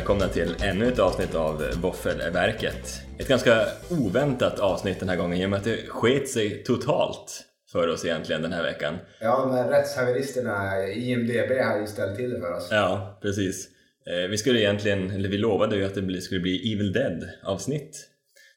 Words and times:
välkomna 0.00 0.28
till 0.28 0.56
ännu 0.62 0.88
ett 0.88 0.98
avsnitt 0.98 1.34
av 1.34 1.64
Våffelverket. 1.82 3.00
Ett 3.18 3.28
ganska 3.28 3.66
oväntat 3.90 4.58
avsnitt 4.58 5.00
den 5.00 5.08
här 5.08 5.16
gången 5.16 5.38
i 5.38 5.46
och 5.46 5.50
med 5.50 5.56
att 5.58 5.64
det 5.64 5.76
sket 5.88 6.28
sig 6.28 6.62
totalt 6.64 7.44
för 7.72 7.88
oss 7.88 8.04
egentligen 8.04 8.42
den 8.42 8.52
här 8.52 8.62
veckan. 8.62 8.98
Ja, 9.20 9.50
här 9.52 9.68
rättshaveristerna, 9.68 10.86
IMDB 10.88 11.50
har 11.64 11.80
ju 11.80 11.86
ställt 11.86 12.16
till 12.16 12.30
det 12.30 12.40
för 12.40 12.52
oss. 12.52 12.68
Ja, 12.70 13.18
precis. 13.22 13.68
Eh, 14.06 14.30
Vi 14.30 14.38
skulle 14.38 14.60
egentligen, 14.60 15.10
eller 15.10 15.28
vi 15.28 15.38
lovade 15.38 15.76
ju 15.76 15.84
att 15.84 15.94
det 15.94 16.20
skulle 16.20 16.40
bli 16.40 16.72
Evil 16.72 16.92
Dead 16.92 17.28
avsnitt 17.44 18.08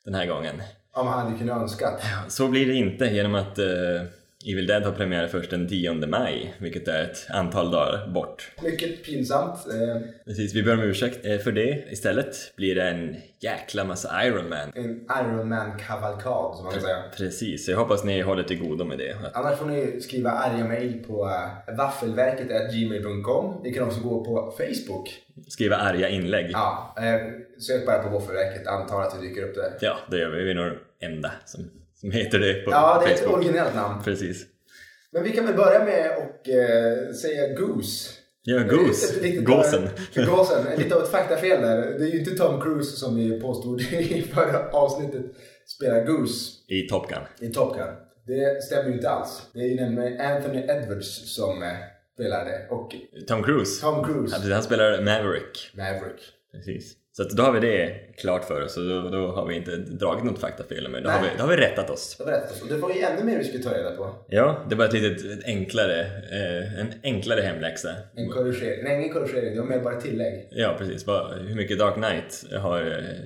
den 0.06 0.16
här 0.16 0.26
gången. 0.26 0.62
Om 0.94 1.08
han 1.08 1.26
hade 1.26 1.38
kunnat 1.40 1.62
önskat. 1.62 2.02
Så 2.28 2.48
blir 2.48 2.68
det 2.68 2.74
inte 2.74 3.06
genom 3.06 3.36
att 3.36 3.60
eh, 3.60 3.66
Evil 4.46 4.68
Dead 4.68 4.84
har 4.84 4.92
premiär 4.92 5.28
först 5.28 5.50
den 5.50 5.68
10 5.68 5.94
maj, 5.94 6.54
vilket 6.60 6.88
är 6.88 7.04
ett 7.04 7.28
antal 7.30 7.72
dagar 7.72 8.08
bort. 8.08 8.52
Mycket 8.64 9.04
pinsamt. 9.06 9.58
Eh, 9.68 10.02
Precis, 10.26 10.56
vi 10.56 10.64
ber 10.64 10.74
om 10.74 10.80
ursäkt 10.80 11.26
eh, 11.26 11.38
för 11.38 11.52
det. 11.52 11.84
Istället 11.92 12.56
blir 12.56 12.76
det 12.76 12.90
en 12.90 13.16
jäkla 13.40 13.84
massa 13.84 14.26
Iron 14.26 14.50
Man. 14.50 14.72
En 14.76 15.06
Iron 15.22 15.50
Man-kavalkad 15.50 16.56
som 16.56 16.64
man 16.64 16.74
kan 16.74 16.82
säga. 16.82 17.04
Precis, 17.18 17.70
jag 17.70 17.78
hoppas 17.78 18.04
ni 18.04 18.22
håller 18.22 18.44
till 18.44 18.60
godo 18.60 18.86
med 18.86 18.98
det. 18.98 19.16
Annars 19.34 19.60
får 19.60 19.66
ni 19.66 20.02
skriva 20.02 20.32
arga 20.32 20.66
mejl 20.66 21.04
på 21.08 21.26
uh, 21.26 21.76
vaffelverket.gmail.com. 21.78 23.62
Ni 23.64 23.74
kan 23.74 23.84
också 23.84 24.02
gå 24.02 24.26
på 24.26 24.54
Facebook. 24.58 25.10
Skriva 25.48 25.76
arga 25.76 26.10
inlägg. 26.10 26.50
Ja, 26.54 26.96
eh, 26.98 27.22
sök 27.60 27.86
bara 27.86 28.04
på 28.04 28.10
Våffelverket, 28.10 28.68
antar 28.68 29.02
att 29.02 29.16
det 29.16 29.28
dyker 29.28 29.44
upp 29.44 29.56
där. 29.56 29.78
Ja, 29.82 29.98
det 30.12 30.18
gör 30.20 30.30
vi. 30.30 30.44
Vi 30.44 30.52
är 30.52 30.56
nog 30.56 30.74
enda 31.00 31.32
som, 31.46 31.70
som 32.04 32.12
heter 32.12 32.40
det 32.40 32.54
på 32.54 32.72
Ja, 32.72 33.02
det 33.06 33.10
är 33.10 33.14
ett 33.14 33.20
Facebook. 33.20 33.36
originellt 33.38 33.76
namn. 33.76 34.04
Precis. 34.04 34.46
Men 35.12 35.24
vi 35.24 35.32
kan 35.32 35.46
väl 35.46 35.56
börja 35.56 35.86
med 35.86 36.10
att 36.12 36.48
eh, 36.48 37.14
säga 37.14 37.54
Goose. 37.60 38.10
Ja, 38.44 38.60
Goose. 38.64 39.16
Ett 39.16 39.22
litet- 39.24 39.46
Gåsen. 39.46 39.90
Gåsen. 40.16 40.66
Lite 40.78 40.96
av 40.96 41.02
ett 41.04 41.10
faktafel 41.12 41.62
där. 41.62 41.78
Det 42.00 42.06
är 42.06 42.10
ju 42.10 42.20
inte 42.20 42.36
Tom 42.38 42.62
Cruise 42.62 42.96
som 42.98 43.16
vi 43.16 43.42
påstod 43.42 43.82
i 43.92 44.22
förra 44.34 44.70
avsnittet 44.70 45.22
spelar 45.66 46.06
Goose 46.06 46.52
I 46.68 46.88
Top 46.88 47.10
Gun. 47.10 47.50
i 47.50 47.54
Top 47.54 47.76
Gun. 47.78 47.88
Det 48.28 48.64
stämmer 48.64 48.90
ju 48.90 48.94
inte 48.96 49.10
alls. 49.10 49.42
Det 49.54 49.60
är 49.60 49.64
ju 49.68 49.76
nämligen 49.76 50.22
Anthony 50.22 50.60
Edwards 50.60 51.36
som 51.36 51.64
eh, 51.64 51.70
spelar 52.14 52.46
det. 52.46 52.68
Och 52.70 52.96
Tom 53.28 53.44
Cruise. 53.44 53.82
Tom 53.82 54.04
Cruise, 54.06 54.32
Ja, 54.36 54.38
precis, 54.38 54.54
Han 54.54 54.64
spelar 54.64 55.02
Maverick. 55.02 55.72
Maverick. 55.74 56.22
Precis. 56.52 56.94
Så 57.16 57.24
då 57.24 57.44
har 57.44 57.52
vi 57.52 57.60
det 57.60 58.00
klart 58.18 58.46
för 58.46 58.64
oss 58.64 58.78
och 58.78 58.84
då, 58.84 59.10
då 59.10 59.32
har 59.32 59.46
vi 59.48 59.56
inte 59.56 59.78
dragit 59.78 60.24
något 60.24 60.40
faktafel 60.40 60.90
men 60.90 61.04
då 61.04 61.10
har, 61.10 61.22
vi, 61.22 61.28
då 61.38 61.44
har 61.44 61.50
vi 61.50 61.58
rättat 61.58 61.90
oss. 61.90 62.18
Det. 62.18 62.62
Och 62.62 62.68
det 62.70 62.78
var 62.78 62.90
ju 62.90 63.02
ännu 63.02 63.24
mer 63.24 63.38
vi 63.38 63.44
skulle 63.44 63.64
ta 63.64 63.74
reda 63.74 63.92
på. 63.92 64.16
Ja, 64.28 64.66
det 64.70 64.76
var 64.76 64.86
ett 64.86 64.94
litet 64.94 65.26
ett 65.26 65.46
enklare, 65.46 66.02
eh, 66.32 66.80
en 66.80 66.94
enklare 67.04 67.42
hemläxa. 67.42 67.90
En 68.16 68.30
korrigering. 68.30 68.84
Nej, 68.84 68.98
ingen 68.98 69.14
korrigering. 69.14 69.56
Det 69.56 69.62
var 69.62 69.68
mer 69.68 69.80
bara 69.80 70.02
tillägg. 70.02 70.48
Ja, 70.52 70.76
precis. 70.78 71.08
Vad, 71.08 71.38
hur 71.38 71.56
mycket 71.56 71.80
Dark 71.80 71.96
Knight 71.96 72.46
har, 72.62 72.82
eh, 72.82 73.20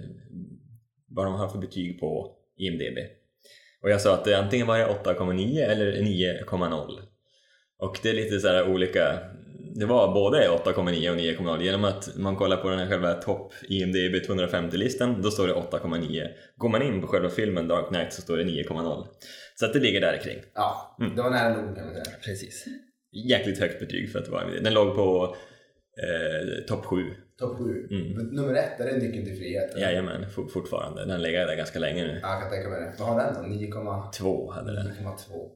vad 1.10 1.26
de 1.26 1.34
har 1.34 1.48
för 1.50 1.60
betyg 1.60 2.00
på 2.00 2.36
IMDB. 2.58 2.98
Och 3.84 3.90
jag 3.90 4.02
sa 4.02 4.14
att 4.14 4.26
det 4.26 4.34
antingen 4.34 4.68
var 4.68 4.78
jag 4.78 4.90
8,9 4.90 5.66
eller 5.66 5.92
9,0. 5.92 7.02
Och 7.80 8.00
det 8.04 8.10
är 8.10 8.14
lite 8.14 8.40
så 8.40 8.48
här 8.48 8.70
olika, 8.70 9.20
det 9.80 9.86
var 9.86 10.14
både 10.14 10.48
8,9 10.50 11.10
och 11.12 11.18
9,0 11.18 11.62
genom 11.62 11.84
att 11.84 12.10
man 12.16 12.36
kollar 12.36 12.58
på 12.58 12.70
den 12.70 12.80
här 12.80 12.88
själva 12.88 13.14
topp 13.14 13.54
IMDB 13.70 14.16
250-listan, 14.30 15.22
då 15.22 15.32
står 15.32 15.48
det 15.48 15.54
8,9. 15.54 16.28
Går 16.56 16.70
man 16.70 16.82
in 16.82 17.02
på 17.02 17.08
själva 17.08 17.30
filmen 17.30 17.68
Dark 17.68 17.88
Knight 17.88 18.14
så 18.14 18.22
står 18.22 18.38
det 18.38 18.44
9,0. 18.44 19.06
Så 19.56 19.66
att 19.66 19.74
det 19.74 19.80
ligger 19.80 20.02
där 20.02 20.18
kring. 20.24 20.38
Ja, 20.54 20.96
Mm. 21.00 21.16
det 21.16 21.22
var 21.22 21.30
nära 21.30 21.50
nog 21.62 21.76
kan 21.76 21.86
man 21.86 21.94
säga. 21.94 22.06
Precis. 22.26 22.66
Jäkligt 23.30 23.60
högt 23.60 23.80
betyg 23.80 24.12
för 24.12 24.20
att 24.20 24.28
vara 24.28 24.46
Den 24.64 24.74
låg 24.74 24.96
på 24.96 25.36
eh, 26.04 26.66
topp 26.68 26.86
7. 26.86 27.04
Topp 27.40 27.58
7. 27.58 27.88
Mm. 27.92 28.28
Nummer 28.28 28.54
ett, 28.54 28.80
är 28.80 28.86
det 28.86 28.98
nyckeln 28.98 29.26
till 29.26 29.38
frihet? 29.38 29.78
Jajamän, 29.78 30.30
for, 30.30 30.48
fortfarande. 30.48 31.06
Den 31.06 31.22
legat 31.22 31.48
där 31.48 31.56
ganska 31.56 31.80
länge 31.80 32.04
nu. 32.04 32.20
Ja, 32.22 32.32
jag 32.32 32.42
kan 32.42 32.52
tänka 32.52 32.70
mig 32.70 32.80
det. 32.82 32.94
Vad 33.00 33.08
har 33.08 33.20
den 33.24 33.34
då? 33.34 33.56
9,2? 33.66 34.12
Två 34.12 34.52
hade 34.52 34.74
den. 34.76 34.86
9,2. 34.88 35.50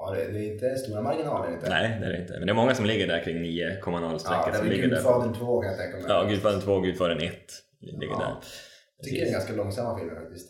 Ja, 0.00 0.10
det, 0.16 0.32
det 0.32 0.38
är 0.38 0.52
inte 0.52 0.76
stora 0.76 1.02
marginaler 1.02 1.52
inte. 1.52 1.68
Nej, 1.68 1.96
det 2.00 2.06
är 2.06 2.12
det 2.12 2.18
inte. 2.20 2.32
Men 2.32 2.46
det 2.46 2.52
är 2.52 2.54
många 2.54 2.74
som 2.74 2.84
ligger 2.86 3.06
där 3.06 3.24
kring 3.24 3.36
9,0 3.44 4.18
strecket. 4.18 4.54
Ja, 4.54 4.62
det 4.64 4.74
är. 4.78 4.82
Gudfadern 4.88 5.34
2 5.34 5.60
kan 5.62 5.70
jag 5.70 5.78
tänka 5.80 5.96
mig. 5.96 6.04
Ja, 6.08 6.24
Gudfadern 6.24 6.60
2 6.60 6.72
och 6.72 6.84
Gudfadern 6.84 7.18
1 7.20 7.32
ligger 7.80 8.06
Ja. 8.06 8.18
där. 8.18 8.34
Jag 8.96 9.04
tycker 9.04 9.20
det 9.24 9.28
är 9.28 9.32
ganska 9.32 9.52
långsamma 9.52 9.98
filmer 9.98 10.14
faktiskt. 10.14 10.48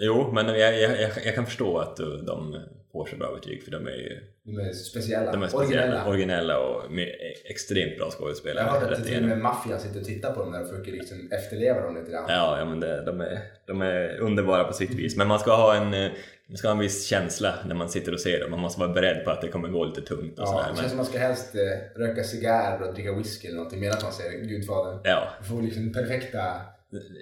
Jo, 0.00 0.30
men 0.32 0.46
jag, 0.46 0.58
jag, 0.58 1.00
jag, 1.00 1.10
jag 1.24 1.34
kan 1.34 1.46
förstå 1.46 1.78
att 1.78 1.96
de 2.26 2.56
får 2.92 3.06
så 3.06 3.16
bra 3.16 3.34
betyg 3.34 3.62
för 3.64 3.70
de 3.70 3.86
är 3.86 3.90
ju 3.96 4.20
De 4.56 4.58
är 4.68 4.72
speciella. 4.72 5.32
de 5.32 5.42
är 5.42 5.48
speciella, 5.48 5.82
Originella. 5.82 6.08
originella 6.08 6.58
och 6.60 6.92
med 6.92 7.08
extremt 7.44 7.96
bra 7.96 8.06
Jag 8.06 8.12
skådespelare. 8.12 8.64
har 8.68 8.80
hört 8.80 8.90
att 8.92 9.04
till 9.04 9.22
och 9.22 9.28
med 9.28 9.38
maffian 9.38 9.80
sitter 9.80 10.00
och 10.00 10.06
tittar 10.06 10.32
på 10.32 10.40
dem 10.40 10.52
där 10.52 10.62
och 10.62 10.68
försöker 10.68 10.92
liksom 10.92 11.28
efterleva 11.32 11.80
dem 11.80 11.94
lite 11.96 12.10
grann. 12.10 12.24
Ja, 12.28 12.58
ja 12.58 12.64
men 12.64 12.80
det, 12.80 13.04
de, 13.04 13.20
är, 13.20 13.38
de 13.66 13.82
är 13.82 14.18
underbara 14.18 14.64
på 14.64 14.72
sitt 14.72 14.90
vis. 14.94 15.16
Men 15.16 15.28
man 15.28 15.38
ska 15.38 15.56
ha 15.56 15.74
en, 15.76 15.94
eh, 15.94 16.10
man 16.48 16.56
ska 16.56 16.68
ha 16.68 16.72
en 16.72 16.78
viss 16.80 17.06
känsla 17.06 17.54
när 17.66 17.74
man 17.74 17.88
sitter 17.88 18.12
och 18.12 18.20
ser 18.20 18.40
dem. 18.40 18.50
Man 18.50 18.60
måste 18.60 18.80
vara 18.80 18.92
beredd 18.92 19.24
på 19.24 19.30
att 19.30 19.40
det 19.40 19.48
kommer 19.48 19.68
gå 19.68 19.84
lite 19.84 20.00
tungt 20.02 20.38
och 20.38 20.44
Ja, 20.44 20.46
sådär. 20.46 20.62
det 20.62 20.68
Men, 20.68 20.76
känns 20.76 20.88
som 20.90 20.96
man 20.96 21.06
ska 21.06 21.18
helst 21.18 21.54
eh, 21.54 21.98
röka 22.00 22.24
cigarr 22.24 22.82
och 22.82 22.94
dricka 22.94 23.12
whisky 23.12 23.48
eller 23.48 23.56
någonting 23.56 23.80
medan 23.80 23.98
man 24.02 24.12
ser 24.12 24.30
Gudfadern. 24.30 25.00
ja, 25.04 25.28
får 25.48 25.62
liksom 25.62 25.92
perfekta, 25.92 26.38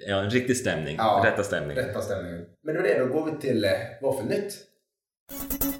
ja, 0.07 0.15
en 0.17 0.29
riktig 0.29 0.57
stämning. 0.57 0.95
Ja, 0.97 1.23
Rätta 1.25 1.43
stämning. 1.43 1.77
rätta 1.77 2.01
stämningen. 2.01 2.45
Men 2.63 2.75
det 2.75 2.81
var 2.81 2.87
det, 2.87 2.99
då 2.99 3.05
går 3.05 3.25
vi 3.31 3.41
till 3.47 3.65
eh, 3.65 3.71
Våffelnytt. 4.01 4.53
Eh, 5.31 5.78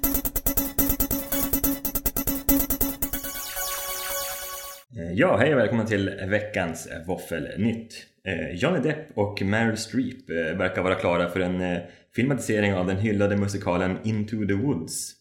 Ja, 5.20 5.36
hej 5.36 5.54
och 5.54 5.60
välkomna 5.60 5.86
till 5.86 6.10
veckans 6.28 6.88
Våffelnytt. 7.06 7.94
Eh, 8.24 8.56
Johnny 8.56 8.80
Depp 8.80 9.18
och 9.18 9.42
Meryl 9.42 9.76
Streep 9.76 10.30
eh, 10.30 10.58
verkar 10.58 10.82
vara 10.82 10.94
klara 10.94 11.28
för 11.28 11.40
en 11.40 11.60
eh, 11.60 11.78
filmatisering 12.16 12.74
av 12.74 12.86
den 12.86 12.96
hyllade 12.96 13.36
musikalen 13.36 13.98
Into 14.04 14.46
the 14.46 14.54
Woods. 14.54 15.12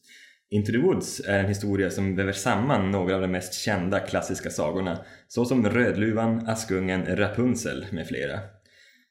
Into 0.50 0.72
the 0.72 0.78
Woods 0.78 1.22
är 1.28 1.40
en 1.40 1.46
historia 1.46 1.90
som 1.90 2.16
väver 2.16 2.32
samman 2.32 2.92
några 2.92 3.16
av 3.16 3.22
de 3.22 3.32
mest 3.32 3.54
kända 3.54 4.00
klassiska 4.00 4.50
sagorna 4.50 5.06
såsom 5.28 5.70
Rödluvan, 5.70 6.48
Askungen, 6.48 7.18
Rapunzel 7.18 7.86
med 7.92 8.08
flera. 8.08 8.40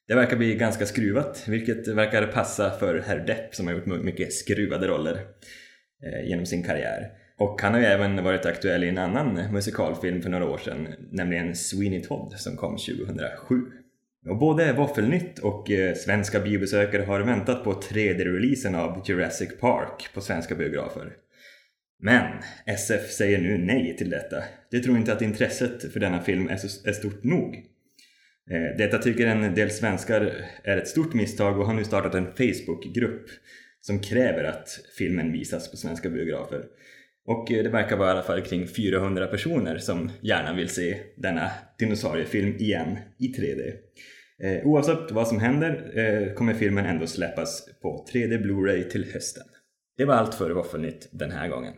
Det 0.06 0.14
verkar 0.14 0.36
bli 0.36 0.54
ganska 0.54 0.86
skruvat, 0.86 1.44
vilket 1.48 1.88
verkar 1.88 2.26
passa 2.26 2.70
för 2.70 3.04
herr 3.06 3.26
Depp 3.26 3.54
som 3.54 3.66
har 3.66 3.74
gjort 3.74 3.86
mycket 3.86 4.32
skruvade 4.32 4.88
roller 4.88 5.20
genom 6.24 6.46
sin 6.46 6.62
karriär. 6.62 7.10
Och 7.38 7.62
han 7.62 7.72
har 7.72 7.80
ju 7.80 7.86
även 7.86 8.24
varit 8.24 8.46
aktuell 8.46 8.84
i 8.84 8.88
en 8.88 8.98
annan 8.98 9.52
musikalfilm 9.52 10.22
för 10.22 10.30
några 10.30 10.50
år 10.50 10.58
sedan, 10.58 10.88
nämligen 11.10 11.56
Sweeney 11.56 12.02
Todd 12.02 12.32
som 12.36 12.56
kom 12.56 12.76
2007. 12.76 13.54
Och 14.28 14.38
både 14.38 14.72
Våffelnytt 14.72 15.38
och 15.38 15.70
eh, 15.70 15.94
svenska 15.94 16.40
biobesökare 16.40 17.02
har 17.02 17.20
väntat 17.20 17.64
på 17.64 17.72
3D-releasen 17.72 18.74
av 18.74 19.02
Jurassic 19.06 19.60
Park 19.60 20.08
på 20.14 20.20
svenska 20.20 20.54
biografer. 20.54 21.12
Men 22.02 22.42
SF 22.66 23.10
säger 23.10 23.38
nu 23.38 23.58
nej 23.58 23.96
till 23.96 24.10
detta. 24.10 24.42
De 24.70 24.80
tror 24.80 24.96
inte 24.96 25.12
att 25.12 25.22
intresset 25.22 25.92
för 25.92 26.00
denna 26.00 26.20
film 26.20 26.48
är, 26.48 26.56
så, 26.56 26.88
är 26.88 26.92
stort 26.92 27.24
nog. 27.24 27.54
Eh, 28.50 28.76
detta 28.78 28.98
tycker 28.98 29.26
en 29.26 29.54
del 29.54 29.70
svenskar 29.70 30.32
är 30.64 30.76
ett 30.76 30.88
stort 30.88 31.14
misstag 31.14 31.58
och 31.58 31.66
har 31.66 31.74
nu 31.74 31.84
startat 31.84 32.14
en 32.14 32.26
Facebookgrupp 32.26 33.26
som 33.80 34.00
kräver 34.00 34.44
att 34.44 34.80
filmen 34.98 35.32
visas 35.32 35.70
på 35.70 35.76
svenska 35.76 36.10
biografer. 36.10 36.64
Och 37.28 37.52
eh, 37.52 37.62
det 37.62 37.68
verkar 37.68 37.96
vara 37.96 38.08
i 38.08 38.10
alla 38.10 38.22
fall 38.22 38.42
kring 38.42 38.66
400 38.66 39.26
personer 39.26 39.78
som 39.78 40.10
gärna 40.20 40.52
vill 40.52 40.68
se 40.68 40.98
denna 41.16 41.50
dinosauriefilm 41.78 42.56
igen 42.56 42.98
i 43.18 43.26
3D. 43.26 43.72
Eh, 44.42 44.66
Oavsett 44.66 45.10
vad 45.10 45.28
som 45.28 45.40
händer 45.40 45.92
eh, 45.94 46.34
kommer 46.34 46.54
filmen 46.54 46.86
ändå 46.86 47.06
släppas 47.06 47.68
på 47.82 48.06
3D 48.12 48.42
Blu-ray 48.42 48.90
till 48.90 49.12
hösten. 49.12 49.42
Det 49.96 50.04
var 50.04 50.14
allt 50.14 50.34
för 50.34 50.50
Våffelnytt 50.50 51.08
den 51.10 51.30
här 51.30 51.48
gången. 51.48 51.74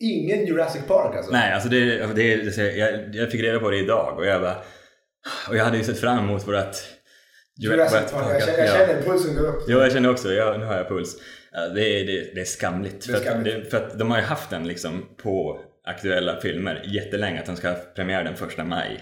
Ingen 0.00 0.46
Jurassic 0.46 0.82
Park 0.88 1.16
alltså? 1.16 1.32
Nej, 1.32 1.52
alltså 1.52 1.68
det, 1.68 2.06
det, 2.14 2.36
det 2.36 2.76
jag, 2.76 3.14
jag 3.14 3.30
fick 3.30 3.42
reda 3.42 3.58
på 3.60 3.70
det 3.70 3.78
idag 3.78 4.18
och 4.18 4.26
jag 4.26 4.40
bara... 4.40 4.56
Och 5.48 5.56
jag 5.56 5.64
hade 5.64 5.78
ju 5.78 5.84
sett 5.84 6.00
fram 6.00 6.24
emot 6.24 6.48
vårat... 6.48 6.97
Jurassic 7.58 8.12
Park, 8.12 8.26
jag 8.32 8.44
känner, 8.44 8.58
jag 8.58 8.88
känner 8.88 9.02
pulsen 9.02 9.34
gå 9.34 9.40
upp. 9.40 9.62
Jo, 9.68 9.78
jag 9.78 9.92
känner 9.92 10.10
också, 10.10 10.32
ja, 10.32 10.56
nu 10.58 10.64
har 10.64 10.76
jag 10.76 10.88
puls. 10.88 11.16
Det, 11.74 12.00
är, 12.00 12.06
det, 12.06 12.34
det 12.34 12.40
är 12.40 12.44
skamligt. 12.44 13.06
Det 13.06 13.12
är 13.12 13.16
för, 13.16 13.20
att, 13.20 13.26
skamligt. 13.26 13.64
det, 13.64 13.70
för 13.70 13.76
att 13.76 13.98
de 13.98 14.10
har 14.10 14.18
ju 14.18 14.24
haft 14.24 14.50
den 14.50 14.66
liksom 14.68 15.06
på 15.22 15.60
aktuella 15.84 16.40
filmer 16.40 16.82
jättelänge, 16.86 17.40
att 17.40 17.46
de 17.46 17.56
ska 17.56 17.68
ha 17.68 17.76
premiär 17.94 18.24
den 18.24 18.36
första 18.36 18.64
maj. 18.64 19.00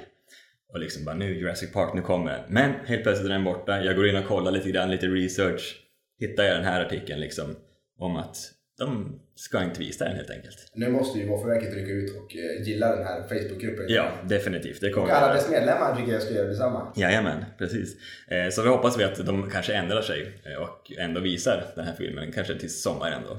Och 0.73 0.81
liksom 0.81 1.05
bara 1.05 1.15
nu 1.15 1.39
Jurassic 1.39 1.73
Park, 1.73 1.95
nu 1.95 2.03
kommer 2.03 2.33
den. 2.33 2.41
Men 2.49 2.73
helt 2.87 3.03
plötsligt 3.03 3.27
är 3.31 3.33
den 3.33 3.45
borta, 3.45 3.83
jag 3.83 3.97
går 3.97 4.09
in 4.09 4.17
och 4.17 4.27
kollar 4.27 4.53
lite 4.53 4.71
grann, 4.71 4.91
lite 4.91 5.07
research. 5.07 5.77
Hittar 6.21 6.45
jag 6.45 6.57
den 6.57 6.65
här 6.65 6.85
artikeln 6.85 7.21
liksom 7.21 7.57
om 7.99 8.17
att 8.17 8.37
de 8.79 9.21
ska 9.35 9.63
inte 9.63 9.81
visa 9.81 10.05
den 10.05 10.17
helt 10.17 10.31
enkelt. 10.31 10.71
Nu 10.75 10.89
måste 10.89 11.19
ju 11.19 11.29
Våffelverket 11.29 11.75
rycka 11.75 11.93
ut 11.93 12.17
och 12.17 12.37
eh, 12.37 12.63
gilla 12.69 12.97
den 12.97 13.07
här 13.07 13.23
Facebookgruppen. 13.29 13.85
Ja, 13.89 14.13
definitivt. 14.25 14.81
Det 14.81 14.91
kommer 14.91 15.07
Och 15.07 15.17
alla 15.17 15.35
dess 15.35 15.51
medlemmar 15.51 15.97
tycker 15.97 16.13
jag 16.13 16.23
ska 16.23 16.35
göra 16.35 16.49
detsamma. 16.49 16.93
Jajamän, 16.97 17.45
precis. 17.59 17.97
Eh, 18.29 18.49
Så 18.51 18.63
vi 18.63 18.69
hoppas 18.69 18.99
vi 18.99 19.05
att 19.05 19.27
de 19.27 19.51
kanske 19.51 19.75
ändrar 19.75 20.03
sig 20.03 20.41
eh, 20.45 20.63
och 20.63 20.93
ändå 20.99 21.21
visar 21.21 21.65
den 21.75 21.85
här 21.85 21.95
filmen, 21.95 22.33
kanske 22.33 22.59
till 22.59 22.75
sommaren 22.75 23.23
då. 23.29 23.39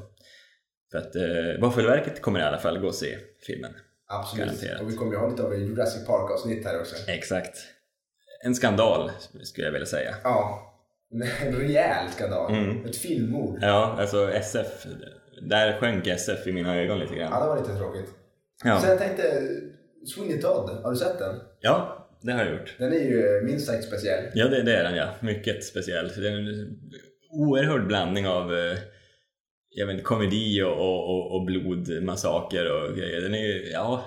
För 0.92 0.98
att 0.98 1.16
Våffelverket 1.62 2.22
kommer 2.22 2.40
i 2.40 2.44
alla 2.44 2.58
fall 2.58 2.80
gå 2.80 2.88
och 2.88 2.96
se 2.96 3.18
filmen. 3.48 3.72
Absolut. 4.08 4.46
Garanterat. 4.46 4.82
Och 4.82 4.90
vi 4.92 4.96
kommer 4.96 5.12
ju 5.12 5.18
ha 5.18 5.30
lite 5.30 5.44
av 5.44 5.54
ett 5.54 5.60
Jurassic 5.60 6.06
Park-avsnitt 6.06 6.66
här 6.66 6.80
också. 6.80 7.12
Exakt. 7.12 7.58
En 8.44 8.56
skandal, 8.56 9.12
skulle 9.44 9.68
jag 9.68 9.72
vilja 9.72 9.86
säga. 9.86 10.16
Ja. 10.24 10.64
En 11.46 11.56
rejäl 11.56 12.10
skandal. 12.12 12.54
Mm. 12.54 12.86
Ett 12.86 12.98
filmmord. 12.98 13.60
Ja, 13.62 13.98
alltså 14.00 14.32
SF. 14.32 14.86
Där 15.42 15.80
sjönk 15.80 16.08
SF 16.08 16.48
i 16.48 16.52
mina 16.52 16.76
ögon 16.78 17.00
lite 17.00 17.14
Ja, 17.14 17.20
grann. 17.20 17.42
det 17.42 17.48
var 17.48 17.58
lite 17.60 17.78
tråkigt. 17.78 18.10
Ja, 18.64 18.80
Sen 18.82 18.90
jag 18.90 19.00
tänkte, 19.00 19.24
Sweeney 20.16 20.42
Todd, 20.42 20.70
har 20.84 20.92
du 20.92 20.98
sett 20.98 21.20
den? 21.20 21.36
ja 21.62 22.04
det 22.22 22.32
har 22.32 22.44
jag 22.46 22.52
gjort. 22.54 22.76
Den 22.78 22.94
är 22.94 23.00
ju 23.00 23.42
minst 23.44 23.68
sagt 23.68 23.84
speciell. 23.84 24.24
Ja, 24.34 24.48
det, 24.48 24.64
det 24.64 24.76
är 24.76 24.84
den 24.84 24.96
ja. 24.96 25.08
Mycket 25.20 25.64
speciell. 25.64 26.08
Det 26.08 26.28
är 26.28 26.32
en 26.32 26.78
oerhörd 27.32 27.88
blandning 27.88 28.28
av 28.28 28.54
eh, 28.54 28.78
jag 29.70 29.88
vet 29.88 30.04
komedi 30.04 30.62
och, 30.64 30.72
och, 30.72 31.10
och, 31.10 31.36
och 31.36 31.46
blodmassaker 31.46 32.72
och 32.72 32.96
grejer. 32.98 33.22
Den 33.22 33.34
är 33.34 33.48
ju, 33.48 33.70
ja, 33.72 34.04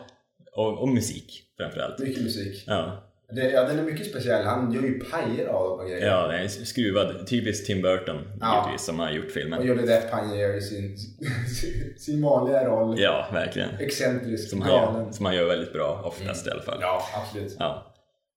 och, 0.56 0.78
och 0.82 0.88
musik 0.88 1.42
framförallt. 1.56 1.98
Mycket 1.98 2.22
musik. 2.22 2.64
Ja, 2.66 3.09
Det, 3.32 3.50
ja, 3.50 3.64
den 3.64 3.78
är 3.78 3.82
mycket 3.82 4.06
speciell. 4.06 4.44
Han 4.44 4.72
gör 4.72 4.82
ju 4.82 5.00
pajer 5.00 5.46
av 5.48 5.70
och 5.80 5.86
grejer. 5.88 6.06
ja, 6.06 6.26
den 6.26 6.42
är 6.44 6.48
skruvad. 6.48 7.26
Typiskt 7.26 7.66
Tim 7.66 7.82
Burton 7.82 8.16
Ja. 8.40 8.64
givetvis 8.66 8.86
som 8.86 8.98
har 8.98 9.10
gjort 9.10 9.24
Och 9.26 9.30
filmen. 9.30 9.66
Johnny 9.66 9.86
Depp 9.86 10.10
han 10.10 10.38
gör 10.38 10.54
ju 10.54 10.60
sin, 10.60 10.96
sin 11.98 12.22
vanliga 12.22 12.64
roll. 12.68 13.00
Ja, 13.00 13.26
verkligen. 13.32 13.68
Excentrisk, 13.80 14.50
Som 14.50 14.62
han, 14.62 14.70
galen. 14.70 15.12
som 15.12 15.26
han 15.26 15.34
gör 15.34 15.44
väldigt 15.46 15.72
bra 15.72 16.02
oftast 16.04 16.46
i 16.46 16.50
alla 16.50 16.62
fall. 16.62 16.78
Ja, 16.80 17.02
absolut. 17.14 17.56
Ja, 17.58 17.94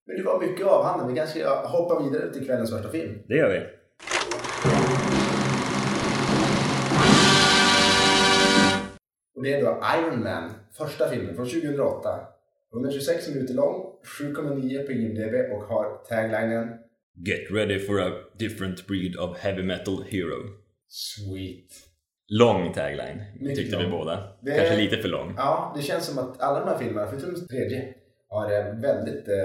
Men 0.07 0.17
det 0.17 0.23
var 0.23 0.41
mycket 0.47 0.65
av 0.67 0.85
handen. 0.85 1.07
Vi 1.07 1.15
kanske 1.15 1.45
hoppa 1.47 2.03
vidare 2.03 2.33
till 2.33 2.45
kvällens 2.45 2.71
första 2.71 2.89
film. 2.89 3.19
det 3.27 3.35
gör 3.35 3.49
vi. 3.49 3.59
Och 9.35 9.43
det 9.43 9.53
är 9.53 9.61
då 9.65 9.79
Iron 9.97 10.23
Man, 10.23 10.51
första 10.77 11.09
filmen 11.09 11.35
från 11.35 11.45
2008. 11.45 12.09
126 12.73 13.27
minuter 13.29 13.53
lång, 13.53 13.85
7,9 14.19 14.85
på 14.85 14.91
IMDB 14.91 15.51
och 15.53 15.63
har 15.63 15.97
taglinen 16.09 16.67
Get 17.27 17.51
ready 17.51 17.79
for 17.79 18.01
a 18.01 18.11
different 18.39 18.87
breed 18.87 19.15
of 19.17 19.37
heavy 19.37 19.63
metal 19.63 20.03
hero. 20.09 20.39
Sweet. 20.87 21.69
Lång 22.27 22.73
tagline, 22.73 23.21
Mycket 23.39 23.57
tyckte 23.57 23.77
vi 23.77 23.83
lång. 23.83 23.91
båda. 23.91 24.23
Det- 24.41 24.55
Kanske 24.57 24.77
lite 24.77 24.97
för 24.97 25.09
lång. 25.09 25.33
Ja, 25.37 25.73
det 25.77 25.81
känns 25.83 26.05
som 26.05 26.17
att 26.17 26.41
alla 26.41 26.59
de 26.59 26.67
här 26.69 26.77
filmerna, 26.77 27.07
förutom 27.07 27.33
den 27.33 27.47
tredje, 27.47 27.93
har 28.29 28.51
eh, 28.51 28.75
väldigt 28.79 29.27
eh, 29.27 29.35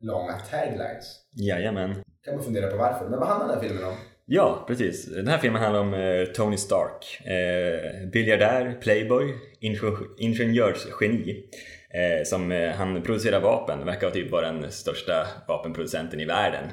långa 0.00 0.32
taglines. 0.50 1.16
Jajamän. 1.48 1.94
Kan 2.24 2.34
man 2.34 2.44
fundera 2.44 2.70
på 2.70 2.76
varför. 2.76 3.08
Men 3.08 3.18
vad 3.18 3.28
handlar 3.28 3.48
den 3.48 3.56
här 3.62 3.68
filmen 3.68 3.84
om? 3.84 3.94
Ja, 4.26 4.64
precis. 4.68 5.06
Den 5.14 5.26
här 5.28 5.38
filmen 5.38 5.62
handlar 5.62 5.80
om 5.80 5.94
eh, 5.94 6.24
Tony 6.24 6.56
Stark. 6.56 7.20
Eh, 7.26 8.08
biljardär, 8.12 8.78
playboy, 8.82 9.34
inge- 9.60 10.06
ingenjörsgeni. 10.18 11.44
Eh, 11.94 12.24
som 12.24 12.52
eh, 12.52 12.70
han 12.70 13.02
producerar 13.02 13.40
vapen, 13.40 13.86
verkar 13.86 14.10
typ 14.10 14.30
vara 14.30 14.52
den 14.52 14.72
största 14.72 15.26
vapenproducenten 15.48 16.20
i 16.20 16.24
världen. 16.24 16.64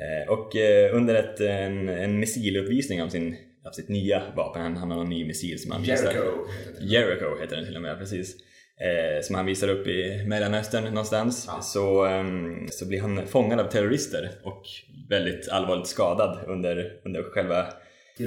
Eh, 0.00 0.32
och 0.32 0.56
eh, 0.56 0.96
under 0.96 1.14
ett, 1.14 1.40
en, 1.40 1.88
en 1.88 2.18
missiluppvisning 2.20 3.02
av, 3.02 3.08
sin, 3.08 3.36
av 3.66 3.70
sitt 3.70 3.88
nya 3.88 4.22
vapen, 4.36 4.62
han, 4.62 4.76
han 4.76 4.90
har 4.90 5.00
en 5.00 5.08
ny 5.08 5.26
missil 5.26 5.62
som 5.62 5.70
han 5.70 5.82
visar. 5.82 6.12
Jericho. 6.12 6.30
det. 6.80 6.86
Jericho 6.86 7.40
heter 7.40 7.56
den 7.56 7.64
till 7.64 7.76
och 7.76 7.82
med, 7.82 7.98
precis. 7.98 8.36
Eh, 8.80 9.22
som 9.22 9.34
han 9.34 9.46
visar 9.46 9.68
upp 9.68 9.86
i 9.86 10.24
Mellanöstern 10.26 10.84
någonstans. 10.84 11.44
Ja. 11.48 11.60
Så, 11.62 12.04
ehm, 12.04 12.68
så 12.70 12.88
blir 12.88 13.00
han 13.00 13.26
fångad 13.26 13.60
av 13.60 13.70
terrorister 13.70 14.30
och 14.42 14.62
väldigt 15.08 15.48
allvarligt 15.48 15.86
skadad 15.86 16.38
under, 16.46 17.00
under 17.04 17.22
själva 17.22 17.66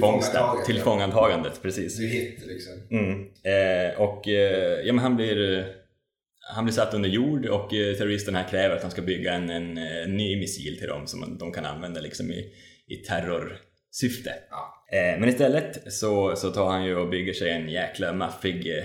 Tillfångataget, 0.00 0.58
ja. 0.58 0.64
Tillfångatagandet, 0.66 1.62
precis. 1.62 2.00
Är 2.00 2.06
hit 2.06 2.46
liksom. 2.46 2.72
Mm. 2.90 3.20
Eh, 3.20 4.00
och 4.00 4.28
eh, 4.28 4.86
ja, 4.86 4.92
men 4.92 4.98
han 4.98 5.16
blir 5.16 5.66
han 6.46 6.64
blir 6.64 6.74
satt 6.74 6.94
under 6.94 7.08
jord 7.08 7.46
och 7.46 7.74
eh, 7.74 7.96
terroristerna 7.96 8.38
här 8.38 8.48
kräver 8.48 8.76
att 8.76 8.82
han 8.82 8.90
ska 8.90 9.02
bygga 9.02 9.32
en, 9.32 9.50
en, 9.50 9.78
eh, 9.78 10.08
ny 10.08 10.36
missil 10.36 10.78
till 10.78 10.88
dem 10.88 11.06
som 11.06 11.38
de 11.38 11.52
kan 11.52 11.66
använda 11.66 12.00
liksom 12.00 12.30
i, 12.30 12.52
i 12.88 12.96
terrorsyfte. 12.96 14.34
Ja. 14.50 14.86
Eh, 14.98 15.20
men 15.20 15.28
istället 15.28 15.92
så, 15.92 16.36
så 16.36 16.50
tar 16.50 16.70
han 16.70 16.84
ju 16.84 16.96
och 16.96 17.08
bygger 17.08 17.32
sig 17.32 17.50
en 17.50 17.68
jäkla 17.68 18.12
maffig 18.12 18.78
eh, 18.78 18.84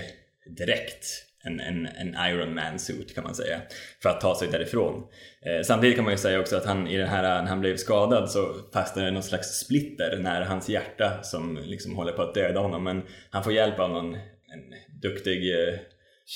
dräkt. 0.56 1.06
En, 1.44 1.60
en, 1.60 1.86
en 1.86 2.16
Iron 2.30 2.54
Man 2.54 2.78
suit 2.78 3.14
kan 3.14 3.24
man 3.24 3.34
säga. 3.34 3.60
För 4.02 4.08
att 4.08 4.20
ta 4.20 4.38
sig 4.38 4.48
därifrån. 4.48 5.02
Eh, 5.46 5.62
samtidigt 5.64 5.96
kan 5.96 6.04
man 6.04 6.12
ju 6.12 6.18
säga 6.18 6.40
också 6.40 6.56
att 6.56 6.66
han 6.66 6.86
i 6.86 6.96
den 6.96 7.08
här, 7.08 7.22
när 7.22 7.48
han 7.48 7.60
blev 7.60 7.76
skadad 7.76 8.30
så 8.30 8.54
fastnade 8.72 9.08
det 9.08 9.12
någon 9.12 9.22
slags 9.22 9.48
splitter 9.58 10.18
när 10.18 10.42
hans 10.42 10.68
hjärta 10.68 11.22
som 11.22 11.58
liksom 11.64 11.96
håller 11.96 12.12
på 12.12 12.22
att 12.22 12.34
döda 12.34 12.60
honom. 12.60 12.84
Men 12.84 13.02
han 13.30 13.44
får 13.44 13.52
hjälp 13.52 13.78
av 13.78 13.90
någon 13.90 14.14
en 14.14 15.00
duktig 15.02 15.54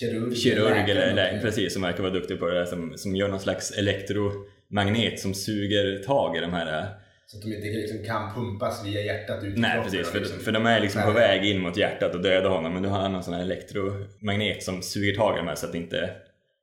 Kirurg. 0.00 0.36
kirurg 0.36 0.90
eller, 0.90 1.02
eller 1.08 1.40
precis 1.40 1.72
som 1.72 1.82
verkar 1.82 2.02
vara 2.02 2.12
duktig 2.12 2.38
på 2.38 2.46
det 2.46 2.54
där 2.58 2.64
som, 2.64 2.98
som 2.98 3.16
gör 3.16 3.28
någon 3.28 3.40
slags 3.40 3.70
elektromagnet 3.70 5.20
som 5.20 5.34
suger 5.34 6.02
tag 6.02 6.36
i 6.36 6.40
de 6.40 6.52
här 6.52 6.78
eh, 6.78 6.84
Så 7.26 7.36
att 7.36 7.42
de 7.42 7.54
inte 7.54 7.66
liksom 7.66 8.04
kan 8.04 8.34
pumpas 8.34 8.86
via 8.86 9.00
hjärtat 9.00 9.44
ut 9.44 9.56
Nej 9.58 9.82
precis, 9.82 10.08
för, 10.08 10.18
liksom- 10.20 10.40
för 10.40 10.52
de 10.52 10.66
är 10.66 10.80
liksom 10.80 11.02
på 11.02 11.10
väg 11.10 11.44
in 11.44 11.60
mot 11.60 11.76
hjärtat 11.76 12.14
och 12.14 12.22
döda 12.22 12.48
honom 12.48 12.72
men 12.72 12.82
du 12.82 12.88
har 12.88 13.08
någon 13.08 13.22
sån 13.22 13.34
här 13.34 13.42
elektromagnet 13.42 14.62
som 14.62 14.82
suger 14.82 15.14
tag 15.14 15.34
i 15.34 15.38
de 15.38 15.46
här 15.48 15.54
så 15.54 15.66
att 15.66 15.74
inte 15.74 16.10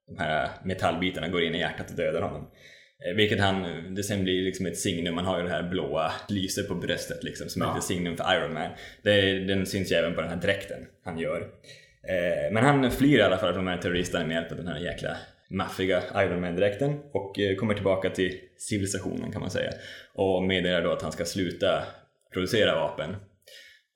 de 0.08 0.18
här 0.24 0.50
metallbitarna 0.64 1.28
går 1.28 1.44
in 1.44 1.56
i 1.56 1.60
hjärtat 1.60 1.90
och 1.92 1.98
dödar 1.98 2.22
honom. 2.22 2.48
Eh, 3.08 3.16
Vilket 3.16 3.40
han, 3.40 3.64
det 3.96 4.04
sen 4.04 4.24
blir 4.24 4.42
liksom 4.44 4.66
ett 4.66 4.78
signum, 4.78 5.16
man 5.16 5.26
har 5.26 5.38
ju 5.38 5.44
det 5.44 5.50
här 5.52 5.64
blåa 5.70 6.12
lyset 6.30 6.68
på 6.68 6.76
bröstet 6.76 7.24
liksom 7.24 7.50
som 7.50 7.62
är 7.62 7.66
Ja. 7.66 7.74
lite 7.76 7.88
signum 7.88 8.18
för 8.18 8.36
Iron 8.38 8.54
Man. 8.54 8.70
Det, 9.04 9.40
den 9.40 9.66
syns 9.66 9.92
ju 9.92 9.96
även 9.96 10.16
på 10.16 10.22
den 10.22 10.30
här 10.30 10.38
dräkten 10.38 10.78
han 11.06 11.20
gör. 11.20 11.48
Eh, 12.08 12.54
Men 12.54 12.64
han 12.64 12.92
flyr 12.92 13.20
i 13.20 13.22
alla 13.22 13.38
fall 13.38 13.54
från 13.54 13.66
de 13.66 13.72
här 13.72 13.78
terroristerna 13.78 14.26
med 14.26 14.36
hjälp 14.36 14.52
av 14.52 14.58
den 14.58 14.68
här 14.68 14.80
jäkla 14.80 15.18
maffiga 15.50 16.04
Iron 16.16 16.42
Man-dräkten 16.42 17.00
och 17.14 17.40
eh, 17.40 17.56
kommer 17.56 17.74
tillbaka 17.74 18.10
till 18.10 18.40
civilisationen 18.58 19.32
kan 19.32 19.42
man 19.42 19.52
säga. 19.52 19.72
Och 20.14 20.44
meddelar 20.44 20.82
då 20.82 20.92
att 20.92 21.02
han 21.02 21.12
ska 21.12 21.26
sluta 21.26 21.84
producera 22.34 22.76
vapen. 22.76 23.10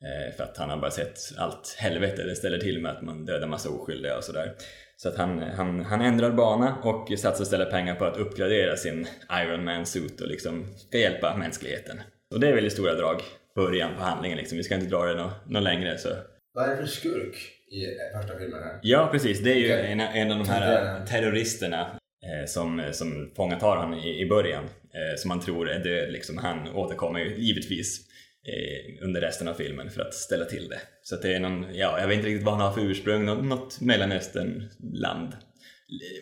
Eh, 0.03 0.35
för 0.37 0.43
att 0.43 0.57
han 0.57 0.69
har 0.69 0.77
bara 0.77 0.91
sett 0.91 1.17
allt 1.37 1.75
helvete 1.79 2.23
det 2.23 2.35
ställer 2.35 2.57
till 2.57 2.81
med 2.81 2.91
att 2.91 3.01
man 3.01 3.25
dödar 3.25 3.47
massa 3.47 3.69
oskyldiga 3.69 4.17
och 4.17 4.23
sådär. 4.23 4.53
Så 4.97 5.09
att 5.09 5.17
han, 5.17 5.39
han, 5.39 5.85
han 5.85 6.01
ändrar 6.01 6.31
bana 6.31 6.75
och 6.83 7.19
satsar 7.19 7.43
istället 7.43 7.71
pengar 7.71 7.95
på 7.95 8.05
att 8.05 8.17
uppgradera 8.17 8.75
sin 8.75 9.07
Iron 9.31 9.63
Man 9.63 9.85
suit 9.85 10.21
och 10.21 10.27
liksom 10.27 10.65
ska 10.77 10.97
hjälpa 10.97 11.37
mänskligheten. 11.37 12.01
Och 12.33 12.39
det 12.39 12.47
är 12.47 12.55
väl 12.55 12.65
i 12.65 12.69
stora 12.69 12.93
drag 12.93 13.21
början 13.55 13.95
på 13.97 14.03
handlingen 14.03 14.37
liksom. 14.37 14.57
Vi 14.57 14.63
ska 14.63 14.75
inte 14.75 14.89
dra 14.89 15.05
det 15.05 15.15
något 15.15 15.33
nå 15.45 15.59
längre 15.59 15.97
så. 15.97 16.09
Vad 16.53 16.65
är 16.65 16.69
det 16.69 16.77
för 16.77 16.85
skurk 16.85 17.54
i 17.71 17.83
eh, 17.85 18.19
första 18.21 18.37
filmen 18.39 18.63
här? 18.63 18.79
Ja 18.81 19.09
precis, 19.11 19.39
det 19.39 19.51
är 19.51 19.55
ju 19.55 19.73
Okej. 19.73 19.91
en, 19.91 19.99
en 19.99 20.31
av 20.31 20.37
de 20.37 20.49
här 20.49 20.61
Tidigare. 20.61 21.07
terroristerna 21.07 21.81
eh, 21.81 22.45
som, 22.47 22.83
som 22.91 23.31
fångatar 23.35 23.77
han 23.77 23.93
i, 23.93 24.21
i 24.21 24.25
början. 24.25 24.63
Eh, 24.63 25.15
som 25.17 25.29
man 25.29 25.39
tror 25.41 25.69
är 25.69 25.79
död 25.83 26.11
liksom. 26.11 26.37
Han 26.37 26.67
återkommer 26.67 27.19
ju 27.19 27.35
givetvis 27.37 27.99
eh, 28.47 29.03
under 29.05 29.21
resten 29.21 29.47
av 29.47 29.53
filmen 29.53 29.89
för 29.89 30.01
att 30.01 30.13
ställa 30.13 30.45
till 30.45 30.67
det. 30.69 30.79
Så 31.03 31.15
det 31.15 31.33
är 31.35 31.39
någon, 31.39 31.65
ja 31.75 31.99
jag 31.99 32.07
vet 32.07 32.15
inte 32.17 32.27
riktigt 32.29 32.45
vad 32.45 32.53
han 32.53 32.67
har 32.67 32.73
för 32.73 32.81
ursprung, 32.81 33.25
något, 33.25 33.81
Mellanöstern-land. 33.81 35.33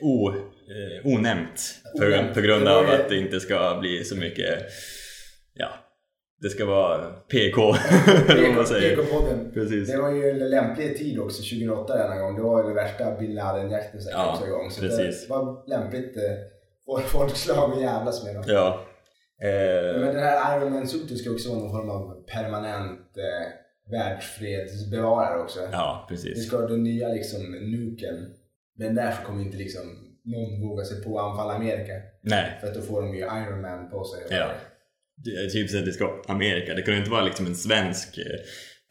O, 0.02 0.30
eh, 0.30 1.06
onämnt 1.14 1.76
Onämnt. 1.94 2.34
på 2.34 2.42
grund 2.42 2.68
av 2.68 2.90
att 2.90 3.10
det 3.10 3.18
inte 3.18 3.40
ska 3.40 3.78
bli 3.82 4.04
så 4.04 4.16
mycket, 4.16 4.60
ja, 5.54 5.70
det 6.44 6.50
ska 6.50 6.66
vara 6.66 6.98
PK. 7.32 7.74
PK-podden. 8.28 9.52
Precis. 9.54 9.90
Det 9.92 9.98
var 10.02 10.10
ju 10.12 10.30
en 10.30 10.50
lämplig 10.50 10.98
tid 10.98 11.20
också, 11.20 11.42
2008 11.44 11.98
denna 11.98 12.20
gång. 12.22 12.36
Det 12.36 12.42
var 12.42 12.58
ju 12.62 12.66
den 12.68 12.76
värsta 12.76 13.16
bin 13.20 13.36
Laden-jakten 13.36 14.02
säkert 14.02 14.18
Ja, 14.20 14.34
också 14.34 14.48
igång. 14.48 14.72
Så 14.72 14.82
precis. 14.82 15.28
det 15.28 15.34
var 15.34 15.64
lämpligt 15.70 16.18
eh, 16.18 16.24
för 16.86 17.02
folk 17.02 17.36
slag 17.36 17.74
och 17.74 17.82
jävlas 17.82 18.24
med 18.26 18.36
dem. 18.36 18.44
Ja. 18.48 18.80
Eh, 19.42 20.00
Men 20.00 20.08
den 20.16 20.24
här 20.24 20.58
Iron 20.60 20.74
Man 20.74 20.88
suiten 20.88 21.18
ska 21.18 21.32
också 21.32 21.50
vara 21.50 21.60
någon 21.60 21.72
form 21.72 21.90
av 21.90 22.24
permanent 22.34 23.18
eh, 23.18 23.48
världsfredsbevarare 23.92 25.40
också. 25.42 25.60
Ja, 25.72 26.06
Det 26.10 26.14
precis. 26.16 26.48
ska 26.48 26.58
vara 26.58 26.68
den 26.68 26.84
nya 26.84 27.08
liksom 27.08 27.42
nuken. 27.52 28.16
Men 28.78 28.96
därför 28.96 29.24
kommer 29.26 29.42
inte 29.44 29.58
liksom 29.58 29.82
någon 30.24 30.62
våga 30.70 30.84
sig 30.84 31.04
på 31.04 31.20
att 31.20 31.26
anfalla 31.32 31.54
Amerika. 31.54 31.94
Nej, 32.22 32.58
För 32.62 32.68
att 32.68 32.74
då 32.76 32.82
får 32.82 33.02
de 33.02 33.16
ju 33.16 33.20
Iron 33.20 33.62
Man 33.62 33.90
på 33.90 34.04
sig. 34.04 34.38
ja. 34.38 34.46
Det 35.16 35.30
är 35.30 35.50
typ 35.50 35.70
så 35.70 35.78
att 35.78 35.86
det 35.86 35.92
ska 35.92 36.08
vara 36.08 36.22
Amerika. 36.28 36.74
Det 36.74 36.82
kunde 36.82 36.98
inte 37.00 37.12
vara 37.12 37.22
liksom 37.24 37.46
en 37.46 37.56
svensk 37.56 38.18
eh, 38.18 38.24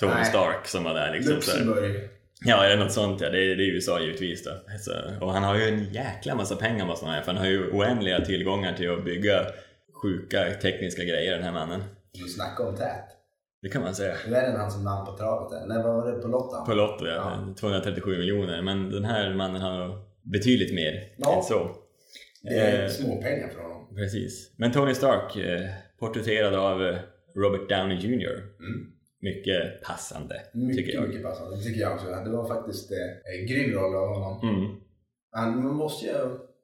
Tony 0.01 0.13
Nej. 0.15 0.25
Stark 0.25 0.67
som 0.67 0.85
var 0.85 0.95
där 0.95 1.13
liksom. 1.13 1.35
Luxemburg. 1.35 2.09
ja, 2.45 2.65
eller 2.65 2.77
något 2.85 2.93
sånt 2.93 3.21
ja. 3.21 3.31
Det 3.31 3.39
är, 3.39 3.57
det 3.57 3.63
är 3.65 3.75
USA 3.75 4.01
givetvis 4.01 4.45
då. 4.45 4.51
Så, 4.81 4.93
och 5.21 5.33
han 5.33 5.43
har 5.43 5.57
ju 5.57 5.63
en 5.69 5.93
jäkla 5.93 6.35
massa 6.35 6.57
pengar 6.57 6.87
måste 6.87 7.05
man 7.07 7.15
ha. 7.15 7.23
För 7.23 7.33
han 7.33 7.41
har 7.41 7.47
ju 7.47 7.71
oändliga 7.71 8.21
tillgångar 8.21 8.73
till 8.75 8.91
att 8.93 9.05
bygga 9.05 9.47
sjuka 10.03 10.51
tekniska 10.63 11.05
grejer 11.05 11.33
den 11.35 11.43
här 11.43 11.53
mannen. 11.53 11.83
Du 12.13 12.29
snackar 12.29 12.65
om 12.67 12.77
tät. 12.77 13.05
Det 13.63 13.69
kan 13.69 13.83
man 13.83 13.95
säga. 13.95 14.15
Det 14.29 14.37
är 14.37 14.43
den 14.51 14.61
han 14.61 14.71
som 14.71 14.85
vann 14.85 15.07
på 15.07 15.17
travet. 15.17 15.69
Nej, 15.69 15.83
vad 15.83 15.95
var 15.95 16.13
det? 16.13 16.19
På 16.23 16.29
Lotta? 16.29 16.65
På 16.65 16.75
Lotto 16.75 17.07
ja. 17.07 17.13
Ja. 17.49 17.55
237 17.61 18.19
miljoner. 18.19 18.63
Men 18.63 18.91
den 18.91 19.05
här 19.05 19.35
mannen 19.35 19.63
har 19.63 19.99
betydligt 20.23 20.75
mer 20.75 21.05
Ja. 21.17 21.37
än 21.37 21.43
så. 21.43 21.77
Det 22.43 22.55
är 22.59 22.83
Eh, 22.85 22.89
småpengar 22.89 23.49
för 23.49 23.63
honom. 23.63 23.95
Precis. 23.97 24.53
Men 24.57 24.73
Tony 24.73 24.95
Stark, 24.95 25.37
eh, 25.37 25.61
porträtterad 26.07 26.55
av 26.55 26.83
eh, 26.87 26.97
Robert 27.35 27.69
Downey 27.69 27.97
Jr. 27.97 28.35
Mm. 28.61 28.87
mycket 29.21 29.83
passande, 29.83 30.37
Mycket, 30.55 30.77
tycker 30.77 30.93
jag. 30.99 31.09
mycket 31.09 31.23
passande. 31.23 31.57
Det 31.57 31.63
tycker 31.63 31.81
jag 31.81 31.93
också. 31.95 32.07
Det 32.25 32.31
var 32.31 32.49
faktiskt 32.49 32.93
eh, 32.93 33.41
en 33.41 33.47
grym 33.47 33.71
roll 33.79 33.95
av 33.97 34.09
honom. 34.15 34.49
Mm. 34.49 34.71
Han 35.31 35.65
man 35.65 35.75
måste 35.75 36.07
ju... 36.07 36.13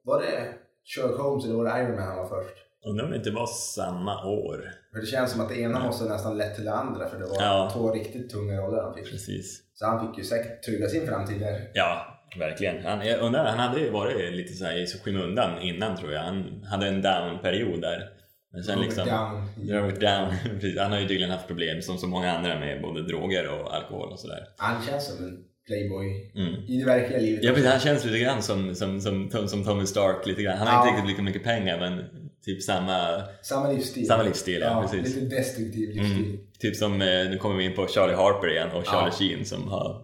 Var 0.03 0.21
det 0.21 0.53
Sherlock 0.83 1.19
Holmes 1.19 1.45
eller 1.45 1.55
var 1.55 1.65
det 1.65 1.81
Iron 1.81 1.95
Man 1.95 2.07
han 2.07 2.17
var 2.17 2.27
först? 2.27 2.55
Undrar 2.85 3.05
om 3.05 3.11
det 3.11 3.17
inte 3.17 3.31
var 3.31 3.47
samma 3.47 4.25
år. 4.25 4.71
För 4.93 4.99
det 4.99 5.05
känns 5.05 5.31
som 5.31 5.41
att 5.41 5.49
det 5.49 5.59
ena 5.59 5.79
måste 5.85 6.05
nästan 6.09 6.37
lett 6.37 6.55
till 6.55 6.65
det 6.65 6.73
andra 6.73 7.09
för 7.09 7.19
det 7.19 7.25
var 7.25 7.35
Ja. 7.35 7.69
två 7.73 7.91
riktigt 7.91 8.29
tunga 8.31 8.61
roller 8.61 8.81
han 8.81 8.93
fick. 8.95 9.11
Precis. 9.11 9.61
Så 9.73 9.85
han 9.85 10.07
fick 10.07 10.17
ju 10.17 10.23
säkert 10.23 10.63
trygga 10.65 10.87
sin 10.87 11.07
framtid 11.07 11.39
där. 11.39 11.61
Ja, 11.73 12.19
verkligen. 12.39 12.83
Han, 12.85 13.07
jag 13.07 13.19
undrar, 13.19 13.45
han 13.45 13.59
hade 13.59 13.79
ju 13.81 13.89
varit 13.89 14.33
lite 14.33 14.53
så 14.53 14.65
i 14.71 14.85
skymundan 15.03 15.61
innan 15.61 15.97
tror 15.97 16.11
jag. 16.11 16.21
Han 16.21 16.63
hade 16.71 16.87
en 16.87 17.01
down-period 17.01 17.81
där. 17.81 18.09
Men 18.53 18.63
sen 18.63 18.81
liksom... 18.81 19.07
Down. 19.07 19.69
Robert 19.69 19.99
Down. 19.99 20.33
Han 20.79 20.91
har 20.91 20.99
ju 20.99 21.07
tydligen 21.07 21.31
haft 21.31 21.47
problem 21.47 21.81
som 21.81 21.97
så 21.97 22.07
många 22.07 22.31
andra 22.37 22.59
med 22.59 22.81
både 22.81 23.03
droger 23.03 23.47
och 23.49 23.75
alkohol 23.75 24.11
och 24.11 24.19
sådär. 24.19 24.43
Han 24.57 24.81
känns 24.85 25.07
som 25.07 25.25
en 25.25 25.37
playboy 25.67 26.31
Mm. 26.35 26.53
i 26.67 26.79
det 26.79 26.85
verkliga 26.85 27.19
livet. 27.19 27.43
Ja, 27.43 27.51
precis. 27.53 27.69
Han 27.71 27.79
känns 27.79 28.05
lite 28.05 28.19
grann 28.19 28.41
som, 28.43 28.75
som, 28.75 29.01
som, 29.01 29.29
som, 29.31 29.47
som 29.47 29.63
Tony 29.63 29.85
Stark 29.85 30.25
lite 30.25 30.41
grann. 30.43 30.57
Han 30.57 30.67
har 30.67 30.73
Ja. 30.73 30.81
inte 30.89 30.91
riktigt 30.97 31.09
lika 31.09 31.21
mycket 31.21 31.43
pengar 31.43 31.79
men 31.79 32.03
typ 32.45 32.61
samma, 32.63 33.21
Samma 33.41 33.71
livsstil. 33.71 34.07
samma 34.07 34.23
livsstil. 34.23 34.59
Ja, 34.61 34.81
precis. 34.91 35.15
Lite 35.15 35.35
destruktiv 35.35 35.89
livsstil. 35.89 36.25
Mm. 36.25 36.37
Typ 36.59 36.75
som, 36.75 37.01
eh, 37.01 37.07
nu 37.07 37.37
kommer 37.37 37.55
vi 37.55 37.63
in 37.63 37.75
på 37.75 37.87
Charlie 37.87 38.15
Harper 38.15 38.51
igen 38.51 38.69
och 38.71 38.85
Charlie 38.87 39.11
Ja. 39.11 39.17
Sheen 39.35 39.45
som 39.45 39.67
har 39.67 40.01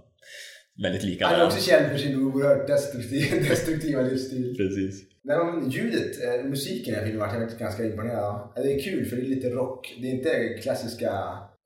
väldigt 0.84 1.04
lika 1.04 1.28
Han 1.28 1.40
är 1.42 1.46
också 1.46 1.70
känd 1.70 1.92
för 1.92 1.98
sin 1.98 2.16
oerhört 2.24 2.68
destruktiva, 2.68 3.36
destruktiva 3.50 4.02
livsstil. 4.02 4.56
Precis. 4.58 5.04
Nej, 5.24 5.38
men 5.38 5.70
ljudet, 5.70 6.24
eh, 6.24 6.46
musiken 6.46 6.86
i 6.88 6.92
den 6.92 6.96
här 7.00 7.06
filmen 7.06 7.20
vart 7.20 7.32
jag 7.34 7.42
faktiskt 7.42 7.60
ganska 7.60 7.84
imponerad 7.86 8.24
av. 8.24 8.52
Det 8.64 8.74
är 8.74 8.84
kul 8.84 9.06
för 9.06 9.16
det 9.16 9.22
är 9.22 9.26
lite 9.26 9.50
rock. 9.50 9.96
Det 10.02 10.08
är 10.08 10.12
inte 10.12 10.62
klassiska, 10.62 11.12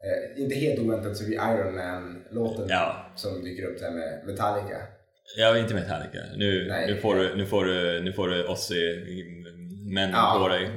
eh, 0.05 0.41
inte 0.43 0.55
helt 0.55 0.79
oväntat 0.79 1.17
så 1.17 1.25
vid 1.25 1.33
Iron 1.33 1.75
Man-låten 1.75 2.65
Ja. 2.69 3.11
som 3.15 3.43
dyker 3.43 3.63
upp 3.63 3.79
där 3.79 3.91
med 3.91 4.21
Metallica. 4.25 4.77
Jag 5.37 5.57
är 5.57 5.61
inte 5.61 5.73
Metallica. 5.73 6.19
Nu, 6.35 6.67
Nej. 6.69 6.87
nu, 6.87 6.95
får 6.97 7.15
du, 7.15 7.35
nu, 7.35 7.45
får 7.45 7.65
du, 7.65 8.01
nu 8.03 8.13
får 8.13 8.27
du 8.27 8.47
Ozzy 8.47 8.95
männen 9.93 10.11
Ja. 10.13 10.39
på 10.41 10.47
dig. 10.49 10.69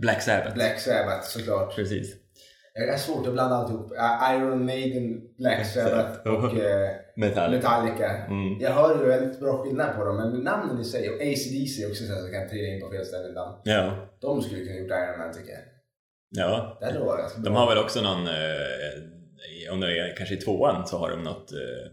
Black 0.00 0.22
Sabbath. 0.22 0.54
Black 0.54 0.78
Sabbath 0.80 1.26
såklart. 1.28 1.76
Precis. 1.76 2.14
Jag 2.78 2.90
har 2.90 2.98
svårt 2.98 3.26
att 3.26 3.32
blanda 3.32 3.56
alltihop. 3.56 3.92
Iron 4.30 4.66
Maiden, 4.66 5.20
Black 5.38 5.66
Sabbath 5.66 6.26
och 6.26 6.44
eh, 6.58 6.90
Metallica. 7.16 7.56
Metallica. 7.68 8.08
Mm. 8.26 8.60
Jag 8.60 8.70
hör 8.70 8.98
ju 8.98 9.08
väldigt 9.08 9.40
bra 9.40 9.62
skillnad 9.62 9.96
på 9.96 10.04
dem, 10.04 10.16
men 10.16 10.30
namnen 10.30 10.80
i 10.80 10.84
sig 10.84 11.10
och 11.10 11.14
AC/DC 11.16 11.86
också 11.86 12.04
så 12.04 12.12
att 12.12 12.22
jag 12.22 12.32
kan 12.32 12.48
trilla 12.48 12.68
in 12.74 12.80
på 12.80 12.90
fel 12.90 13.04
ställen 13.04 13.28
ibland. 13.28 13.56
Ja. 13.64 14.08
De 14.20 14.42
skulle 14.42 14.64
kunna 14.64 14.76
gjort 14.76 14.90
Iron 14.90 15.18
Man 15.18 15.32
tycker 15.34 15.52
jag. 15.52 15.60
ja. 16.30 16.78
Det 16.80 16.98
varit 16.98 17.20
ganska 17.20 17.40
bra. 17.40 17.50
De 17.52 17.56
har 17.56 17.68
väl 17.68 17.84
också 17.84 18.02
någon, 18.02 18.26
eh, 18.26 19.72
om 19.72 19.80
det 19.80 19.98
är 19.98 20.16
kanske 20.16 20.34
i 20.34 20.38
tvåan 20.38 20.86
så 20.86 20.98
har 20.98 21.10
de 21.10 21.22
något, 21.22 21.52
eh, 21.52 21.92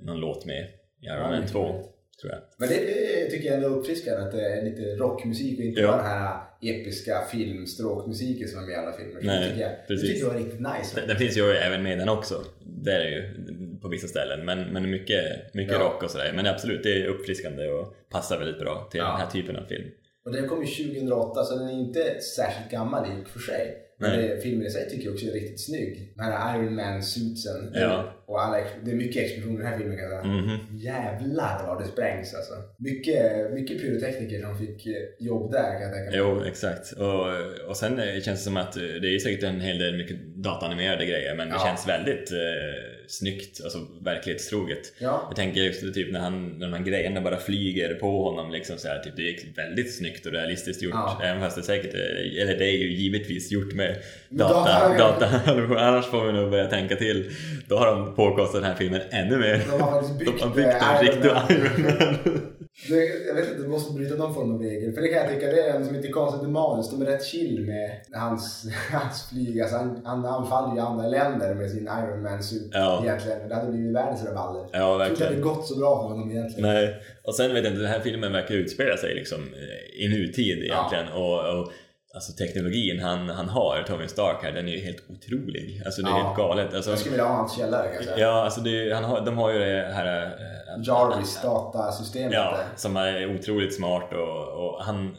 någon 0.00 0.20
låt 0.20 0.44
med 0.46 0.64
i 1.02 1.06
Iron 1.06 1.16
Ja, 1.16 1.20
Man 1.20 1.36
mycket 1.36 1.52
2, 1.52 1.62
möjligt. 1.62 1.86
Tror 2.20 2.32
jag. 2.32 2.40
Men 2.58 2.68
det, 2.68 2.74
det 2.74 3.30
tycker 3.30 3.46
jag 3.46 3.54
ändå 3.54 3.68
är 3.68 3.72
uppfriskande 3.78 4.22
att 4.22 4.32
det 4.32 4.40
är 4.52 4.64
lite 4.64 4.82
rockmusik 4.82 5.58
och 5.58 5.64
inte 5.64 5.80
Ja. 5.80 5.86
bara 5.86 6.02
den 6.02 6.10
här 6.10 6.36
episka 6.62 7.20
filmstråkmusiken 7.32 8.48
som 8.48 8.58
är 8.62 8.66
med 8.66 8.72
i 8.72 8.76
alla 8.76 8.92
filmer. 8.92 9.20
Nej, 9.22 9.40
det 9.40 9.48
tycker 9.50 9.60
jag, 9.62 9.70
det 9.70 9.86
precis. 9.88 10.08
tycker 10.10 10.20
jag 10.26 10.32
var 10.32 10.38
riktigt 10.40 10.60
nice. 10.60 11.00
Den, 11.00 11.08
den 11.08 11.16
finns 11.16 11.36
ju 11.36 11.42
även 11.42 11.82
med 11.82 11.98
den 11.98 12.08
också. 12.08 12.44
Det 12.84 12.92
är 12.92 12.98
det 12.98 13.10
ju 13.10 13.34
på 13.82 13.88
vissa 13.88 14.06
ställen. 14.06 14.44
Men, 14.44 14.72
men 14.72 14.90
mycket, 14.90 15.54
mycket 15.54 15.72
Ja. 15.74 15.80
rock 15.80 16.02
och 16.02 16.10
sådär. 16.10 16.32
Men 16.34 16.46
absolut, 16.46 16.82
det 16.82 17.02
är 17.02 17.06
uppfriskande 17.06 17.68
och 17.68 17.96
passar 18.10 18.38
väldigt 18.38 18.58
bra 18.58 18.88
till 18.90 18.98
Ja. 18.98 19.04
den 19.10 19.20
här 19.20 19.30
typen 19.30 19.56
av 19.56 19.64
film. 19.66 19.88
Och 20.24 20.32
den 20.32 20.48
kom 20.48 20.64
ju 20.64 20.66
2008 20.66 21.44
så 21.44 21.58
den 21.58 21.68
är 21.68 21.72
inte 21.72 22.20
särskilt 22.36 22.70
gammal 22.70 23.06
i 23.06 23.22
och 23.24 23.28
för 23.28 23.40
sig. 23.40 23.82
Men 23.98 24.20
det, 24.20 24.42
filmen 24.42 24.66
i 24.66 24.70
sig 24.70 24.90
tycker 24.90 25.04
jag 25.04 25.14
också 25.14 25.26
är 25.26 25.32
riktigt 25.32 25.60
snygg. 25.60 26.12
Den 26.16 26.24
här 26.24 26.58
Iron 26.58 26.74
Man-suitsen. 26.74 27.70
Ja. 27.74 28.15
Och 28.28 28.42
alla, 28.42 28.56
det 28.84 28.90
är 28.90 28.94
mycket 28.94 29.22
explosioner 29.22 29.54
i 29.54 29.62
den 29.62 29.66
här 29.72 29.78
filmen 29.78 29.96
kan 29.96 30.10
jag 30.10 30.22
säga. 30.22 30.32
Mhm. 30.34 30.58
Jävlar 30.76 31.66
vad 31.66 31.82
det 31.82 31.86
sprängs 31.88 32.34
alltså. 32.34 32.54
Mycket, 32.78 33.52
mycket 33.52 33.80
pyrotekniker 33.82 34.40
som 34.40 34.58
fick 34.58 34.86
eh, 34.86 34.92
jobb 35.18 35.52
där 35.52 35.72
kan 35.72 35.82
jag 35.82 35.92
tänka 35.92 36.10
mig. 36.10 36.18
Jo, 36.18 36.42
exakt. 36.46 36.92
Och, 36.92 37.26
och 37.68 37.76
sen 37.76 37.98
eh, 37.98 38.04
känns 38.20 38.24
det 38.40 38.44
som 38.44 38.56
att 38.56 38.76
eh, 38.76 38.82
det 38.82 39.14
är 39.14 39.18
säkert 39.18 39.42
en 39.44 39.60
hel 39.60 39.78
del 39.78 39.96
mycket 39.96 40.16
dataanimerade 40.36 41.06
grejer 41.06 41.34
men 41.34 41.48
det 41.48 41.54
Ja. 41.54 41.66
känns 41.66 41.88
väldigt 41.88 42.32
eh, 42.32 42.95
snyggt, 43.08 43.60
alltså 43.64 43.78
verklighetstroget. 44.02 44.92
Ja. 44.98 45.24
Jag 45.28 45.36
tänker 45.36 45.60
just 45.60 45.94
typ 45.94 46.12
när, 46.12 46.20
han, 46.20 46.48
när 46.58 46.66
de 46.66 46.76
här 46.76 46.84
grejerna 46.84 47.20
bara 47.20 47.36
flyger 47.36 47.94
på 47.94 48.24
honom 48.24 48.52
liksom 48.52 48.78
så 48.78 48.88
här, 48.88 48.98
typ, 48.98 49.16
det 49.16 49.22
är 49.28 49.54
väldigt 49.56 49.96
snyggt 49.96 50.26
och 50.26 50.32
realistiskt 50.32 50.82
gjort. 50.82 50.94
Ja. 50.94 51.20
Även 51.24 51.40
fast 51.42 51.56
det 51.56 51.62
säkert 51.62 51.94
är, 51.94 52.40
eller 52.42 52.58
det 52.58 52.64
är 52.64 52.78
ju 52.78 52.92
givetvis 52.92 53.52
gjort 53.52 53.72
med 53.72 53.96
Data- 54.28 54.88
data, 54.98 54.98
data 54.98 55.40
annars 55.78 56.06
får 56.06 56.26
vi 56.26 56.32
nog 56.32 56.50
börja 56.50 56.66
tänka 56.66 56.96
till. 56.96 57.30
Då 57.68 57.76
har 57.76 57.86
de 57.86 58.14
påkostat 58.14 58.62
den 58.62 58.70
här 58.70 58.76
filmen 58.78 59.00
ännu 59.10 59.38
mer. 59.38 59.62
De 59.70 59.80
har 59.80 59.92
faktiskt 59.92 60.18
byggt, 60.18 60.30
De 60.40 60.48
har 60.48 60.54
byggt 60.54 60.66
en 60.66 61.30
eh, 61.30 61.46
Iron. 61.50 61.56
Iron 61.56 61.82
Man. 61.82 62.42
Det, 62.88 63.26
jag 63.28 63.34
vet 63.34 63.48
inte, 63.50 63.62
du 63.62 63.68
måste 63.68 63.92
bryta 63.92 64.14
någon 64.14 64.34
form 64.34 64.54
av 64.54 64.60
regel. 64.62 64.92
För 64.92 65.00
det 65.02 65.08
kan 65.08 65.18
jag 65.18 65.28
tycka, 65.28 65.46
det 65.46 65.62
är 65.62 65.74
en 65.74 65.86
som 65.86 65.94
inte 65.96 66.08
är 66.08 66.12
konstigt 66.12 66.48
i 66.48 66.50
manus. 66.50 66.90
De 66.90 67.02
är 67.02 67.06
rätt 67.06 67.24
chill 67.26 67.66
med 67.66 67.90
hans, 68.12 68.66
hans 68.92 69.28
flyg. 69.30 69.60
Alltså 69.60 69.76
han, 69.76 70.00
han 70.04 70.24
anfaller 70.26 70.74
ju 70.74 70.80
andra 70.80 71.08
länder 71.08 71.54
med 71.54 71.70
sin 71.70 71.88
Iron 72.02 72.22
Man-suit 72.22 72.70
Ja. 72.72 73.00
egentligen. 73.04 73.48
Det 73.48 73.54
hade 73.54 73.72
blivit 73.72 73.94
världens 73.94 74.24
rabalder. 74.24 74.66
Ja, 74.72 74.78
Jag 74.78 74.98
tror 74.98 75.10
inte 75.10 75.22
det 75.24 75.28
hade 75.28 75.40
gått 75.40 75.66
så 75.66 75.78
bra 75.78 76.02
för 76.02 76.08
honom 76.08 76.30
egentligen. 76.30 76.70
Nej, 76.74 76.94
och 77.22 77.34
sen 77.34 77.54
vet 77.54 77.64
jag 77.64 77.72
inte, 77.72 77.82
den 77.82 77.90
här 77.90 78.00
filmen 78.00 78.32
verkar 78.32 78.54
utspela 78.54 78.96
sig 78.96 79.14
liksom 79.14 79.40
eh, 79.40 80.04
i 80.04 80.08
nutid 80.08 80.58
egentligen. 80.62 81.08
Och, 81.08 81.58
och 81.60 81.72
alltså 82.14 82.32
teknologin 82.32 83.00
han, 83.00 83.28
han 83.28 83.48
har, 83.48 83.84
Tony 83.88 84.08
Stark 84.08 84.36
här, 84.42 84.52
den 84.52 84.68
är 84.68 84.72
ju 84.72 84.80
helt 84.80 85.02
otrolig. 85.10 85.82
Alltså 85.84 86.02
det 86.02 86.08
är 86.08 86.10
Ja. 86.10 86.24
helt 86.24 86.36
galet. 86.36 86.74
Alltså, 86.74 86.90
Jag 86.90 86.98
skulle 86.98 87.12
vilja 87.12 87.24
ha 87.26 87.34
hans 87.36 87.56
källare 87.58 87.86
kan 87.86 87.94
jag 87.94 88.04
säga. 88.04 88.18
ja, 88.18 88.44
alltså 88.44 88.60
är- 88.60 88.94
han 88.94 89.04
har, 89.04 89.20
de 89.26 89.36
har 89.38 89.52
ju 89.52 89.58
det 89.58 89.92
här... 89.94 90.36
Jarvis 90.82 91.42
datasystemet 91.42 92.32
Ja, 92.32 92.58
som 92.76 92.96
är 92.96 93.34
otroligt 93.34 93.74
smart 93.74 94.12
och, 94.12 94.64
och 94.64 94.84
han, 94.84 95.16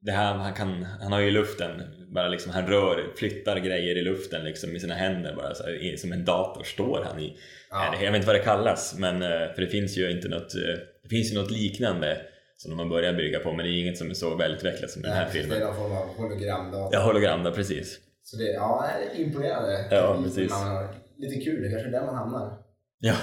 det 0.00 0.12
här, 0.12 0.34
han, 0.34 0.52
kan, 0.54 0.82
han 1.02 1.12
har 1.12 1.20
ju 1.20 1.28
i 1.28 1.30
luften, 1.30 1.70
bara 2.14 2.28
liksom, 2.28 2.52
han 2.52 2.66
rör, 2.66 3.12
flyttar 3.16 3.56
grejer 3.56 3.96
i 3.98 4.02
luften 4.02 4.44
liksom 4.44 4.70
med 4.72 4.80
sina 4.80 4.94
händer 4.94 5.34
bara 5.36 5.54
så 5.54 5.62
här, 5.62 5.96
som 5.96 6.12
en 6.12 6.24
dator 6.24 6.62
står 6.62 7.04
han 7.08 7.20
i. 7.20 7.36
Ja. 7.70 7.94
Jag 8.02 8.10
vet 8.12 8.16
inte 8.16 8.26
vad 8.26 8.36
det 8.36 8.42
kallas, 8.42 8.94
men 8.98 9.22
eh, 9.22 9.28
för 9.54 9.60
det 9.60 9.66
finns 9.66 9.96
ju 9.98 10.10
inte 10.10 10.28
något, 10.28 10.54
eh, 10.54 10.80
det 11.02 11.08
finns 11.08 11.32
ju 11.32 11.38
något 11.38 11.50
liknande 11.50 12.18
som 12.56 12.70
de 12.70 12.78
har 12.78 12.86
börjat 12.86 13.16
bygga 13.16 13.38
på 13.38 13.52
men 13.52 13.66
det 13.66 13.72
är 13.72 13.80
inget 13.80 13.98
som 13.98 14.10
är 14.10 14.14
så 14.14 14.34
välutvecklat 14.36 14.90
som 14.90 15.02
den 15.02 15.12
här 15.12 15.24
Nej, 15.24 15.30
Det 15.32 15.38
är 15.38 15.42
filmen. 15.42 15.60
någon 15.60 15.74
form 15.76 15.92
av 15.92 16.06
hologramdata. 16.16 16.96
Ja, 16.96 17.02
hologram 17.02 17.42
då, 17.44 17.52
precis. 17.52 17.98
Så 18.22 18.36
det, 18.36 18.52
ja, 18.52 18.84
det 19.14 19.20
är 19.20 19.24
imponerande. 19.24 19.86
Ja, 19.90 20.20
precis. 20.24 20.50
Man 20.50 20.68
har, 20.68 20.88
lite 21.18 21.44
kul, 21.44 21.62
det 21.62 21.70
kanske 21.70 21.88
är 21.88 21.92
där 21.92 22.06
man 22.06 22.14
hamnar. 22.14 22.58
Ja, 22.98 23.14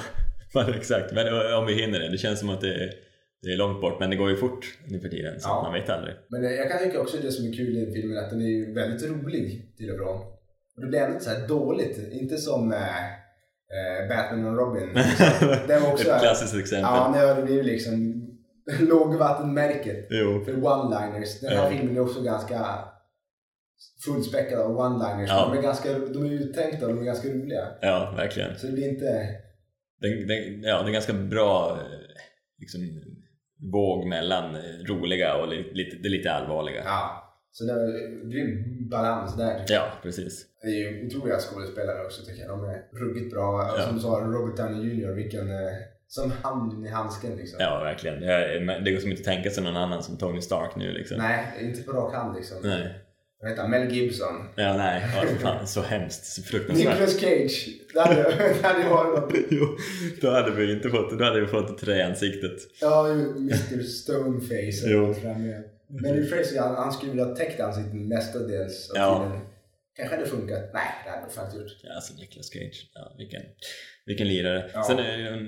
men 0.53 0.73
exakt. 0.79 1.13
Men 1.13 1.53
om 1.59 1.65
vi 1.65 1.73
hinner 1.81 1.99
det. 1.99 2.09
Det 2.09 2.17
känns 2.17 2.39
som 2.39 2.49
att 2.49 2.61
det 2.61 2.73
är, 2.73 2.93
det 3.41 3.49
är 3.53 3.57
långt 3.57 3.81
bort, 3.81 3.99
men 3.99 4.09
det 4.09 4.15
går 4.15 4.29
ju 4.29 4.35
fort 4.35 4.65
nu 4.87 4.99
för 4.99 5.09
tiden 5.09 5.39
så 5.39 5.49
Ja. 5.49 5.63
man 5.63 5.73
vet 5.73 5.89
aldrig. 5.89 6.15
Men 6.29 6.45
eh, 6.45 6.51
jag 6.51 6.69
kan 6.71 6.79
tycka 6.79 6.99
också 7.01 7.17
det 7.21 7.31
som 7.31 7.45
är 7.47 7.53
kul 7.53 7.77
i 7.77 7.91
filmen 7.93 8.17
att 8.23 8.29
den 8.29 8.41
är 8.41 8.45
ju 8.45 8.73
väldigt 8.73 9.09
rolig 9.09 9.75
till 9.77 9.91
och 9.91 9.97
från. 9.97 10.17
Och 10.75 10.81
det 10.81 10.87
blir 10.87 10.99
ändå 10.99 11.13
inte 11.13 11.25
så 11.25 11.29
här 11.31 11.47
dåligt. 11.47 12.11
Inte 12.11 12.37
som 12.37 12.71
eh, 12.73 13.05
eh, 13.75 14.07
Batman 14.09 14.45
och 14.47 14.57
Robin. 14.57 14.89
Det 15.67 15.79
var 15.79 15.91
också... 15.91 16.09
Ett 16.11 16.21
klassiskt 16.21 16.55
exempel. 16.55 16.81
Ja, 16.93 17.11
nej, 17.15 17.35
det 17.35 17.41
blir 17.41 17.55
ju 17.55 17.63
liksom 17.63 18.21
lågvattenmärket 18.79 20.07
Jo. 20.09 20.43
för 20.45 20.53
one-liners. 20.53 21.41
Den 21.41 21.49
här 21.57 21.63
Ja. 21.63 21.69
filmen 21.77 21.97
är 21.97 22.01
också 22.01 22.21
ganska 22.21 22.65
fullspäckad 24.05 24.59
av 24.59 24.71
one-liners. 24.77 25.27
Ja. 25.27 25.49
De, 25.51 25.57
är 25.57 25.61
ganska, 25.61 25.89
de 25.99 26.25
är 26.25 26.29
uttänkta 26.31 26.85
och 26.85 26.93
de 26.95 27.01
är 27.01 27.05
ganska 27.05 27.29
roliga. 27.29 27.67
Ja, 27.81 28.13
verkligen. 28.17 28.55
Så 28.59 28.67
det 28.67 28.73
blir 28.73 28.89
inte... 28.89 29.27
Den, 30.01 30.27
den, 30.27 30.63
ja, 30.63 30.81
det 30.83 30.89
är 30.89 30.93
ganska 30.93 31.13
bra 31.13 31.77
eh, 31.79 31.85
liksom, 32.59 33.01
våg 33.71 34.07
mellan 34.07 34.55
eh, 34.55 34.61
roliga 34.87 35.35
och 35.35 35.47
li, 35.47 35.71
lite, 35.73 35.97
det 35.97 36.09
lite 36.09 36.31
allvarliga. 36.31 36.81
Ja. 36.85 37.27
Så 37.51 37.63
det 37.63 37.71
är 37.71 38.29
grym 38.31 38.89
balans 38.89 39.37
där. 39.37 39.65
Ja, 39.67 39.91
precis. 40.03 40.45
Det 40.61 40.67
är 40.67 40.71
ju 40.71 41.05
otroliga 41.05 41.37
skådespelare 41.39 42.05
också 42.05 42.25
tycker 42.25 42.41
jag. 42.41 42.49
De 42.49 42.63
är 42.63 42.83
ruggigt 42.91 43.33
bra. 43.33 43.73
Ja. 43.77 43.83
Som 43.83 43.95
du 43.95 44.01
sa, 44.01 44.07
Robert 44.07 44.57
Downey 44.57 44.93
Jr. 44.93 45.11
Vilken... 45.11 45.51
Eh, 45.51 45.71
som 46.07 46.31
handen 46.43 46.85
i 46.85 46.89
handsken 46.89 47.35
liksom. 47.35 47.57
Ja, 47.59 47.79
verkligen. 47.79 48.19
Det 48.83 48.91
går 48.91 48.99
som 48.99 49.11
inte 49.11 49.21
att 49.21 49.25
tänka 49.25 49.49
sig 49.49 49.63
någon 49.63 49.77
annan 49.77 50.03
som 50.03 50.17
Tony 50.17 50.41
Stark 50.41 50.75
nu 50.75 50.91
liksom. 50.91 51.17
Nej, 51.17 51.57
inte 51.59 51.83
på 51.83 51.91
rak 51.91 52.13
hand 52.13 52.35
liksom. 52.35 52.57
Nej. 52.63 52.95
Vad 53.41 53.49
heter 53.49 53.61
han? 53.61 53.71
Mel 53.71 53.91
Gibson. 53.91 54.35
Ja, 54.55 54.77
nej. 54.77 55.01
Fan, 55.41 55.67
så 55.67 55.81
hemskt. 55.81 56.25
Så 56.25 56.41
fruktansvärt. 56.43 56.89
Nicolas 56.89 57.19
Cage. 57.19 57.69
Det 57.93 57.99
hade, 57.99 58.23
det 58.61 58.67
hade 58.67 58.89
varit 58.89 59.19
något. 59.21 59.33
jo, 59.49 59.77
då 60.21 60.29
hade 60.31 60.51
vi 60.51 60.71
inte 60.73 60.89
fått, 60.89 61.19
då 61.19 61.25
hade 61.25 61.41
vi 61.41 61.47
fått 61.47 61.77
trä 61.77 61.97
i 61.97 62.01
ansiktet. 62.01 62.57
Ja, 62.81 63.07
Mr 63.11 63.83
Stoneface. 63.83 64.89
Jo. 64.89 65.15
Men 65.87 66.23
i 66.23 66.23
Fraser, 66.27 66.59
han, 66.59 66.75
han 66.75 66.93
skulle 66.93 67.11
vilja 67.11 67.25
ha 67.25 67.35
täckt 67.35 67.59
ansiktet 67.59 67.93
mestadels 67.93 68.89
av 68.89 68.97
Ja. 68.97 69.23
tiden. 69.29 69.41
Kanske 69.95 70.15
hade 70.15 70.27
funkat. 70.29 70.69
Nej, 70.73 70.83
det 71.05 71.09
hade 71.09 71.21
nog 71.21 71.31
faktiskt 71.31 71.61
gjort. 71.61 71.71
Ja, 71.83 71.95
alltså 71.95 72.13
Nicolas 72.13 72.49
Cage. 72.49 72.91
Ja, 72.93 73.15
vilken, 73.17 73.41
vilken 74.05 74.27
lirare. 74.27 74.69
Ja. 74.73 74.83
Sen 74.83 74.97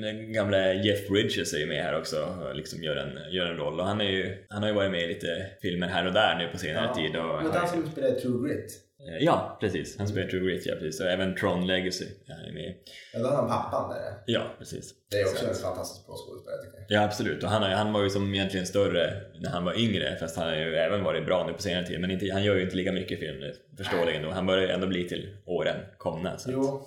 den- 0.02 0.34
gamla 0.34 0.74
Jeff 0.74 1.08
Bridges 1.08 1.54
är 1.54 1.58
ju 1.58 1.66
med 1.66 1.84
här 1.84 2.00
också 2.00 2.18
och 2.42 2.56
liksom 2.56 2.84
gör 2.84 2.96
en, 2.96 3.34
gör 3.34 3.46
en 3.46 3.58
roll. 3.58 3.80
Och 3.80 3.86
han, 3.86 4.02
är 4.02 4.06
ju, 4.12 4.38
han 4.50 4.62
har 4.62 4.70
ju 4.70 4.76
varit 4.76 4.92
med 4.92 5.02
i 5.04 5.08
lite 5.08 5.46
filmer 5.62 5.88
här 5.88 6.08
och 6.08 6.14
där 6.14 6.36
nu 6.38 6.48
på 6.48 6.58
senare 6.58 6.96
tid. 6.96 7.16
Och 7.16 7.26
Men 7.44 7.52
har, 7.52 7.60
han 7.60 7.68
som 7.68 7.92
spelade 7.92 8.20
True 8.20 8.48
Grit. 8.50 8.80
Eh, 9.10 9.24
Ja, 9.26 9.58
precis. 9.62 9.98
Han 9.98 10.08
spelar 10.08 10.28
True 10.28 10.46
Grit, 10.52 10.66
ja 10.66 10.76
precis. 10.76 11.02
Och 11.02 11.08
även 11.08 11.36
Tron 11.36 11.68
Legacy 11.68 12.06
är 12.28 12.34
han 12.46 12.54
med. 12.54 12.74
Ja, 13.14 13.20
då 13.20 13.26
har 13.28 13.36
han 13.36 13.48
pappan 13.50 13.90
där. 13.90 14.14
Ja, 14.26 14.56
precis. 14.60 14.94
Det 15.12 15.18
är 15.18 15.26
också 15.26 15.46
Så- 15.46 15.50
en 15.50 15.56
fantastiskt 15.56 16.08
bra 16.08 16.16
skådespelare 16.16 16.62
tycker 16.64 16.78
jag. 16.78 17.02
Ja, 17.02 17.06
absolut. 17.06 17.44
Och 17.44 17.50
han, 17.50 17.64
han 17.72 17.94
var 17.94 18.04
ju 18.04 18.10
som 18.10 18.34
egentligen 18.34 18.66
större 18.66 19.14
när 19.40 19.50
han 19.50 19.66
var 19.66 19.80
yngre, 19.80 20.16
fast 20.20 20.38
han 20.38 20.48
har 20.50 20.56
ju 20.56 20.76
även 20.76 21.04
varit 21.04 21.26
bra 21.26 21.46
nu 21.48 21.54
på 21.54 21.62
senare 21.62 21.86
tid. 21.88 22.00
Men 22.00 22.12
inte, 22.12 22.30
han 22.34 22.44
gör 22.44 22.56
ju 22.56 22.62
inte 22.64 22.76
lika 22.76 22.92
mycket 22.92 23.20
film 23.20 23.40
nu, 23.40 23.54
förståeligen. 23.78 24.24
Han 24.32 24.46
börjar 24.46 24.64
ju 24.64 24.70
ändå 24.70 24.88
bli 24.88 25.08
till 25.08 25.30
åren 25.46 25.76
komna. 25.98 26.38
Så 26.38 26.50
att, 26.50 26.56
Jo. 26.56 26.86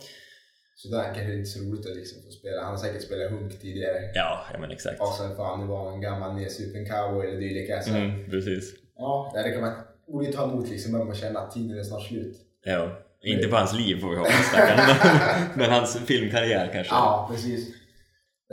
Så 0.78 0.88
där 0.88 1.04
kanske 1.04 1.24
det 1.24 1.32
inte 1.34 1.48
är 1.48 1.58
så 1.58 1.60
roligt 1.64 1.86
att 1.86 1.96
liksom 1.96 2.22
få 2.22 2.30
spela. 2.30 2.62
Han 2.62 2.70
har 2.70 2.76
säkert 2.76 3.02
spelat 3.02 3.30
Hunk 3.30 3.60
tidigare. 3.60 4.10
ja, 4.14 4.44
ja, 4.52 4.58
men 4.60 4.70
exakt. 4.70 5.00
Och 5.00 5.14
sen 5.20 5.36
får 5.36 5.44
han 5.44 5.60
nu 5.60 5.66
vara 5.66 5.94
en 5.94 6.00
gammal 6.00 6.34
nedsupen 6.36 6.86
cowboy 6.86 7.26
eller 7.26 7.40
dylika. 7.40 7.82
Så 7.82 7.90
Mm, 7.90 8.30
precis. 8.30 8.74
ja, 8.96 9.32
det 9.44 9.50
kan 9.52 9.60
man 9.60 9.72
borde 10.06 10.26
ju 10.26 10.32
ta 10.32 10.44
emot 10.44 10.68
liksom. 10.70 10.92
Börjar 10.92 11.06
man 11.06 11.14
känna 11.14 11.40
att 11.40 11.50
tiden 11.54 11.78
är 11.78 11.82
snart 11.82 12.02
slut. 12.02 12.36
Ja, 12.64 12.98
inte 13.22 13.48
på 13.48 13.56
hans 13.56 13.74
liv 13.78 14.00
får 14.00 14.10
vi 14.10 14.16
hoppas, 14.16 14.54
men, 15.54 15.70
hans 15.70 15.98
filmkarriär 16.06 16.70
kanske. 16.72 16.94
Ja, 16.94 17.28
precis. 17.32 17.68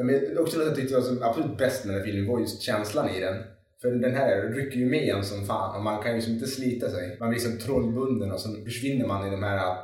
Men 0.01 0.37
också 0.37 0.59
det 0.59 0.65
jag 0.65 0.75
tyckte 0.75 0.93
var 0.95 1.01
som 1.01 1.23
absolut 1.23 1.57
bäst 1.57 1.85
med 1.85 1.95
den 1.95 2.01
här 2.01 2.11
filmen 2.11 2.31
var 2.31 2.39
just 2.39 2.61
känslan 2.61 3.09
i 3.09 3.19
den. 3.19 3.43
För 3.81 3.91
den 3.91 4.15
här 4.15 4.41
rycker 4.41 4.77
ju 4.77 4.85
med 4.85 5.15
en 5.15 5.23
som 5.23 5.45
fan 5.45 5.75
och 5.75 5.83
man 5.83 6.01
kan 6.03 6.11
ju 6.11 6.15
liksom 6.17 6.33
inte 6.33 6.47
slita 6.47 6.89
sig. 6.89 7.17
Man 7.19 7.29
blir 7.29 7.39
som 7.39 7.57
trollbunden 7.59 8.31
och 8.31 8.39
så 8.39 8.49
försvinner 8.63 9.07
man 9.07 9.27
i 9.27 9.31
de 9.31 9.43
här 9.43 9.75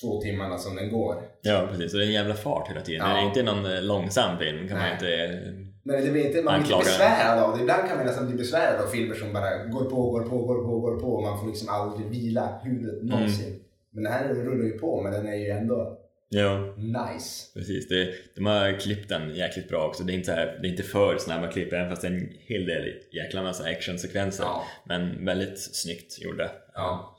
två 0.00 0.20
timmarna 0.20 0.58
som 0.58 0.76
den 0.76 0.90
går. 0.92 1.22
Ja, 1.42 1.68
precis. 1.70 1.92
Och 1.92 1.98
det 1.98 2.04
är 2.04 2.08
en 2.08 2.12
jävla 2.14 2.34
fart 2.34 2.70
hela 2.70 2.80
tiden. 2.80 3.06
Ja. 3.08 3.14
Det 3.14 3.20
är 3.20 3.26
inte 3.26 3.42
någon 3.42 3.72
eh, 3.72 3.82
långsam 3.82 4.38
film, 4.38 4.68
kan 4.68 4.78
man 4.78 4.86
Nej. 4.86 4.92
inte... 4.92 5.68
Men 5.82 6.04
det 6.04 6.10
blir 6.10 6.26
inte, 6.26 6.42
man 6.42 6.62
blir 6.62 6.76
inte 6.76 6.84
besvärad 6.84 7.38
av 7.38 7.56
det. 7.56 7.62
Ibland 7.62 7.88
kan 7.88 7.96
man 7.96 8.06
nästan 8.06 8.26
bli 8.26 8.36
besvärad 8.36 8.84
av 8.84 8.88
filmer 8.88 9.14
som 9.14 9.32
bara 9.32 9.64
går 9.64 9.84
på, 9.84 10.10
går 10.10 10.22
på, 10.22 10.38
går 10.38 10.64
på, 10.64 10.80
går 10.80 11.00
på 11.00 11.06
och 11.06 11.22
man 11.22 11.38
får 11.40 11.46
liksom 11.46 11.68
aldrig 11.68 12.10
vila 12.10 12.60
huvudet 12.62 13.02
någonsin. 13.02 13.60
Men 13.90 14.04
den 14.04 14.12
här 14.12 14.28
rullar 14.28 14.64
ju 14.64 14.78
på 14.78 15.02
men 15.02 15.12
den 15.12 15.28
är 15.28 15.36
ju 15.36 15.48
ändå 15.50 15.98
Ja, 16.30 16.74
nice. 16.76 17.52
precis. 17.54 17.88
Det, 17.88 18.14
de 18.34 18.46
har 18.46 18.80
klippt 18.80 19.08
den 19.08 19.34
jäkligt 19.34 19.68
bra 19.68 19.86
också. 19.86 20.02
Det 20.04 20.12
är 20.12 20.14
inte, 20.14 20.26
så 20.26 20.32
här, 20.32 20.58
det 20.62 20.68
är 20.68 20.70
inte 20.70 20.82
för 20.82 21.18
snabba 21.18 21.46
klipp, 21.46 21.72
även 21.72 21.90
fast 21.90 22.02
det 22.02 22.08
är 22.08 22.12
en 22.12 22.28
hel 22.40 22.66
del 22.66 22.94
jäkla 23.12 23.42
massa 23.42 23.64
actionsekvenser. 23.64 24.44
Ja. 24.44 24.64
Men 24.84 25.24
väldigt 25.24 25.58
snyggt 25.58 26.22
gjorda. 26.22 26.50
Ja. 26.74 27.18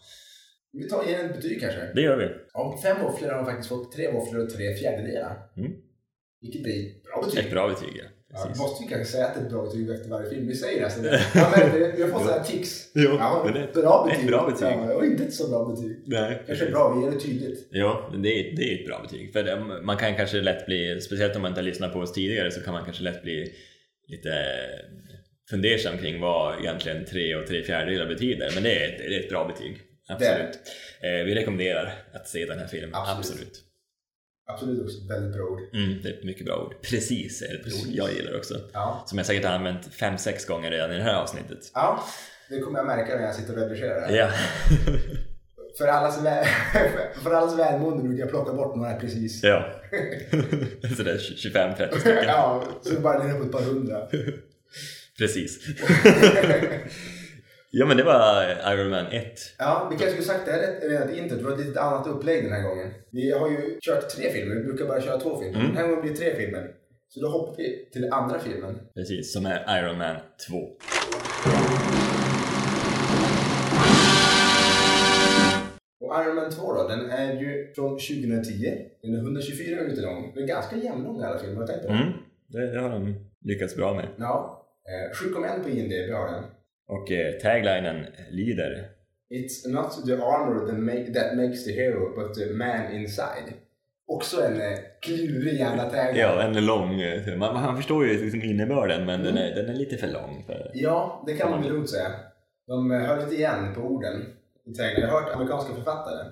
Vi 0.71 0.89
tar 0.89 1.07
igen 1.07 1.25
ett 1.25 1.35
betyg 1.35 1.59
kanske. 1.61 1.91
Det 1.95 2.01
gör 2.01 2.17
vi. 2.17 2.27
Av 2.53 2.81
fem 2.81 2.97
våfflor 3.01 3.29
har 3.29 3.35
de 3.38 3.45
faktiskt 3.45 3.69
fått 3.69 3.91
tre 3.91 4.11
våfflor 4.11 4.43
och 4.43 4.49
tre 4.49 4.75
fjärdedelar. 4.75 5.38
Mm. 5.57 5.71
Vilket 6.41 6.63
blir 6.63 6.88
ett 6.88 7.03
bra 7.03 7.21
betyg. 7.25 7.39
Ett 7.45 7.51
bra 7.51 7.67
betyg, 7.67 7.89
ja. 7.95 8.03
Ja, 8.31 8.38
vi 8.43 8.47
Precis. 8.47 8.61
måste 8.61 8.83
ju 8.83 8.89
kanske 8.89 9.11
säga 9.11 9.25
att 9.25 9.33
det 9.35 9.39
är 9.41 9.45
ett 9.45 9.51
bra 9.51 9.63
betyg 9.65 9.89
efter 9.89 10.09
varje 10.09 10.29
film. 10.29 10.47
Vi 10.47 10.55
säger 10.55 10.81
nästan 10.81 11.03
det. 11.03 11.21
Ja, 11.35 11.53
men 11.57 11.73
vi- 11.79 11.91
vi 11.95 12.01
har 12.01 12.09
fått 12.09 12.21
sådana 12.21 12.38
här 12.41 12.47
tics. 12.49 12.91
Jo, 12.95 13.09
ja, 13.19 13.41
men 13.45 13.53
det 13.53 13.59
ett- 13.63 13.73
bra 13.73 14.07
ett 14.07 14.13
betyg. 14.15 14.29
bra 14.29 14.49
betyg. 14.51 14.67
Ja, 14.67 14.93
och 14.95 15.05
inte 15.05 15.23
ett 15.23 15.33
så 15.33 15.49
bra 15.49 15.65
betyg. 15.65 16.03
Nej, 16.05 16.43
Kanske 16.47 16.65
är 16.65 16.71
bra, 16.71 16.93
vi 16.95 17.05
ger 17.05 17.11
det 17.11 17.19
tydligt. 17.19 17.67
Ja, 17.71 18.09
men 18.11 18.21
det 18.21 18.29
är, 18.29 18.55
det 18.55 18.63
är 18.73 18.79
ett 18.79 18.85
bra 18.88 19.01
betyg. 19.01 19.33
För 19.33 19.43
det, 19.43 19.81
man 19.83 19.97
kan 19.97 20.15
kanske 20.15 20.41
lätt 20.41 20.65
bli, 20.65 21.01
speciellt 21.01 21.35
om 21.35 21.41
man 21.41 21.51
inte 21.51 21.61
har 21.61 21.65
lyssnat 21.65 21.93
på 21.93 21.99
oss 21.99 22.13
tidigare, 22.13 22.51
så 22.51 22.61
kan 22.61 22.73
man 22.73 22.83
kanske 22.85 23.03
lätt 23.03 23.23
bli 23.23 23.53
lite 24.07 24.33
fundersam 25.49 25.97
kring 25.97 26.21
vad 26.21 26.59
egentligen 26.59 27.05
tre 27.05 27.35
och 27.35 27.47
tre 27.47 27.63
fjärdedelar 27.63 28.07
betyder. 28.07 28.51
Men 28.55 28.63
det 28.63 28.83
är 28.83 28.89
ett, 28.89 28.97
det 28.97 29.15
är 29.15 29.19
ett 29.19 29.29
bra 29.29 29.47
betyg. 29.47 29.77
Absolut. 30.09 30.59
Eh, 31.01 31.25
vi 31.25 31.35
rekommenderar 31.35 31.93
att 32.13 32.27
se 32.27 32.45
den 32.45 32.59
här 32.59 32.67
filmen. 32.67 32.89
Absolut. 32.93 33.19
Absolut. 33.31 33.63
Absolut 34.47 34.81
också 34.83 34.97
väldigt 35.09 35.33
bra 35.35 35.43
ord. 35.45 35.59
Mm, 35.73 36.01
det 36.03 36.09
är 36.09 36.13
ett 36.13 36.23
mycket 36.23 36.45
bra 36.45 36.55
ord. 36.65 36.73
Precis 36.81 37.41
är 37.41 37.55
ett 37.55 37.63
Precis. 37.63 37.85
ord 37.87 37.91
jag 37.93 38.13
gillar 38.13 38.37
också. 38.37 38.61
Ja. 38.73 39.03
Som 39.07 39.17
jag 39.17 39.27
säkert 39.27 39.45
har 39.45 39.51
använt 39.53 39.93
fem, 39.93 40.17
sex 40.17 40.45
gånger 40.45 40.71
redan 40.71 40.91
i 40.91 40.95
det 40.97 41.03
här 41.03 41.15
avsnittet. 41.15 41.59
ja, 41.73 42.03
det 42.49 42.59
kommer 42.59 42.79
jag 42.79 42.85
märka 42.87 43.15
när 43.15 43.24
jag 43.24 43.35
sitter 43.35 43.53
och 43.53 43.59
redigerar. 43.59 44.09
Ja, 44.11 44.31
För 45.77 45.87
allas, 45.87 46.22
vä- 46.24 46.45
för 47.24 47.31
allas 47.33 47.59
välmående 47.59 48.03
brukar 48.03 48.19
jag 48.19 48.29
plocka 48.29 48.53
bort 48.53 48.75
några 48.75 48.93
precis. 48.95 49.43
ja. 49.43 49.74
Sådär 50.98 51.17
25-30 51.17 52.00
stycken. 52.00 52.24
Ja, 52.27 52.63
så 52.81 53.00
bara 53.00 53.24
ner 53.24 53.33
på 53.33 53.43
ett 53.43 53.51
par 53.51 53.61
hundra. 53.61 54.07
Precis. 55.17 55.59
Ja 57.72 57.86
men 57.86 57.98
det 57.98 58.03
var 58.03 58.44
Iron 58.74 58.90
Man 58.90 59.05
1. 59.05 59.40
Ja, 59.58 59.88
vi 59.92 59.98
kanske 59.98 60.12
skulle 60.12 60.38
sagt 60.38 60.46
det 60.46 60.51
här 60.51 60.90
redan 60.90 61.10
i 61.10 61.18
introt. 61.18 61.40
Det 61.40 61.46
var 61.46 61.51
ett 61.51 61.66
lite 61.66 61.82
annat 61.82 62.08
upplägg 62.08 62.44
den 62.44 62.53
här 62.53 62.64
gången. 62.70 62.94
Vi 63.12 63.32
har 63.32 63.50
ju 63.50 63.79
kört 63.82 64.10
tre 64.10 64.29
filmer, 64.32 64.55
vi 64.55 64.64
brukar 64.64 64.86
bara 64.86 65.01
köra 65.01 65.20
två 65.20 65.40
filmer. 65.40 65.60
Mm. 65.60 65.68
Den 65.68 65.77
här 65.77 65.84
gången 65.88 66.01
blir 66.01 66.12
det 66.12 66.18
tre 66.18 66.36
filmer. 66.36 66.72
Så 67.08 67.20
då 67.20 67.27
hoppar 67.27 67.58
vi 67.58 67.90
till 67.94 68.14
andra 68.14 68.40
filmen. 68.40 68.79
Precis, 68.96 69.34
som 69.34 69.46
är 69.46 69.79
Iron 69.79 69.98
Man 69.98 70.16
2. 70.50 70.58
Och 76.01 76.24
Iron 76.24 76.36
Man 76.36 76.51
2 76.51 76.74
då, 76.74 76.88
den 76.88 77.10
är 77.10 77.34
ju 77.34 77.74
från 77.75 77.90
2010. 77.90 78.75
Den 79.01 79.14
är 79.16 79.18
124 79.18 79.82
minuter 79.82 80.01
lång. 80.01 80.32
Den 80.36 80.44
är 80.44 80.48
ganska 80.48 80.75
jämnlång 80.75 81.22
alla 81.22 81.40
filmer, 81.40 81.55
har 81.55 81.68
tänkt 81.68 81.82
på 81.82 81.88
det? 81.88 81.94
Mm, 81.94 82.14
det, 82.48 82.72
det 82.72 82.79
har 82.82 82.90
de 82.90 83.16
lyckats 83.42 83.75
bra 83.75 83.94
med. 83.94 84.08
Ja. 84.18 84.66
Eh, 84.90 85.27
7,1 85.27 85.64
på 85.64 85.70
IMDB 85.70 86.14
har 86.14 86.32
den. 86.32 86.44
Och 86.89 87.11
eh, 87.11 87.31
taglinen 87.41 88.05
lyder 88.31 88.89
It's 89.33 89.69
not 89.71 90.05
the 90.05 90.13
armor 90.13 90.67
that, 90.67 90.79
make, 90.79 91.13
that 91.13 91.37
makes 91.37 91.63
the 91.65 91.71
hero, 91.71 92.15
but 92.15 92.33
the 92.35 92.53
man 92.53 92.91
inside. 92.91 93.53
Också 94.07 94.43
en 94.45 94.61
eh, 94.61 94.77
klurig 95.01 95.59
jävla 95.59 95.89
tagline. 95.89 96.15
Ja, 96.21 96.41
en 96.41 96.65
lång... 96.65 97.01
eh, 97.01 97.35
Man, 97.37 97.53
man 97.53 97.75
förstår 97.77 98.05
ju 98.07 98.23
liksom 98.23 98.41
innebörden 98.41 99.05
men 99.05 99.23
den, 99.23 99.37
Mm. 99.37 99.51
är, 99.51 99.55
den 99.55 99.69
är 99.69 99.73
lite 99.73 99.97
för 99.97 100.07
lång. 100.07 100.43
För... 100.47 100.71
Ja, 100.73 101.23
det 101.27 101.33
kan 101.33 101.51
man 101.51 101.61
väl 101.61 101.71
lugnt 101.71 101.89
säga. 101.89 102.09
De 102.67 102.91
eh, 102.91 102.99
höll 102.99 103.21
inte 103.23 103.35
igen 103.35 103.73
på 103.75 103.81
orden 103.81 104.25
i 104.65 104.73
taglinen. 104.73 105.01
Jag 105.01 105.07
har 105.09 105.21
hört 105.21 105.35
amerikanska 105.35 105.73
författare. 105.73 106.27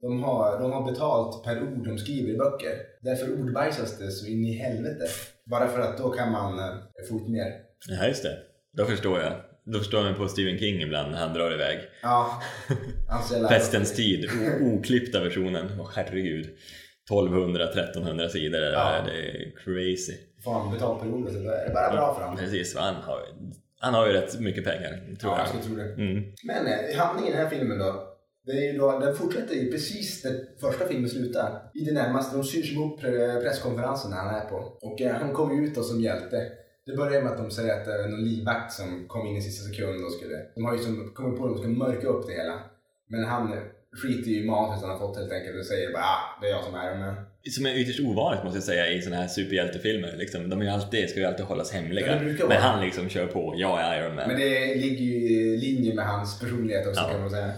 De 0.00 0.22
har, 0.22 0.60
de 0.60 0.72
har 0.72 0.90
betalt 0.92 1.44
per 1.44 1.62
ord 1.62 1.86
de 1.86 1.98
skriver 1.98 2.32
i 2.32 2.36
böcker. 2.36 2.72
Därför 3.00 3.40
ordbajsas 3.40 3.98
det 3.98 4.10
så 4.10 4.26
in 4.26 4.44
i 4.44 4.52
helvete. 4.52 5.04
Bara 5.44 5.66
för 5.68 5.80
att 5.80 5.98
då 5.98 6.10
kan 6.10 6.32
man 6.32 6.58
eh, 6.58 6.74
få 7.08 7.16
ut 7.16 7.28
mer. 7.28 7.52
Ja, 7.88 8.06
just 8.06 8.22
det. 8.22 8.38
Då 8.72 8.84
förstår 8.84 9.20
jag. 9.20 9.32
Då 9.72 9.78
förstår 9.78 10.02
man 10.02 10.14
på 10.14 10.28
Stephen 10.28 10.58
King 10.58 10.80
ibland 10.82 11.10
när 11.12 11.18
han 11.18 11.34
drar 11.34 11.54
iväg. 11.54 11.78
Ja. 12.02 12.42
Jävla- 13.32 13.48
Pestens 13.48 13.94
tid, 13.94 14.30
oklippta 14.60 15.20
versionen. 15.20 15.66
Åh 15.80 15.90
herregud. 15.94 16.48
1200-1300 17.10 18.28
sidor. 18.28 18.60
Ja. 18.62 19.02
Det 19.06 19.12
är 19.12 19.50
crazy. 19.64 20.12
Får 20.44 20.52
han 20.52 20.72
betalt 20.72 21.00
per 21.02 21.08
ord 21.08 21.28
så 21.28 21.38
då 21.38 21.50
är 21.50 21.68
det 21.68 21.74
bara 21.74 21.90
bra 21.92 22.14
för 22.14 22.22
honom. 22.22 22.36
Precis, 22.36 22.76
han 22.76 22.94
har, 22.94 23.18
han 23.80 23.94
har 23.94 24.06
ju 24.06 24.12
rätt 24.12 24.40
mycket 24.40 24.64
pengar, 24.64 24.90
tror 25.20 25.32
Ja, 25.32 25.38
jag 25.38 25.48
skulle 25.48 25.62
tro 25.64 25.74
det. 25.76 26.02
Mm. 26.02 26.24
Men 26.44 26.66
eh, 26.66 26.96
handlingen 26.98 27.32
i 27.32 27.36
den 27.36 27.44
här 27.44 27.50
filmen 27.58 27.78
då. 27.78 28.06
Det 28.46 28.52
är 28.52 28.72
ju 28.72 28.78
då, 28.78 28.98
den 28.98 29.14
fortsätter 29.14 29.54
ju 29.54 29.70
precis 29.72 30.22
där 30.22 30.32
första 30.60 30.86
filmen 30.88 31.10
slutar. 31.10 31.62
I 31.74 31.84
det 31.84 31.92
närmaste. 31.92 32.36
De 32.36 32.44
syr 32.44 32.72
ihop 32.72 33.02
pre- 33.02 33.40
presskonferensen 33.42 34.12
han 34.12 34.34
är 34.34 34.40
på. 34.44 34.56
Och 34.82 35.00
eh, 35.00 35.16
han 35.16 35.32
kommer 35.32 35.54
ju 35.54 35.66
ut 35.66 35.74
då 35.74 35.82
som 35.82 36.00
hjälte. 36.00 36.42
Det 36.90 36.96
börjar 36.96 37.22
med 37.22 37.32
att 37.32 37.38
de 37.38 37.50
säger 37.50 37.72
att 37.80 37.84
det 37.84 37.92
är 37.92 38.08
någon 38.08 38.24
livvakt 38.24 38.72
som 38.72 39.08
kom 39.08 39.26
in 39.26 39.36
i 39.36 39.42
sista 39.42 39.64
sekund 39.68 40.04
och 40.04 40.12
skulle... 40.12 40.36
De 40.54 40.64
har 40.64 40.72
ju 40.72 40.78
som 40.78 41.10
kommit 41.14 41.38
på 41.38 41.44
att 41.44 41.50
de 41.52 41.58
ska 41.58 41.68
mörka 41.68 42.06
upp 42.06 42.26
det 42.26 42.32
hela. 42.32 42.60
Men 43.08 43.24
han 43.24 43.52
eh, 43.52 43.58
skiter 44.02 44.30
ju 44.30 44.42
i 44.42 44.46
manuset 44.46 44.82
han 44.82 44.90
har 44.90 44.98
fått 44.98 45.16
helt 45.16 45.32
enkelt 45.32 45.58
och 45.58 45.66
säger 45.66 45.92
bara 45.92 46.02
ah, 46.02 46.38
det 46.40 46.46
är 46.46 46.50
jag 46.50 46.64
som 46.64 46.74
är 46.74 46.98
med. 46.98 47.14
Som 47.56 47.66
är 47.66 47.78
ytterst 47.80 48.00
ovanligt 48.00 48.44
måste 48.44 48.56
jag 48.56 48.64
säga 48.64 48.88
i 48.92 49.02
såna 49.02 49.16
här 49.16 49.28
superhjältefilmer. 49.28 50.14
Liksom, 50.16 50.50
de 50.50 50.62
är 50.62 50.70
alltid, 50.70 51.10
ska 51.10 51.20
ju 51.20 51.26
alltid 51.26 51.44
hållas 51.46 51.72
hemliga. 51.72 52.22
Ja, 52.38 52.46
Men 52.48 52.56
han 52.56 52.84
liksom 52.84 53.08
kör 53.08 53.26
på, 53.26 53.54
jag 53.56 53.80
är 53.80 54.02
Iron 54.02 54.14
Man. 54.14 54.28
Men 54.28 54.40
det 54.40 54.74
ligger 54.74 55.04
ju 55.04 55.14
i 55.14 55.56
linje 55.56 55.94
med 55.94 56.04
hans 56.06 56.40
personlighet 56.40 56.86
också 56.86 57.00
Ja. 57.02 57.08
kan 57.10 57.20
man 57.20 57.30
säga. 57.30 57.50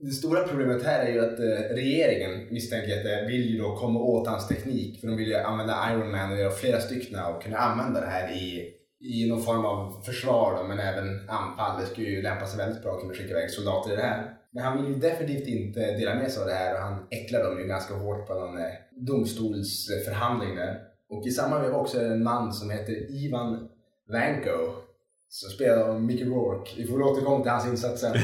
Det 0.00 0.10
stora 0.10 0.42
problemet 0.48 0.82
här 0.82 1.06
är 1.06 1.12
ju 1.12 1.20
att 1.20 1.38
eh, 1.38 1.74
regeringen 1.74 2.46
misstänker 2.50 2.96
att 2.96 3.04
det 3.04 3.26
vill 3.28 3.50
ju 3.50 3.58
då 3.58 3.76
komma 3.76 4.00
åt 4.00 4.28
hans 4.28 4.48
teknik. 4.48 5.00
För 5.00 5.06
de 5.06 5.16
vill 5.16 5.28
ju 5.28 5.34
använda 5.34 5.88
Iron 5.92 6.10
Man 6.10 6.32
och 6.32 6.38
göra 6.38 6.50
flera 6.50 6.80
stycken 6.80 7.18
och 7.20 7.42
kunna 7.42 7.56
använda 7.56 8.00
det 8.00 8.06
här 8.06 8.32
i, 8.32 8.72
i 9.00 9.28
någon 9.28 9.42
form 9.42 9.64
av 9.64 10.02
försvar 10.02 10.58
då, 10.58 10.68
men 10.68 10.78
även 10.78 11.30
anfall. 11.30 11.80
Det 11.80 11.86
skulle 11.86 12.06
ju 12.06 12.22
lämpa 12.22 12.46
sig 12.46 12.58
väldigt 12.58 12.82
bra 12.82 12.92
att 12.92 13.00
kunna 13.00 13.14
skicka 13.14 13.30
iväg 13.30 13.50
soldater 13.50 13.92
i 13.92 13.96
det 13.96 14.02
här. 14.02 14.36
Men 14.50 14.64
han 14.64 14.82
vill 14.82 14.94
ju 14.94 15.00
definitivt 15.00 15.48
inte 15.48 15.80
dela 15.80 16.14
med 16.14 16.32
sig 16.32 16.42
av 16.42 16.48
det 16.48 16.54
här 16.54 16.74
och 16.74 16.80
han 16.80 17.06
äcklar 17.10 17.44
dem 17.44 17.58
ju 17.58 17.66
ganska 17.66 17.94
hårt 17.94 18.26
på 18.26 18.34
någon 18.34 18.58
eh, 18.58 18.72
domstolsförhandling 18.90 20.56
där. 20.56 20.78
Och 21.08 21.26
i 21.26 21.30
samma 21.30 21.60
veva 21.60 21.78
också 21.78 21.98
är 21.98 22.04
det 22.04 22.14
en 22.14 22.22
man 22.22 22.52
som 22.52 22.70
heter 22.70 23.10
Ivan 23.10 23.68
Vanko 24.12 24.86
som 25.28 25.50
spelar 25.50 25.88
av 25.88 26.02
Mickey 26.02 26.24
Rourke. 26.24 26.70
Vi 26.76 26.86
får 26.86 27.02
återkomma 27.02 27.42
till 27.42 27.52
hans 27.52 27.66
insats 27.66 28.00
sen. 28.00 28.16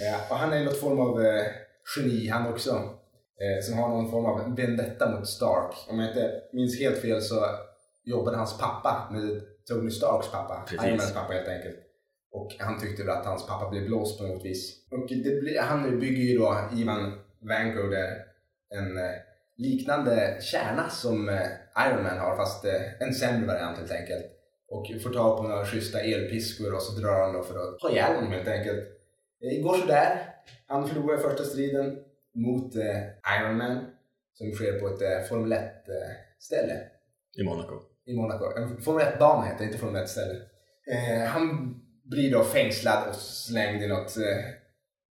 ja, 0.00 0.16
och 0.30 0.36
han 0.36 0.52
är 0.52 0.64
något 0.64 0.80
form 0.80 1.00
av 1.00 1.22
eh, 1.22 1.42
geni 1.96 2.28
han 2.28 2.52
också. 2.52 2.70
Eh, 3.40 3.64
som 3.64 3.78
har 3.78 3.88
någon 3.88 4.10
form 4.10 4.24
av 4.24 4.56
vendetta 4.56 5.10
mot 5.10 5.28
Stark. 5.28 5.74
Om 5.88 5.98
jag 5.98 6.08
inte 6.08 6.32
minns 6.52 6.80
helt 6.80 6.98
fel 6.98 7.22
så 7.22 7.44
jobbade 8.04 8.36
hans 8.36 8.58
pappa 8.58 9.08
med 9.12 9.42
Tony 9.70 9.90
Starks 9.90 10.30
pappa. 10.30 10.64
Precis. 10.68 10.86
Iron 10.86 10.96
Mans 10.96 11.14
pappa 11.14 11.32
helt 11.32 11.48
enkelt. 11.48 11.76
Och 12.32 12.56
han 12.58 12.80
tyckte 12.80 13.02
väl 13.02 13.16
att 13.16 13.26
hans 13.26 13.46
pappa 13.46 13.70
blev 13.70 13.86
blåst 13.86 14.18
på 14.18 14.26
något 14.26 14.44
vis. 14.44 14.88
Och 14.90 15.08
det 15.08 15.40
blir, 15.40 15.60
han 15.60 16.00
bygger 16.00 16.22
ju 16.22 16.38
då 16.38 16.68
Ivan 16.76 17.18
Vanko 17.38 17.82
där 17.88 18.24
en 18.74 18.98
eh, 18.98 19.10
liknande 19.56 20.38
kärna 20.40 20.88
som 20.88 21.28
eh, 21.28 21.46
Iron 21.86 22.02
Man 22.02 22.18
har 22.18 22.36
fast 22.36 22.64
eh, 22.64 23.02
en 23.02 23.14
sämre 23.14 23.46
variant 23.46 23.78
helt 23.78 23.92
enkelt. 23.92 24.24
Och 24.68 24.86
får 25.02 25.10
tag 25.10 25.36
på 25.36 25.42
några 25.42 25.66
schyssta 25.66 26.00
elpiskor 26.00 26.74
och 26.74 26.82
så 26.82 27.00
drar 27.00 27.20
han 27.20 27.32
då 27.32 27.42
för 27.42 27.58
att 27.58 27.82
ha 27.82 27.90
ihjäl 27.90 28.14
honom 28.14 28.32
helt 28.32 28.48
enkelt. 28.48 28.80
Det 29.40 29.62
går 29.62 29.74
sådär. 29.74 30.34
Han 30.66 30.88
förlorar 30.88 31.18
första 31.18 31.44
striden. 31.44 31.98
mot 32.34 32.76
eh, 32.76 33.40
Iron 33.40 33.56
Man 33.56 33.86
som 34.32 34.52
sker 34.52 34.80
på 34.80 34.88
ett 34.88 35.02
eh, 35.02 35.28
Formel 35.28 35.52
1-ställe 35.52 36.80
I 37.38 37.42
Monaco 37.42 37.89
i 38.06 38.16
Monaco. 38.16 38.44
Formel 38.80 39.06
1-bana 39.06 39.46
heter 39.46 39.58
det, 39.58 39.64
inte 39.64 39.78
Formel 39.78 40.02
1-ställe. 40.02 40.34
Eh, 40.92 41.26
han 41.26 41.74
blir 42.04 42.32
då 42.32 42.44
fängslad 42.44 43.08
och 43.08 43.14
slängd 43.14 43.82
i 43.82 43.86
något 43.86 44.16
eh, 44.16 44.44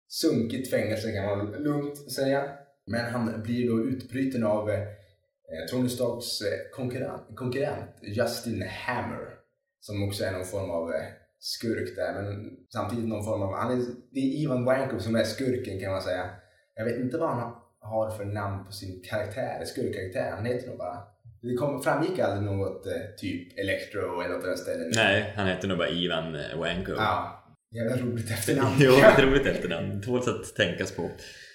sunkigt 0.08 0.70
fängelse 0.70 1.12
kan 1.12 1.26
man 1.26 1.52
lugnt 1.52 2.12
säga. 2.12 2.50
Men 2.86 3.12
han 3.12 3.42
blir 3.42 3.68
då 3.68 3.80
utbruten 3.80 4.44
av 4.44 4.70
eh, 4.70 4.80
eh, 4.80 5.66
Tony 5.70 5.88
Starks 5.88 6.40
eh, 6.40 6.76
konkurrent, 6.76 7.36
konkurrent 7.36 7.90
Justin 8.02 8.62
Hammer. 8.62 9.34
Som 9.80 10.08
också 10.08 10.24
är 10.24 10.32
någon 10.32 10.44
form 10.44 10.70
av 10.70 10.92
eh, 10.92 11.02
skurk 11.38 11.96
där, 11.96 12.22
men 12.22 12.50
samtidigt 12.72 13.08
någon 13.08 13.24
form 13.24 13.42
av... 13.42 13.54
Han 13.54 13.72
är, 13.72 13.84
det 14.10 14.20
är 14.20 14.42
Ivan 14.42 14.64
Wankov 14.64 14.98
som 14.98 15.16
är 15.16 15.24
skurken 15.24 15.80
kan 15.80 15.92
man 15.92 16.02
säga. 16.02 16.30
Jag 16.74 16.84
vet 16.84 16.98
inte 16.98 17.18
vad 17.18 17.28
han 17.28 17.52
har 17.80 18.10
för 18.10 18.24
namn 18.24 18.64
på 18.64 18.72
sin 18.72 19.02
karaktär, 19.02 19.64
skurkkaraktär. 19.64 20.30
Han 20.30 20.44
heter 20.44 20.68
nog 20.68 20.78
bara... 20.78 21.02
Det 21.42 21.54
kom, 21.56 21.82
framgick 21.82 22.18
aldrig 22.18 22.42
något 22.42 22.86
eh, 22.86 22.92
typ 23.18 23.58
Electro 23.58 24.20
eller 24.20 24.34
något 24.34 24.42
av 24.44 24.48
den 24.48 24.58
ställen. 24.58 24.92
Nej, 24.94 25.32
han 25.36 25.46
heter 25.46 25.68
nog 25.68 25.78
bara 25.78 25.88
Ivan 25.88 26.34
eh, 26.34 26.58
Wanko. 26.58 26.92
Ja, 26.96 27.44
jävla 27.74 27.96
roligt 28.06 28.30
efternamn. 28.30 28.74
jo, 28.78 28.92
ett 29.12 29.18
roligt 29.18 29.46
efternamn. 29.46 30.02
Tåls 30.02 30.28
att 30.28 30.54
tänkas 30.56 30.92
på. 30.96 31.10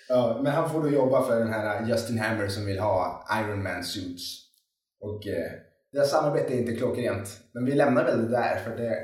Ja, 0.09 0.39
men 0.43 0.51
han 0.51 0.69
får 0.71 0.81
då 0.83 0.89
jobba 0.89 1.23
för 1.27 1.39
den 1.39 1.53
här 1.53 1.87
Justin 1.87 2.19
Hammer 2.19 2.47
som 2.47 2.65
vill 2.65 2.79
ha 2.79 3.27
Iron 3.43 3.63
Man 3.63 3.83
suits. 3.83 4.39
Och 5.01 5.27
eh, 5.27 5.51
deras 5.93 6.11
samarbete 6.11 6.53
är 6.53 6.57
inte 6.57 6.75
klockrent. 6.75 7.39
Men 7.53 7.65
vi 7.65 7.75
lämnar 7.75 8.05
väl 8.05 8.21
det 8.21 8.29
där 8.31 8.55
för 8.63 8.77
det 8.77 8.95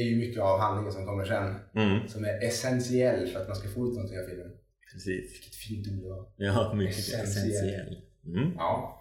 är 0.00 0.02
ju 0.04 0.16
mycket 0.16 0.42
av 0.42 0.60
handlingen 0.60 0.92
som 0.92 1.06
kommer 1.06 1.24
sen. 1.24 1.54
Mm, 1.74 2.08
Som 2.08 2.24
är 2.24 2.44
essentiell 2.44 3.26
för 3.26 3.40
att 3.40 3.48
man 3.48 3.56
ska 3.56 3.68
få 3.68 3.86
ut 3.88 3.94
någonting 3.94 4.18
av 4.18 4.24
filmen. 4.24 4.50
precis. 4.92 5.32
Vilket 5.34 5.54
fint 5.54 5.86
ord 5.88 6.02
det 6.04 6.08
var. 6.08 6.26
Ja, 6.36 6.74
mycket 6.74 6.98
Essentiell. 6.98 7.24
essentiell. 7.24 7.96
Mm. 8.26 8.52
Ja. 8.56 9.00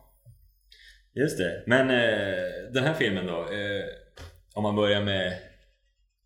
Just 1.15 1.37
det. 1.37 1.63
Men 1.65 1.89
eh, 1.89 2.71
den 2.73 2.83
här 2.83 2.93
filmen 2.93 3.25
då. 3.27 3.39
Eh, 3.39 3.85
om 4.55 4.63
man 4.63 4.75
börjar 4.75 5.01
med 5.03 5.33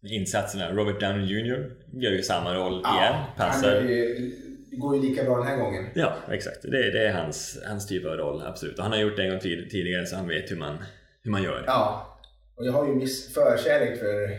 insatserna. 0.09 0.71
Robert 0.71 0.99
Downey 0.99 1.25
Jr. 1.25 1.71
gör 1.93 2.11
ju 2.11 2.21
samma 2.23 2.53
roll 2.55 2.73
igen. 2.73 3.13
Han 3.13 3.49
Passar. 3.49 3.81
ju- 3.81 4.31
Det 4.71 4.75
går 4.77 4.95
ju 4.95 5.01
lika 5.09 5.23
bra 5.23 5.37
den 5.37 5.47
här 5.47 5.57
gången. 5.57 5.85
Ja, 5.95 6.15
exakt. 6.31 6.61
Det, 6.61 6.91
det 6.91 7.07
är 7.07 7.13
hans, 7.13 7.59
hans 7.67 7.87
typ 7.87 8.05
av 8.05 8.11
roll, 8.11 8.41
absolut. 8.45 8.77
Och 8.77 8.83
han 8.83 8.93
har 8.93 8.99
gjort 8.99 9.15
det 9.17 9.23
en 9.23 9.29
gång 9.29 9.39
tid, 9.39 9.69
tidigare 9.69 10.05
så 10.05 10.15
han 10.15 10.27
vet 10.27 10.51
hur 10.51 10.55
man, 10.57 10.77
hur 11.23 11.31
man 11.31 11.43
gör. 11.43 11.63
Ja. 11.67 12.17
Och 12.57 12.65
jag 12.65 12.71
har 12.71 12.87
ju 12.87 12.99
viss 12.99 13.33
förkärlek 13.33 13.99
för 13.99 14.29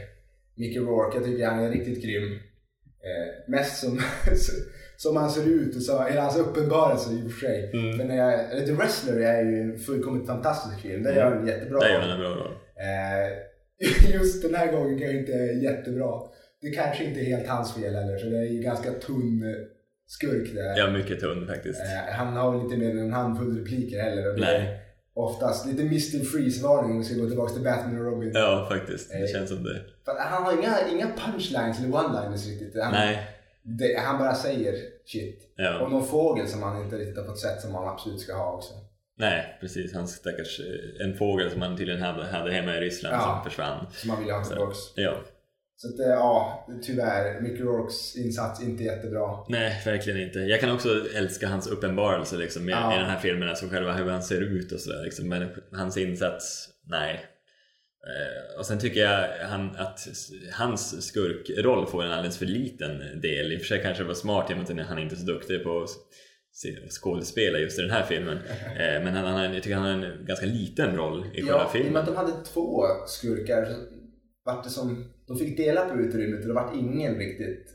Mickey 0.56 0.78
Rourke. 0.78 1.16
Jag 1.16 1.24
tycker 1.26 1.46
han 1.46 1.64
är 1.64 1.70
riktigt 1.70 2.02
grym. 2.04 2.32
Eh, 2.32 3.50
mest 3.50 3.76
som, 3.80 3.96
som 5.02 5.16
han 5.16 5.30
ser 5.30 5.46
ut 5.48 5.76
och 5.76 5.82
så 5.82 5.98
är 6.02 6.16
hans 6.20 6.36
uppenbarelse 6.38 7.12
i 7.12 7.26
och 7.26 7.32
för 7.32 7.40
sig. 7.46 7.70
Mm. 7.72 7.96
Men 7.96 8.06
när 8.08 8.16
jag, 8.16 8.50
eller 8.52 8.66
The 8.66 8.72
Wrestler 8.72 9.20
är 9.20 9.42
ju 9.42 9.60
en 9.60 9.78
fullkomligt 9.78 10.26
fantastisk 10.26 10.80
film. 10.82 11.02
Där 11.02 11.14
gör 11.16 11.30
han 11.34 11.46
jättebra. 11.46 11.78
Där 11.80 11.88
gör 11.88 12.00
han 12.00 12.10
en 12.10 12.20
bra 12.20 12.28
roll. 12.28 12.52
Eh, 12.76 14.12
just 14.14 14.42
den 14.42 14.54
här 14.54 14.72
gången 14.72 14.98
kanske 14.98 15.18
inte 15.18 15.32
jättebra. 15.66 16.10
Det 16.62 16.70
kanske 16.70 17.04
inte 17.04 17.20
är 17.20 17.24
helt 17.24 17.48
hans 17.48 17.74
fel 17.74 17.94
heller, 17.94 18.18
för 18.18 18.26
det 18.30 18.38
är 18.38 18.42
ju 18.52 18.62
ganska 18.62 18.90
tunn 18.90 19.44
skurk 20.06 20.54
där. 20.54 20.78
Ja, 20.78 20.90
mycket 20.90 21.20
tunn 21.20 21.46
faktiskt. 21.46 21.80
Eh, 21.80 22.14
han 22.14 22.36
har 22.36 22.52
väl 22.52 22.60
inte 22.60 22.76
mer 22.76 22.90
än 22.90 22.98
en 22.98 23.12
handfull 23.12 23.58
repliker 23.58 24.00
heller. 24.00 24.32
Och 24.32 24.40
Nej. 24.40 24.80
oftast 25.14 25.66
lite 25.66 25.82
Mr. 25.82 26.24
Freeze-varning 26.24 26.90
om 26.90 26.98
vi 26.98 27.04
ska 27.04 27.14
gå 27.14 27.28
tillbaka 27.28 27.52
till 27.54 27.64
Batman 27.64 27.98
och 27.98 28.04
Robin. 28.12 28.30
Ja, 28.34 28.66
faktiskt. 28.70 29.10
Det 29.10 29.18
Eh. 29.18 29.26
känns 29.26 29.48
som 29.50 29.64
det. 29.64 29.80
Han 30.18 30.42
har 30.42 30.52
inga, 30.62 30.74
inga 30.92 31.06
punchlines 31.16 31.78
eller 31.78 31.88
one-liners 31.88 32.46
riktigt. 32.48 32.82
Han, 32.82 32.92
Nej. 32.92 33.18
Det, 33.78 33.98
han 33.98 34.18
bara 34.18 34.34
säger 34.34 34.74
shit. 35.06 35.42
Och 35.58 35.64
Ja. 35.64 35.88
någon 35.88 36.06
fågel 36.06 36.48
som 36.48 36.62
han 36.62 36.82
inte 36.84 36.96
riktigt 36.96 37.16
har 37.18 37.24
fått 37.24 37.38
sett 37.38 37.60
som 37.60 37.74
han 37.74 37.88
absolut 37.88 38.20
ska 38.20 38.34
ha 38.36 38.52
också. 38.52 38.74
Nej, 39.18 39.58
precis. 39.60 39.94
Han 39.94 40.08
stackars... 40.08 40.60
eh, 40.60 41.06
En 41.06 41.16
fågel 41.16 41.50
som 41.50 41.62
han 41.62 41.76
tydligen 41.76 42.02
hade, 42.02 42.24
hade 42.24 42.52
hemma 42.52 42.76
i 42.76 42.80
Ryssland 42.80 43.14
Ja. 43.16 43.20
som 43.42 43.50
försvann. 43.50 43.86
Som 43.92 44.10
han 44.10 44.24
vill 44.24 44.32
ha 44.32 44.44
tillbaks. 44.44 44.78
Ja. 44.96 45.14
Så 45.76 45.88
att, 45.88 46.00
eh, 46.00 46.06
ja, 46.06 46.66
tyvärr. 46.82 47.40
Mickey 47.40 47.62
Rourkes 47.62 48.16
insats 48.16 48.62
inte 48.62 48.84
jättebra. 48.84 49.38
Nej, 49.48 49.82
verkligen 49.84 50.20
inte. 50.20 50.38
Jag 50.38 50.60
kan 50.60 50.70
också 50.74 50.88
älska 51.14 51.48
hans 51.48 51.66
uppenbarelse 51.66 52.36
liksom, 52.36 52.68
i, 52.68 52.72
Ja. 52.72 52.94
i 52.96 52.98
den 52.98 53.10
här 53.10 53.18
filmen, 53.18 53.48
alltså 53.48 53.66
själva 53.68 53.92
hur 53.92 54.10
han 54.10 54.22
ser 54.22 54.40
ut 54.40 54.72
och 54.72 54.80
sådär. 54.80 55.04
Liksom. 55.04 55.28
Men 55.28 55.48
hans 55.72 55.96
insats, 55.96 56.68
nej. 56.86 57.20
Eh, 58.06 58.58
och 58.58 58.66
sen 58.66 58.78
tycker 58.78 59.00
jag 59.00 59.28
han, 59.48 59.76
att 59.76 60.00
hans 60.52 61.06
skurkroll 61.06 61.86
får 61.86 62.04
en 62.04 62.12
alldeles 62.12 62.38
för 62.38 62.46
liten 62.46 63.20
del. 63.20 63.52
I 63.52 63.56
och 63.56 63.60
för 63.60 63.66
sig 63.66 63.82
kanske 63.82 64.02
det 64.02 64.06
var 64.06 64.14
smart 64.14 64.50
i 64.50 64.54
och 64.54 64.58
med 64.58 64.80
att 64.80 64.86
han 64.86 64.98
inte 64.98 65.14
är 65.14 65.16
så 65.16 65.26
duktig 65.26 65.62
på 65.64 65.82
att 65.82 65.90
skådespela 66.90 67.58
just 67.58 67.78
i 67.78 67.82
den 67.82 67.90
här 67.90 68.02
filmen. 68.02 68.38
Eh, 68.78 69.02
men 69.04 69.14
han, 69.14 69.24
han, 69.24 69.54
jag 69.54 69.62
tycker 69.62 69.76
han 69.76 69.84
har 70.00 70.06
en 70.06 70.24
ganska 70.26 70.46
liten 70.46 70.96
roll 70.96 71.24
i 71.34 71.42
själva 71.42 71.50
Ja, 71.52 71.58
i 71.58 71.60
och 71.60 71.62
med 71.62 71.82
filmen. 71.84 71.96
att 72.02 72.06
de 72.06 72.16
hade 72.16 72.32
två 72.44 72.82
skurkar 73.06 73.76
vart 74.44 74.64
det 74.64 74.70
som... 74.70 75.12
De 75.26 75.36
fick 75.38 75.56
dela 75.56 75.84
på 75.88 75.98
utrymmet 75.98 76.40
och 76.40 76.48
det 76.48 76.54
vart 76.54 76.74
ingen 76.74 77.14
riktigt 77.18 77.66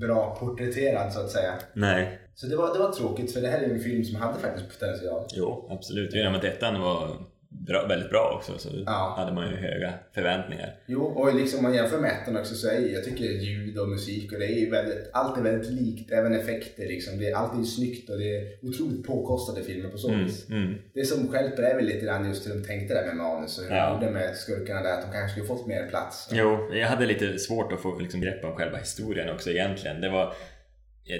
bra 0.00 0.36
porträtterad 0.40 1.12
så 1.12 1.20
att 1.20 1.30
säga. 1.30 1.52
Nej, 1.74 2.18
Så 2.34 2.46
det 2.46 2.56
var, 2.56 2.72
det 2.72 2.78
var 2.78 2.92
tråkigt 2.92 3.32
för 3.32 3.40
det 3.40 3.48
här 3.48 3.60
är 3.62 3.68
en 3.70 3.80
film 3.80 4.04
som 4.04 4.16
hade 4.20 4.38
faktiskt 4.38 4.80
potential. 4.80 5.26
jo 5.34 5.68
absolut. 5.70 6.14
Genom 6.14 6.34
att 6.34 6.44
ettan 6.44 6.80
var 6.80 7.26
bra, 7.52 7.86
väldigt 7.86 8.10
bra 8.10 8.34
också 8.36 8.58
så 8.58 8.68
Ja. 8.86 9.14
hade 9.18 9.32
man 9.32 9.50
ju 9.50 9.56
höga 9.56 9.92
förväntningar. 10.14 10.74
Jo, 10.86 11.02
och 11.02 11.34
liksom 11.34 11.58
om 11.58 11.62
man 11.62 11.74
jämför 11.74 11.98
med 11.98 12.10
ettan 12.10 12.36
också 12.36 12.54
så 12.54 12.68
är 12.68 12.92
jag 12.94 13.04
tycker 13.04 13.24
ljud 13.24 13.78
och 13.78 13.88
musik 13.88 14.32
och 14.32 14.38
det 14.38 14.46
är 14.46 14.58
ju 14.60 14.70
väldigt, 14.70 15.10
allt 15.12 15.38
är 15.38 15.42
väldigt 15.42 15.70
likt, 15.70 16.12
även 16.12 16.34
effekter 16.34 16.82
liksom. 16.82 17.18
Det, 17.18 17.32
allt 17.32 17.54
är 17.54 17.58
ju 17.58 17.64
snyggt 17.64 18.10
och 18.10 18.18
det 18.18 18.36
är 18.36 18.46
otroligt 18.62 19.06
påkostade 19.06 19.62
filmer 19.64 19.88
på 19.90 19.98
så 19.98 20.08
Mm, 20.08 20.24
vis. 20.24 20.48
mm. 20.50 20.74
Det 20.94 21.04
som 21.04 21.28
stjälper 21.28 21.62
är 21.62 21.76
väl 21.76 21.84
lite 21.84 22.04
grann 22.06 22.28
just 22.28 22.46
hur 22.48 22.54
de 22.54 22.64
tänkte 22.64 22.94
där 22.94 23.06
med 23.06 23.16
manus 23.16 23.58
och 23.58 23.64
hur 23.64 23.76
Ja. 23.76 23.86
de 23.86 23.94
gjorde 23.94 24.10
med 24.12 24.36
skurkarna 24.36 24.82
där, 24.82 24.92
att 24.92 25.02
de 25.06 25.12
kanske 25.12 25.30
skulle 25.30 25.46
fått 25.46 25.66
mer 25.66 25.86
plats. 25.88 26.28
Jo, 26.32 26.68
jag 26.74 26.88
hade 26.88 27.06
lite 27.06 27.38
svårt 27.38 27.72
att 27.72 27.80
få 27.80 27.98
liksom, 27.98 28.20
grepp 28.20 28.44
om 28.44 28.56
själva 28.56 28.78
historien 28.78 29.34
också 29.34 29.50
egentligen. 29.50 30.00
Det 30.00 30.08
var 30.08 30.34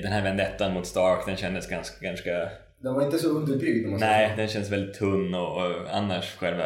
den 0.02 0.12
här 0.12 0.22
vendettan 0.22 0.72
mot 0.74 0.86
Stark, 0.86 1.26
den 1.26 1.36
kändes 1.36 1.68
ganska, 1.68 2.04
ganska 2.06 2.48
Den 2.82 2.94
var 2.94 3.04
inte 3.04 3.18
så 3.18 3.28
underbyggd 3.28 3.84
om 3.84 3.90
man 3.90 4.00
nej, 4.00 4.30
så. 4.30 4.36
den 4.36 4.48
känns 4.48 4.70
väldigt 4.70 4.98
tunn 4.98 5.34
och, 5.34 5.56
och 5.56 5.96
annars 5.96 6.36
själva 6.36 6.64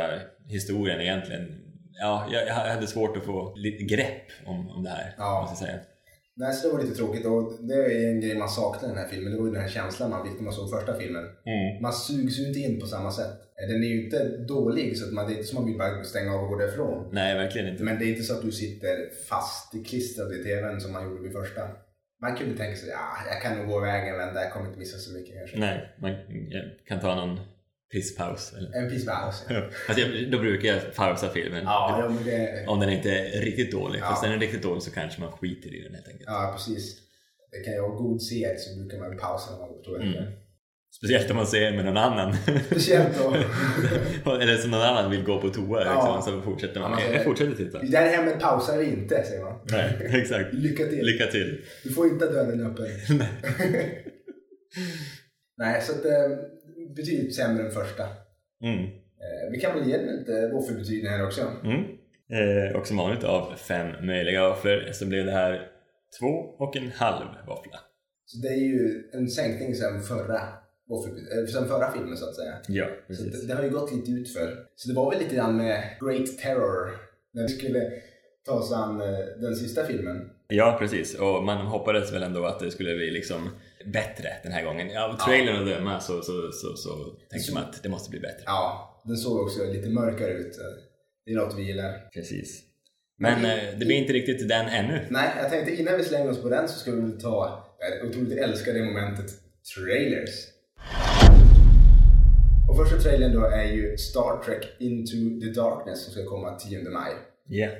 historien 0.48 1.00
egentligen 1.00 1.46
ja, 2.00 2.28
jag, 2.32 2.46
jag 2.48 2.54
hade 2.54 2.86
svårt 2.86 3.16
att 3.16 3.24
få 3.24 3.52
lite 3.56 3.84
grepp 3.84 4.26
om, 4.46 4.70
om 4.70 4.82
det 4.84 4.90
här, 4.90 5.14
Ja. 5.18 5.40
måste 5.40 5.64
jag 5.64 5.70
säga. 5.70 5.82
Nej, 6.38 6.54
så 6.54 6.68
det 6.68 6.74
var 6.74 6.82
lite 6.82 6.94
tråkigt 6.96 7.26
och 7.26 7.52
det 7.60 7.74
är 7.74 8.08
en 8.10 8.20
grej 8.20 8.38
man 8.38 8.48
saknar 8.48 8.88
i 8.88 8.92
den 8.92 8.98
här 9.00 9.08
filmen. 9.08 9.32
Det 9.32 9.38
var 9.38 9.46
ju 9.46 9.52
den 9.52 9.62
här 9.62 9.68
känslan 9.68 10.10
man 10.10 10.26
fick 10.26 10.36
när 10.36 10.44
man 10.44 10.52
såg 10.52 10.70
första 10.70 10.98
filmen. 10.98 11.24
Mm. 11.24 11.82
Man 11.82 11.92
sugs 11.92 12.38
ju 12.38 12.48
inte 12.48 12.60
in 12.60 12.80
på 12.80 12.86
samma 12.86 13.10
sätt. 13.10 13.32
Den 13.68 13.82
är 13.82 13.86
ju 13.86 14.04
inte 14.04 14.28
dålig 14.38 14.98
så 14.98 15.06
att 15.06 15.12
man, 15.12 15.26
det 15.26 15.32
är 15.32 15.36
inte 15.36 15.48
som 15.48 15.58
att 15.58 15.62
man 15.62 15.70
vill 15.70 15.78
bara 15.78 16.04
stänga 16.04 16.34
av 16.34 16.42
och 16.42 16.48
gå 16.48 16.58
därifrån. 16.58 17.08
Nej, 17.12 17.34
verkligen 17.34 17.68
inte. 17.68 17.82
Men 17.84 17.98
det 17.98 18.04
är 18.04 18.08
inte 18.08 18.22
så 18.22 18.34
att 18.34 18.42
du 18.42 18.52
sitter 18.52 18.96
fastklistrad 19.28 20.32
i 20.32 20.42
tvn 20.42 20.80
som 20.80 20.92
man 20.92 21.04
gjorde 21.04 21.22
vid 21.22 21.32
första. 21.32 21.62
Man 22.22 22.36
kunde 22.36 22.56
tänka 22.56 22.76
sig, 22.76 22.88
ja, 22.88 23.16
jag 23.32 23.42
kan 23.42 23.58
nog 23.58 23.66
gå 23.68 23.80
vägen 23.80 24.16
men 24.16 24.34
jag 24.34 24.52
kommer 24.52 24.66
inte 24.66 24.78
missa 24.78 24.98
så 24.98 25.12
mycket 25.12 25.34
kanske. 25.38 25.58
Nej, 25.58 25.94
man 25.98 26.14
kan 26.88 27.00
ta 27.00 27.14
någon 27.14 27.40
pisspaus. 27.92 28.52
Eller? 28.52 28.78
En 28.78 28.90
pisspaus. 28.90 29.44
Ja. 29.48 29.54
Alltså, 29.88 30.04
jag, 30.04 30.30
då 30.30 30.38
brukar 30.38 30.68
jag 30.68 30.94
pausa 30.94 31.28
filmen. 31.30 31.64
Ja, 31.64 32.08
men 32.10 32.24
det... 32.24 32.66
Om 32.66 32.80
den 32.80 32.90
inte 32.90 33.10
är 33.10 33.40
riktigt 33.40 33.72
dålig. 33.72 34.00
Ja. 34.00 34.06
Fast 34.06 34.22
den 34.22 34.32
är 34.32 34.38
riktigt 34.38 34.62
dålig 34.62 34.82
så 34.82 34.90
kanske 34.90 35.20
man 35.20 35.32
skiter 35.32 35.74
i 35.74 35.82
den 35.82 35.94
helt 35.94 36.08
enkelt. 36.08 36.26
Ja, 36.26 36.52
precis. 36.56 36.98
Det 37.50 37.64
kan 37.64 37.74
jag 37.74 37.82
ha 37.88 37.96
god 37.96 38.22
serie 38.22 38.58
så 38.58 38.80
brukar 38.80 38.98
man 38.98 39.18
pausa 39.18 39.50
man 39.50 39.68
går 39.68 39.76
på 39.76 39.82
toaletten. 39.82 40.22
Mm. 40.22 40.32
Speciellt 40.96 41.30
om 41.30 41.36
man 41.36 41.46
ser 41.46 41.72
med 41.72 41.84
någon 41.84 41.96
annan. 41.96 42.34
Speciellt 42.66 43.18
då. 44.24 44.30
Eller 44.32 44.56
som 44.56 44.70
någon 44.70 44.80
annan 44.80 45.10
vill 45.10 45.22
gå 45.24 45.40
på 45.40 45.48
toa 45.48 45.84
Ja. 45.84 46.16
liksom, 46.16 46.34
så 46.34 46.42
fortsätter 46.42 46.80
man. 46.80 46.90
Ja, 46.90 46.96
man 47.06 47.14
jag 47.14 47.24
fortsätter 47.24 47.52
titta. 47.54 47.82
Det 47.82 47.96
här 47.96 48.16
hemmet 48.16 48.40
pausar 48.40 48.82
inte, 48.82 49.24
säger 49.24 49.44
man. 49.44 49.60
Nej, 49.70 49.92
exakt. 50.20 50.54
Lycka 50.54 50.84
till. 50.84 51.06
Lycka 51.06 51.26
till. 51.26 51.64
Du 51.84 51.90
får 51.90 52.06
inte 52.06 52.24
ha 52.24 52.32
dörren 52.32 52.66
öppen. 52.66 52.86
Nej, 55.58 55.82
så 55.82 55.92
att 55.92 56.04
eh, 56.04 56.38
betydligt 56.96 57.34
sämre 57.36 57.64
än 57.64 57.70
första. 57.70 58.02
Mm. 58.62 58.84
Eh, 58.84 59.50
vi 59.52 59.60
kan 59.60 59.78
väl 59.78 59.88
ge 59.88 59.96
den 59.96 60.16
lite 60.16 60.50
våffelbetyg 60.52 61.06
här 61.06 61.24
också. 61.26 61.40
Mm. 61.64 61.80
Eh, 62.30 62.76
och 62.76 62.86
som 62.86 62.96
vanligt 62.96 63.24
av 63.24 63.54
fem 63.56 64.06
möjliga 64.06 64.48
våfflor 64.48 64.92
så 64.92 65.06
blev 65.06 65.26
det 65.26 65.32
här 65.32 65.68
två 66.20 66.26
och 66.58 66.76
en 66.76 66.90
halv 66.90 67.26
våffla. 67.46 67.78
Så 68.24 68.38
det 68.38 68.48
är 68.48 68.58
ju 68.58 69.02
en 69.12 69.28
sänkning 69.28 69.74
sen 69.74 70.02
förra, 70.02 70.40
våffelbety- 70.88 71.38
eh, 71.40 71.46
sen 71.46 71.68
förra 71.68 71.92
filmen 71.92 72.16
så 72.16 72.28
att 72.28 72.34
säga. 72.36 72.52
Ja, 72.68 72.86
Så 73.10 73.22
det, 73.22 73.46
det 73.46 73.54
har 73.54 73.62
ju 73.62 73.70
gått 73.70 73.92
lite 73.92 74.10
utför. 74.10 74.66
Så 74.76 74.88
det 74.88 74.94
var 74.94 75.10
väl 75.10 75.20
lite 75.22 75.34
grann 75.34 75.56
med 75.56 75.82
Great 76.00 76.38
Terror 76.38 76.90
när 77.32 77.42
vi 77.42 77.48
skulle 77.48 77.92
ta 78.46 78.52
oss 78.52 78.72
an 78.72 79.00
eh, 79.00 79.18
den 79.40 79.56
sista 79.56 79.84
filmen. 79.84 80.30
Ja, 80.48 80.76
precis. 80.80 81.14
Och 81.14 81.44
man 81.44 81.66
hoppades 81.66 82.12
väl 82.12 82.22
ändå 82.22 82.44
att 82.44 82.60
det 82.60 82.70
skulle 82.70 82.94
bli 82.96 83.10
liksom 83.10 83.50
bättre 83.92 84.28
den 84.42 84.52
här 84.52 84.64
gången. 84.64 84.90
Ja, 84.90 85.12
av 85.12 85.16
trailern 85.16 85.62
att 85.62 85.66
döma 85.68 86.00
så, 86.00 86.22
så, 86.22 86.52
så, 86.52 86.76
så 86.76 87.14
tänkte 87.30 87.54
man 87.54 87.62
att 87.62 87.82
det 87.82 87.88
måste 87.88 88.10
bli 88.10 88.20
bättre. 88.20 88.42
Ja, 88.46 89.00
den 89.04 89.16
såg 89.16 89.40
också 89.40 89.64
lite 89.64 89.88
mörkare 89.88 90.32
ut. 90.32 90.58
Det 91.24 91.32
är 91.32 91.36
något 91.36 91.58
vi 91.58 91.62
gillar. 91.62 92.10
Precis. 92.14 92.62
Men 93.18 93.44
eh, 93.44 93.78
det 93.78 93.86
blir 93.86 93.96
inte 93.96 94.12
riktigt 94.12 94.48
den 94.48 94.66
ännu. 94.66 95.06
Nej, 95.10 95.30
jag 95.42 95.50
tänkte 95.50 95.74
innan 95.74 95.96
vi 95.96 96.04
slänger 96.04 96.30
oss 96.30 96.42
på 96.42 96.48
den 96.48 96.68
så 96.68 96.78
ska 96.78 96.90
vi 96.90 97.00
väl 97.00 97.20
ta, 97.20 97.64
jag 98.00 98.08
otroligt 98.10 98.38
älskar 98.38 98.74
det 98.74 98.84
momentet, 98.84 99.26
trailers. 99.74 100.30
Och 102.68 102.76
första 102.76 102.96
trailern 102.96 103.32
då 103.32 103.44
är 103.46 103.64
ju 103.64 103.96
Star 103.96 104.42
Trek 104.44 104.66
Into 104.78 105.40
the 105.40 105.60
Darkness 105.60 106.04
som 106.04 106.12
ska 106.12 106.24
komma 106.24 106.54
10 106.58 106.90
maj. 106.90 107.12
Yeah. 107.50 107.72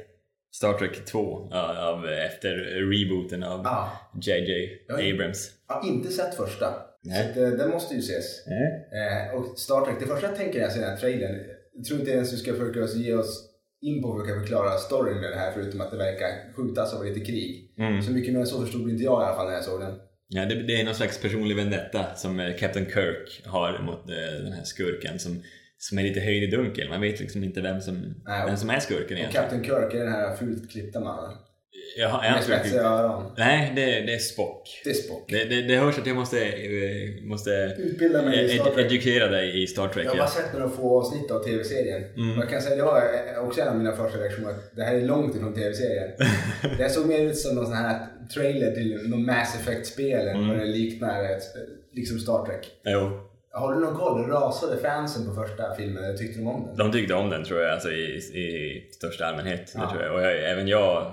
Star 0.55 0.73
Trek 0.73 1.05
2 1.05 1.49
ja, 1.51 1.88
av, 1.88 2.09
efter 2.09 2.51
rebooten 2.90 3.42
av 3.42 3.66
Ah. 3.66 3.88
JJ. 4.23 4.79
Abrams. 4.88 5.51
Jag 5.69 5.75
har 5.75 5.88
inte 5.88 6.09
sett 6.12 6.35
första. 6.35 6.75
Nej. 7.03 7.33
Så 7.35 7.45
eh, 7.45 7.51
den 7.51 7.71
måste 7.71 7.95
ju 7.95 8.01
ses. 8.01 8.47
Eh, 8.47 9.35
och 9.35 9.59
Star 9.59 9.85
Trek, 9.85 9.97
det 10.01 10.07
första 10.07 10.27
jag 10.27 10.37
tänker 10.37 10.55
när 10.59 10.62
jag 10.62 10.73
ser 10.73 10.81
den 10.81 10.90
här 10.90 10.97
trailern, 10.97 11.37
jag 11.75 11.85
tror 11.85 12.01
inte 12.01 12.12
ens 12.12 12.31
du 12.31 12.37
ska 12.37 12.53
försöka 12.53 12.99
ge 12.99 13.14
oss 13.14 13.45
in 13.83 14.03
på 14.03 14.12
att 14.12 14.21
försöka 14.21 14.40
förklara 14.40 14.71
storyn 14.71 15.21
med 15.21 15.31
det 15.31 15.37
här 15.37 15.53
förutom 15.53 15.81
att 15.81 15.90
det 15.90 15.97
verkar 15.97 16.55
skjutas 16.57 16.95
av 16.95 17.05
lite 17.05 17.21
krig. 17.21 17.75
Mm. 17.79 18.03
Så 18.03 18.12
mycket 18.12 18.33
mer 18.33 18.40
än 18.40 18.47
så 18.47 18.61
förstod 18.61 18.90
inte 18.90 19.05
jag 19.05 19.23
i 19.23 19.25
alla 19.25 19.37
fall 19.37 19.47
när 19.47 19.55
jag 19.55 19.64
såg 19.64 19.81
den. 19.81 19.95
Ja, 20.29 20.45
det, 20.45 20.55
det 20.62 20.81
är 20.81 20.85
någon 20.85 20.95
slags 20.95 21.19
personlig 21.23 21.57
vendetta 21.57 22.15
som 22.15 22.41
eh, 22.41 22.57
Captain 22.57 22.87
Kirk 22.87 23.43
har 23.45 23.79
mot 23.83 24.11
eh, 24.11 24.43
den 24.45 24.53
här 24.53 24.65
skurken 24.65 25.19
som, 25.19 25.43
som 25.79 25.99
är 25.99 26.03
lite 26.03 26.21
höjd 26.21 26.43
i 26.43 26.47
dunkel. 26.47 26.89
Man 26.89 27.01
vet 27.01 27.21
liksom 27.21 27.45
inte 27.45 27.61
vem 27.61 27.81
som, 27.81 28.15
Nej, 28.27 28.43
och- 28.43 28.49
vem 28.49 28.57
som 28.57 28.71
är 28.71 28.81
skurken 28.81 29.05
Och 29.05 29.11
egentligen. 29.11 29.43
Captain 29.45 29.65
Kirk 29.65 29.95
är 29.95 29.99
den 30.05 30.12
här 30.12 30.37
fult 30.37 30.71
klippta 30.71 31.01
mannen. 31.01 31.37
Han 32.05 32.33
Med 32.33 32.43
skurken? 32.43 32.61
spetsiga 32.61 32.83
öron. 32.83 33.33
Nej, 33.37 33.73
det, 33.77 33.85
det 34.01 34.15
är 34.15 34.19
Spock. 34.19 34.81
Det 34.85 34.91
är 34.91 34.95
Spock. 34.95 35.25
Det, 35.29 35.45
det, 35.45 35.63
det 35.63 35.77
hörs 35.77 35.99
att 35.99 36.07
jag 36.07 36.17
måste, 36.17 36.45
eh, 36.47 37.23
måste 37.25 37.51
Utbilda 37.79 38.23
mig 38.23 38.45
i 38.45 38.59
Star 38.59 38.71
Trek. 38.71 38.87
edukera 38.93 39.29
dig 39.29 39.63
i 39.63 39.67
Star 39.67 39.89
Trek. 39.89 40.07
Jag 40.07 40.11
har 40.11 40.19
bara 40.19 40.27
sett 40.29 40.53
några 40.53 40.69
få 40.69 41.01
avsnitt 41.01 41.31
av 41.31 41.45
tv-serien. 41.45 42.05
Mm. 42.17 42.39
Och 42.39 42.45
jag 42.45 42.51
kan 42.51 42.63
säga, 42.63 42.77
det 42.77 42.83
var 42.83 43.03
också 43.47 43.61
en 43.61 43.69
av 43.69 43.77
mina 43.77 43.93
första 43.97 44.19
reaktioner, 44.19 44.51
att 44.51 44.77
det 44.77 44.83
här 44.83 44.95
är 44.95 45.01
långt 45.03 45.37
ifrån 45.37 45.55
tv-serien. 45.55 46.11
det 46.79 46.89
såg 46.91 47.07
mer 47.07 47.21
ut 47.21 47.39
som 47.39 47.55
någon 47.57 47.67
sån 47.67 47.75
här 47.77 48.07
trailer 48.35 48.71
till 48.71 49.09
någon 49.11 49.25
Mass 49.27 49.57
Effect-spel 49.61 50.29
Mm. 50.29 50.49
vad 50.49 50.59
det 50.59 50.65
liknar 50.65 51.25
liksom 51.93 52.19
Star 52.19 52.47
Trek. 52.47 52.71
Jo, 52.85 53.21
Har 53.51 53.75
du 53.75 53.81
någon 53.81 53.95
koll? 53.97 54.27
Rasade 54.31 54.77
fansen 54.83 55.27
på 55.27 55.35
första 55.47 55.75
filmen? 55.75 56.17
Tyckte 56.17 56.39
de 56.39 56.47
om 56.49 56.67
den? 56.67 56.77
de 56.77 56.93
tyckte 56.93 57.15
om 57.15 57.31
den 57.31 57.45
tror 57.45 57.61
jag, 57.61 57.73
alltså 57.73 57.91
i, 57.91 58.17
i 58.17 58.89
största 58.93 59.27
allmänhet. 59.27 59.73
Ja. 59.75 59.91
tror 59.91 60.03
jag. 60.03 60.15
Och 60.15 60.23
jag, 60.23 60.51
även 60.51 60.69
jag 60.69 61.13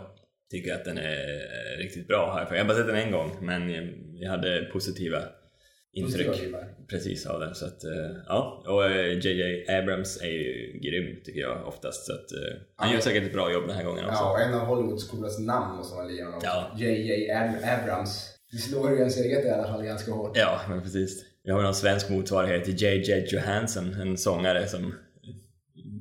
tycker 0.54 0.74
att 0.74 0.86
den 0.86 0.98
är 0.98 1.14
eh, 1.14 1.78
riktigt 1.78 2.08
bra. 2.08 2.34
här. 2.34 2.56
Jag 2.56 2.64
har 2.64 2.68
bara 2.70 2.78
sett 2.78 2.88
den 2.88 2.96
en 2.96 3.12
gång, 3.12 3.38
men 3.42 3.70
jag, 4.20 4.30
hade 4.30 4.64
positiva 4.74 5.20
intryck. 5.94 6.28
Positiva 6.28 6.58
precis 6.90 7.26
av 7.26 7.40
den. 7.40 7.56
Så 7.56 7.66
att, 7.66 7.84
eh, 7.84 8.12
ja. 8.28 8.64
Och 8.68 8.86
eh, 8.86 9.20
JJ 9.20 9.66
Abrams 9.70 10.22
är 10.22 10.28
ju 10.28 10.80
grym 10.84 11.16
tycker 11.26 11.40
jag 11.40 11.68
oftast. 11.68 12.06
Så 12.06 12.14
att, 12.14 12.32
eh, 12.32 12.58
han 12.76 12.88
Ja. 12.90 12.94
gör 12.94 13.02
säkert 13.02 13.24
ett 13.24 13.34
bra 13.34 13.52
jobb 13.54 13.68
den 13.68 13.76
här 13.78 13.84
gången 13.84 14.06
också. 14.06 14.20
Ja, 14.24 14.32
och 14.32 14.42
en 14.42 14.54
av 14.54 14.60
Hollywoods 14.60 15.04
coolaste 15.10 15.42
namn 15.42 15.78
måste 15.78 15.96
man 15.96 16.16
ge 16.16 16.24
honom. 16.24 16.40
Ja. 16.44 16.72
J.J. 16.78 17.32
Ab- 17.32 17.82
Abrams. 17.82 18.30
Det 18.52 18.58
slår 18.58 18.92
ju 18.92 18.98
ens 18.98 19.18
eget 19.18 19.46
i 19.46 19.50
alla 19.50 19.68
fall 19.68 19.84
ganska 19.86 20.12
hårt. 20.12 20.38
Ja, 20.38 20.62
men 20.70 20.82
precis. 20.82 21.26
Vi 21.44 21.52
har 21.52 21.62
någon 21.62 21.76
svensk 21.76 22.10
motsvarighet 22.10 22.64
till 22.64 22.82
JJ 22.82 23.26
Johansson, 23.28 23.94
en 24.02 24.18
sångare 24.18 24.68
som 24.68 24.94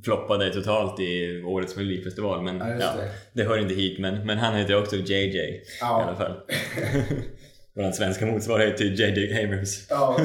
floppade 0.04 0.52
totalt 0.52 1.00
i 1.00 1.42
årets 1.46 1.76
melodifestival. 1.76 2.42
Men 2.42 2.58
Ja, 2.58 2.66
ja, 2.68 2.72
just 2.74 2.86
det. 3.32 3.42
det. 3.42 3.48
hör 3.48 3.58
inte 3.58 3.74
hit. 3.74 3.98
Men, 3.98 4.26
men 4.26 4.38
han 4.38 4.56
heter 4.56 4.78
också 4.82 4.96
JJ 4.96 5.36
i 5.38 5.62
Ja. 5.80 6.02
alla 6.02 6.16
fall. 6.16 6.34
Vår 7.74 7.90
svenska 7.92 8.26
motsvarighet 8.26 8.76
till 8.76 9.00
JJ 9.00 9.44
Abrams. 9.44 9.86
Ja, 9.90 10.20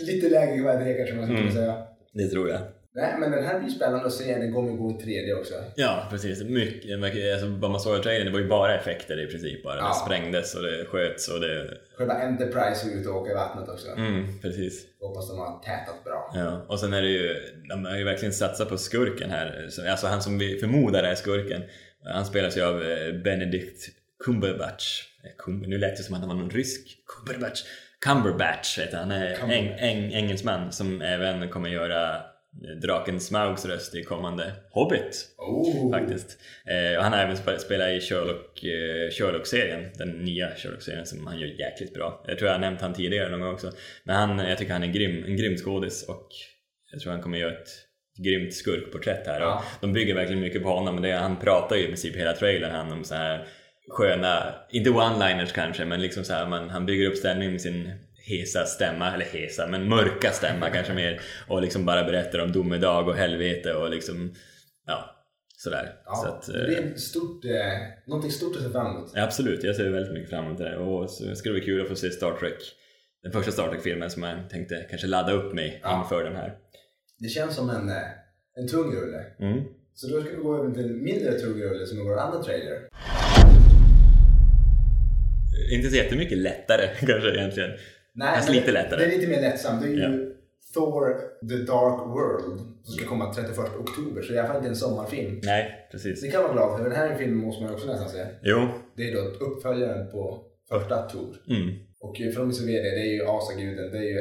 lite 0.00 0.28
lägre 0.28 0.58
kvalitet 0.58 0.94
kanske 0.96 1.14
man 1.14 1.24
skulle 1.24 1.40
Mm. 1.40 1.52
säga. 1.52 1.74
Det 2.12 2.28
tror 2.28 2.48
jag. 2.48 2.60
Nej, 2.94 3.14
men 3.18 3.30
den 3.30 3.44
här 3.44 3.58
blir 3.60 3.70
spännande 3.70 4.06
att 4.06 4.12
se. 4.12 4.38
Den 4.38 4.52
kommer 4.52 4.72
gå 4.72 4.90
i 4.90 4.94
3D 4.94 5.40
också. 5.40 5.54
Ja, 5.76 6.06
precis. 6.10 6.42
Mycket, 6.42 6.98
mycket 7.00 7.32
alltså, 7.32 7.46
vad 7.48 7.70
man 7.70 7.80
såg 7.80 7.98
i 7.98 8.02
trailern, 8.02 8.26
det 8.26 8.32
var 8.32 8.40
ju 8.40 8.48
bara 8.48 8.74
effekter 8.78 9.20
i 9.20 9.26
princip. 9.26 9.62
Bara. 9.64 9.76
Ja. 9.76 9.88
Det 9.88 9.94
sprängdes 9.94 10.54
och 10.54 10.62
det 10.62 10.84
sköts 10.84 11.28
och 11.28 11.40
det... 11.40 11.70
Själva 11.96 12.14
Enterprise 12.14 12.86
är 12.90 13.00
ute 13.00 13.08
och 13.08 13.16
åker 13.16 13.30
i 13.30 13.34
vattnet 13.34 13.68
också. 13.68 13.88
Mm, 13.88 14.38
precis. 14.40 14.84
Hoppas 15.00 15.28
de 15.28 15.38
har 15.38 15.62
tätat 15.62 16.04
bra. 16.04 16.32
Ja, 16.34 16.64
och 16.68 16.80
sen 16.80 16.92
är 16.92 17.02
det 17.02 17.08
ju, 17.08 17.36
de 17.68 17.84
har 17.84 17.96
ju 17.96 18.04
verkligen 18.04 18.32
satsat 18.34 18.68
på 18.68 18.78
skurken 18.78 19.30
här. 19.30 19.66
Så- 19.70 19.90
Alltså 19.90 20.06
han 20.06 20.22
som 20.22 20.38
vi 20.38 20.58
förmodar 20.58 21.02
är 21.02 21.14
skurken. 21.14 21.62
Han 22.04 22.24
spelas 22.26 22.56
ju 22.56 22.62
av 22.62 22.82
eh, 22.82 23.12
Benedict 23.24 23.88
Cumberbatch. 24.24 25.02
Eh, 25.24 25.44
Cum- 25.44 25.66
Nu 25.66 25.78
lät 25.78 25.96
det 25.96 26.02
som 26.02 26.14
att 26.14 26.20
han 26.20 26.28
var 26.28 26.36
någon 26.36 26.50
rysk. 26.50 26.80
Cumberbatch. 27.16 27.62
Cumberbatch 28.06 28.78
heter 28.78 28.96
han. 28.98 29.08
Cumberbatch. 29.10 29.52
eng, 29.52 29.74
eng, 29.78 30.12
engelsman 30.12 30.72
som 30.72 31.02
även 31.02 31.48
kommer 31.48 31.68
göra 31.68 32.16
draken 32.82 33.20
Smaugs 33.20 33.66
röst 33.66 33.94
i 33.94 34.02
kommande 34.02 34.52
Hobbit. 34.70 35.26
Oh. 35.38 35.92
Faktiskt. 35.92 36.38
Eh, 36.66 36.98
och 36.98 37.04
han 37.04 37.12
har 37.12 37.20
även 37.20 37.36
spe- 37.36 37.58
spelat 37.58 37.88
i 37.88 38.00
Sherlock, 38.00 38.64
eh, 38.64 39.10
Sherlock-serien, 39.10 39.90
den 39.98 40.08
nya 40.08 40.48
Sherlock-serien 40.56 41.06
som 41.06 41.26
han 41.26 41.40
gör 41.40 41.46
jäkligt 41.46 41.94
bra. 41.94 42.24
Jag 42.26 42.38
tror 42.38 42.48
jag 42.48 42.54
har 42.54 42.60
nämnt 42.60 42.80
han 42.80 42.94
tidigare 42.94 43.30
någon 43.30 43.40
gång 43.40 43.52
också. 43.54 43.72
Men 44.04 44.16
han, 44.16 44.38
jag 44.38 44.58
tycker 44.58 44.72
han 44.72 44.82
är 44.82 44.92
grym, 44.92 45.24
en 45.24 45.36
grym 45.36 45.56
skådis 45.56 46.08
och 46.08 46.28
jag 46.92 47.00
tror 47.00 47.12
han 47.12 47.22
kommer 47.22 47.38
göra 47.38 47.52
ett 47.52 47.68
grymt 48.24 48.54
skurkporträtt 48.54 49.26
här. 49.26 49.40
Ja. 49.40 49.64
Och 49.74 49.80
de 49.80 49.92
bygger 49.92 50.14
verkligen 50.14 50.40
mycket 50.40 50.62
på 50.62 50.68
honom. 50.68 50.94
Men 50.94 51.02
det, 51.02 51.12
han 51.12 51.36
pratar 51.36 51.76
ju 51.76 51.82
i 51.82 51.86
princip 51.86 52.16
hela 52.16 52.32
trailern 52.32 52.70
han 52.70 52.92
om 52.92 53.04
så 53.04 53.14
här 53.14 53.46
sköna, 53.88 54.54
inte 54.70 54.90
one-liners 54.90 55.52
kanske, 55.54 55.84
men 55.84 56.02
liksom 56.02 56.24
så 56.24 56.32
här, 56.32 56.46
man, 56.46 56.70
han 56.70 56.86
bygger 56.86 57.10
upp 57.10 57.16
stämningen 57.16 57.52
med 57.52 57.60
sin 57.60 57.92
hesa 58.30 58.64
stämma, 58.64 59.14
eller 59.14 59.24
hesa, 59.24 59.66
men 59.66 59.88
mörka 59.88 60.30
stämma 60.30 60.70
kanske 60.70 60.92
mer 60.94 61.20
och 61.48 61.62
liksom 61.62 61.84
bara 61.86 62.04
berättar 62.04 62.38
om 62.38 62.52
domedag 62.52 63.08
och 63.08 63.14
helvete 63.16 63.74
och 63.74 63.90
liksom, 63.90 64.34
ja, 64.86 65.16
sådär. 65.56 65.92
Ja, 66.04 66.14
Så 66.14 66.28
att, 66.28 66.46
det 66.46 66.60
eh, 66.60 66.64
blir 66.66 66.92
ett 66.92 67.00
stort, 67.00 67.44
eh, 67.44 67.50
någonting 68.06 68.30
stort 68.30 68.56
att 68.56 68.62
se 68.62 68.70
fram 68.70 68.96
emot. 68.96 69.12
Absolut, 69.16 69.64
jag 69.64 69.76
ser 69.76 69.88
väldigt 69.90 70.12
mycket 70.12 70.30
fram 70.30 70.44
emot 70.46 70.58
det 70.58 70.76
och 70.76 71.10
så 71.10 71.34
ska 71.34 71.48
det 71.48 71.54
bli 71.54 71.64
kul 71.64 71.82
att 71.82 71.88
få 71.88 71.96
se 71.96 72.10
Star 72.10 72.32
Trek, 72.36 72.58
den 73.22 73.32
första 73.32 73.52
Star 73.52 73.68
Trek-filmen 73.70 74.10
som 74.10 74.22
jag 74.22 74.50
tänkte 74.50 74.86
kanske 74.90 75.06
ladda 75.06 75.32
upp 75.32 75.54
mig 75.54 75.80
Ja. 75.82 76.02
inför 76.02 76.24
den 76.24 76.36
här. 76.36 76.54
Det 77.18 77.28
känns 77.28 77.54
som 77.56 77.70
en, 77.70 77.88
eh, 77.88 77.96
en 78.56 78.68
tung 78.68 78.92
rulle. 78.96 79.24
Mm. 79.40 79.64
Så 79.94 80.06
då 80.08 80.20
ska 80.20 80.30
vi 80.30 80.36
gå 80.42 80.56
över 80.58 80.74
till 80.74 80.84
en 80.84 81.02
mindre 81.02 81.32
tung 81.32 81.62
rulle 81.62 81.86
som 81.86 81.98
är 82.00 82.04
vår 82.04 82.18
andra 82.18 82.42
trailer. 82.42 82.88
Inte 85.72 85.90
så 85.90 85.96
jättemycket 85.96 86.38
lättare 86.38 86.86
kanske 87.06 87.30
egentligen. 87.30 87.70
Nej, 88.12 88.36
Fast 88.36 88.50
lite 88.50 88.72
lättare. 88.72 89.00
Det 89.00 89.06
är 89.06 89.18
lite 89.18 89.30
mer 89.30 89.40
lättsamt. 89.40 89.82
Det 89.82 89.88
är 89.88 89.92
ju 89.92 90.00
Ja. 90.00 90.30
Thor 90.74 91.14
The 91.48 91.56
Dark 91.56 92.00
World 92.00 92.60
som 92.82 92.94
ska 92.94 93.06
komma 93.06 93.34
31 93.34 93.58
oktober. 93.58 94.22
Så 94.22 94.32
det 94.32 94.34
är 94.34 94.36
i 94.36 94.38
alla 94.38 94.48
fall 94.48 94.56
inte 94.56 94.68
en 94.68 94.76
sommarfilm. 94.76 95.40
Nej, 95.42 95.88
precis. 95.90 96.20
Det 96.20 96.30
kan 96.30 96.42
man 96.42 96.56
vara 96.56 96.66
glad 96.66 96.78
för. 96.78 96.84
Den 96.84 96.96
här 96.96 97.14
filmen 97.14 97.38
måste 97.38 97.64
man 97.64 97.74
också 97.74 97.86
nästan 97.86 98.08
se. 98.08 98.26
Jo. 98.42 98.68
Det 98.96 99.10
är 99.10 99.14
då 99.14 99.20
uppföljaren 99.20 100.10
på 100.10 100.44
första 100.68 101.08
Thor. 101.08 101.36
Mm. 101.48 101.74
Och 102.00 102.16
för 102.16 102.40
de 102.40 102.52
som 102.52 102.66
vet 102.66 102.82
det, 102.82 102.90
det 102.90 103.00
är 103.00 103.14
ju 103.14 103.26
asaguden. 103.26 103.92
Det 103.92 103.98
är 103.98 104.02
ju 104.02 104.20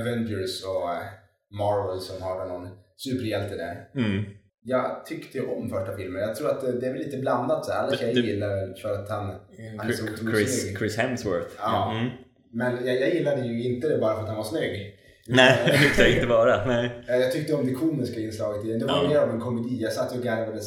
Avengers 0.00 0.64
och 0.64 0.90
eh, 0.90 1.02
Marvel 1.50 2.00
som 2.00 2.22
har 2.22 2.46
någon 2.48 2.68
superhjälte 2.96 3.56
där. 3.56 3.88
Mm. 3.94 4.24
Jag 4.62 5.06
tyckte 5.06 5.38
ju 5.38 5.46
om 5.46 5.70
första 5.70 5.96
filmen. 5.96 6.22
Jag 6.22 6.36
tror 6.36 6.50
att 6.50 6.80
det, 6.80 6.86
är 6.86 6.92
väl 6.92 7.02
lite 7.02 7.16
blandat 7.16 7.66
så. 7.66 7.72
Alla 7.72 7.96
tjejer 7.96 8.22
gillar 8.22 8.74
för 8.82 8.92
att 8.94 9.10
han, 9.10 9.34
han 9.78 9.88
är 9.88 9.92
så 9.92 10.04
otroligt 10.04 10.36
Chris. 10.36 10.78
Chris 10.78 10.96
Hemsworth. 10.96 11.54
Ja. 11.58 11.92
Mm. 11.92 12.10
Men 12.52 12.86
jag, 12.86 13.00
jag 13.00 13.14
gillade 13.14 13.46
ju 13.46 13.62
inte 13.74 13.88
det 13.88 13.98
bara 13.98 14.14
för 14.14 14.22
att 14.22 14.28
han 14.28 14.36
var 14.36 14.44
snygg. 14.44 14.96
Nej, 15.26 15.58
det 15.66 15.78
tyckte 15.78 16.02
jag 16.02 16.10
inte 16.10 16.26
vara. 16.26 16.66
Nej. 16.66 16.90
Eh, 17.08 17.16
Jag 17.16 17.32
tyckte 17.32 17.54
om 17.54 17.66
det 17.66 17.72
komiska 17.72 18.20
inslaget 18.20 18.64
i 18.64 18.68
den. 18.70 18.78
Det 18.78 18.86
var 18.86 19.02
Ja. 19.02 19.08
mer 19.08 19.16
av 19.18 19.30
en 19.30 19.40
komedi. 19.40 19.82
Jag 19.82 19.92
satt 19.92 20.12
och 20.16 20.22
garvade 20.22 20.60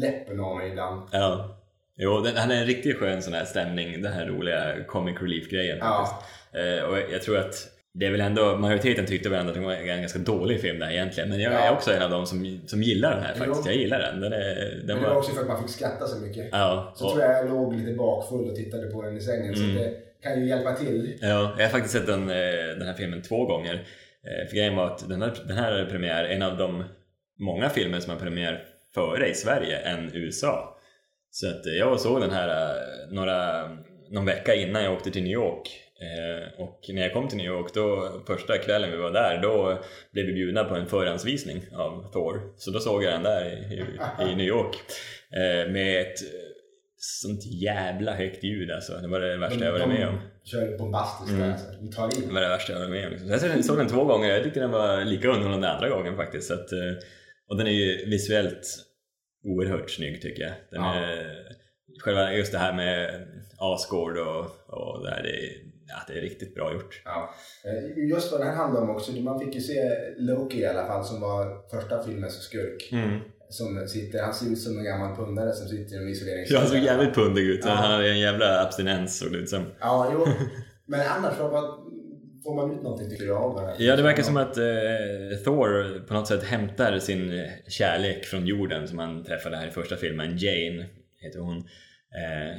läppen 0.00 0.40
av 0.40 0.56
mig 0.56 0.68
ibland. 0.70 1.02
Ja. 1.12 1.56
Jo, 1.96 2.20
den, 2.20 2.36
han 2.36 2.50
är 2.50 2.54
en 2.60 2.66
riktigt 2.66 2.96
skön 2.96 3.22
sån 3.22 3.32
här 3.32 3.44
stämning, 3.44 4.02
den 4.02 4.12
här 4.12 4.26
roliga 4.26 4.84
comic 4.86 5.16
relief-grejen 5.20 5.78
Ja. 5.80 6.22
Eh, 6.52 6.84
och 6.84 6.98
jag 7.12 7.22
tror 7.22 7.38
att 7.38 7.54
det 7.94 8.06
är 8.06 8.10
väl 8.10 8.20
ändå, 8.20 8.56
majoriteten 8.56 9.06
tyckte 9.06 9.28
väl 9.28 9.40
ändå 9.40 9.50
att 9.52 9.58
det 9.58 9.64
var 9.64 9.72
en 9.72 10.00
ganska 10.00 10.18
dålig 10.18 10.60
film 10.60 10.78
där 10.78 10.90
egentligen. 10.90 11.28
Men 11.28 11.40
jag 11.40 11.52
är 11.52 11.66
Ja. 11.66 11.72
också 11.72 11.92
en 11.92 12.02
av 12.02 12.10
dem 12.10 12.26
som, 12.26 12.60
som 12.66 12.82
gillar 12.82 13.14
den 13.14 13.24
här 13.24 13.34
faktiskt. 13.34 13.66
Jag 13.66 13.74
gillar 13.74 13.98
den. 13.98 14.20
Den, 14.20 14.32
är, 14.32 14.54
den 14.86 14.86
Men 14.86 15.02
det 15.02 15.08
var 15.08 15.16
också 15.16 15.32
för 15.34 15.42
att 15.42 15.48
man 15.48 15.62
fick 15.62 15.70
skratta 15.70 16.06
så 16.06 16.18
mycket. 16.20 16.48
Ja, 16.52 16.92
Så 16.96 17.04
och, 17.06 17.12
tror 17.12 17.24
jag 17.24 17.38
jag 17.38 17.50
låg 17.50 17.74
lite 17.76 17.92
bakfull 17.92 18.48
och 18.50 18.56
tittade 18.56 18.86
på 18.86 19.02
den 19.02 19.16
i 19.16 19.20
sängen. 19.20 19.54
Mm. 19.54 19.76
Så 19.76 19.82
det 19.82 19.94
kan 20.22 20.40
ju 20.40 20.48
hjälpa 20.48 20.74
till. 20.74 21.18
ja, 21.20 21.54
jag 21.58 21.64
har 21.64 21.70
faktiskt 21.70 21.94
sett 21.94 22.06
den, 22.06 22.30
eh, 22.30 22.76
den 22.78 22.86
här 22.86 22.94
filmen 22.94 23.22
två 23.22 23.46
gånger. 23.46 23.74
Eh, 23.74 24.48
för 24.48 24.56
grejen 24.56 24.76
var 24.76 24.86
att 24.86 25.08
den 25.08 25.22
här, 25.22 25.34
den 25.46 25.56
här 25.56 25.72
är 25.72 25.84
premiär, 25.84 26.24
en 26.24 26.42
av 26.42 26.56
de 26.56 26.84
många 27.38 27.68
filmer 27.68 28.00
som 28.00 28.12
har 28.12 28.20
premiär 28.20 28.64
före 28.94 29.28
i 29.28 29.34
Sverige 29.34 29.76
än 29.76 30.10
USA. 30.14 30.78
Så 31.30 31.48
att 31.48 31.66
eh, 31.66 31.72
jag 31.72 32.00
såg 32.00 32.20
den 32.20 32.30
här 32.30 32.76
några, 33.10 33.68
någon 34.10 34.26
vecka 34.26 34.54
innan 34.54 34.84
jag 34.84 34.92
åkte 34.92 35.10
till 35.10 35.22
New 35.22 35.32
York. 35.32 35.86
Och 36.58 36.80
när 36.88 37.02
jag 37.02 37.12
kom 37.12 37.28
till 37.28 37.38
New 37.38 37.46
York, 37.46 37.74
då, 37.74 38.12
första 38.26 38.58
kvällen 38.58 38.90
vi 38.90 38.96
var 38.96 39.10
där, 39.10 39.42
då 39.42 39.78
blev 40.12 40.26
vi 40.26 40.32
bjudna 40.32 40.64
på 40.64 40.74
en 40.74 40.86
förhandsvisning 40.86 41.62
av 41.72 42.12
Thor. 42.12 42.52
Så 42.56 42.70
då 42.70 42.78
såg 42.78 43.04
jag 43.04 43.12
den 43.12 43.22
där 43.22 43.44
i, 43.44 43.74
i, 43.74 44.30
i 44.30 44.34
New 44.34 44.46
York. 44.46 44.76
Med 45.68 46.00
ett 46.00 46.18
sånt 47.02 47.44
jävla 47.46 48.14
högt 48.14 48.44
ljud 48.44 48.70
alltså. 48.70 48.92
Det 48.92 49.08
var 49.08 49.20
det 49.20 49.36
värsta 49.36 49.64
jag 49.64 49.72
varit 49.72 49.88
med 49.88 50.08
om. 50.08 50.18
kör 50.44 50.78
bombastiskt 50.78 51.32
Mm. 51.36 51.48
där. 51.48 51.56
Så 51.56 51.64
vi 51.82 51.90
tar 51.92 52.08
Det 52.10 52.16
in. 52.16 52.34
var 52.34 52.40
det 52.40 52.48
värsta 52.48 52.72
jag 52.72 52.78
varit 52.80 52.90
med 52.90 53.04
om. 53.06 53.10
Liksom. 53.10 53.28
Så 53.28 53.34
jag 53.34 53.40
såg 53.64 53.76
den- 53.78 53.86
den 53.86 53.88
två 53.96 54.04
gånger, 54.04 54.28
jag 54.28 54.44
tyckte 54.44 54.60
den 54.60 54.70
var 54.70 55.04
lika 55.04 55.28
underhållande 55.28 55.68
andra 55.68 55.88
gången 55.88 56.16
faktiskt. 56.16 56.48
Så 56.48 56.54
att, 56.54 56.72
eh, 56.72 56.92
och 57.48 57.56
den 57.56 57.66
är 57.66 57.70
ju 57.70 58.10
visuellt 58.10 58.66
oerhört 59.44 59.90
snygg 59.90 60.22
tycker 60.22 60.42
jag. 60.42 60.52
Den 60.70 60.80
Ja. 60.82 60.94
är, 60.94 61.26
själva 62.00 62.32
just 62.34 62.52
det 62.52 62.58
här 62.58 62.72
med 62.72 63.26
Asgård 63.58 64.18
och, 64.18 64.44
och 64.66 65.04
det 65.04 65.10
här, 65.10 65.22
det, 65.22 65.36
ja, 65.88 65.96
det 66.08 66.18
är 66.18 66.20
riktigt 66.22 66.54
bra 66.54 66.72
gjort. 66.72 67.02
Ja. 67.04 67.34
Eh, 67.64 68.08
Just 68.10 68.32
vad 68.32 68.40
det 68.40 68.44
här 68.44 68.56
handlar 68.56 68.80
om 68.82 68.90
också, 68.90 69.12
man 69.12 69.40
fick 69.40 69.54
ju 69.54 69.60
se 69.60 69.80
Loki 70.18 70.58
i 70.60 70.66
alla 70.66 70.86
fall 70.86 71.04
som 71.04 71.20
var 71.20 71.68
första 71.70 72.02
filmens 72.02 72.42
skurk. 72.42 72.88
Mm. 72.92 73.20
Som 73.50 73.88
sitter, 73.88 74.22
han 74.22 74.34
ser 74.34 74.46
ut 74.52 74.58
som 74.58 74.78
en 74.78 74.84
gammal 74.84 75.16
pundare 75.16 75.52
som 75.52 75.68
sitter 75.68 75.94
i 75.94 75.98
en 75.98 76.02
Ja, 76.04 76.10
isoleringscell. 76.10 76.56
han 76.58 76.66
såg 76.68 76.78
jävligt 76.78 77.14
pundig 77.14 77.42
ut. 77.42 77.60
Ja. 77.64 77.70
Han 77.70 77.90
hade 77.92 78.10
en 78.10 78.18
jävla 78.20 78.60
abstinens 78.62 79.18
såg 79.18 79.32
det 79.32 79.38
ut 79.38 79.48
som. 79.48 79.64
Ja, 79.80 80.10
jo. 80.12 80.26
Men 80.86 81.00
annars, 81.00 81.38
vad, 81.38 81.50
vad, 81.50 81.64
får 82.44 82.54
man 82.56 82.76
ut 82.76 82.82
någonting 82.82 83.10
tycker 83.10 83.24
du 83.24 83.34
av 83.34 83.54
det 83.56 83.60
här? 83.66 83.74
Ja, 83.78 83.96
det 83.96 84.02
verkar 84.02 84.22
som 84.22 84.36
att 84.36 84.56
eh, 84.56 85.38
Thor 85.44 86.00
på 86.06 86.14
något 86.14 86.28
sätt 86.28 86.42
hämtar 86.42 86.98
sin 86.98 87.32
eh, 87.40 87.46
kärlek 87.68 88.24
från 88.24 88.46
jorden 88.46 88.88
som 88.88 88.98
han 88.98 89.24
träffade 89.24 89.56
här 89.56 89.68
i 89.68 89.70
första 89.70 89.96
filmen. 89.96 90.38
Jane 90.38 90.86
heter 91.20 91.38
hon. 91.40 91.56
Eh, 91.56 92.56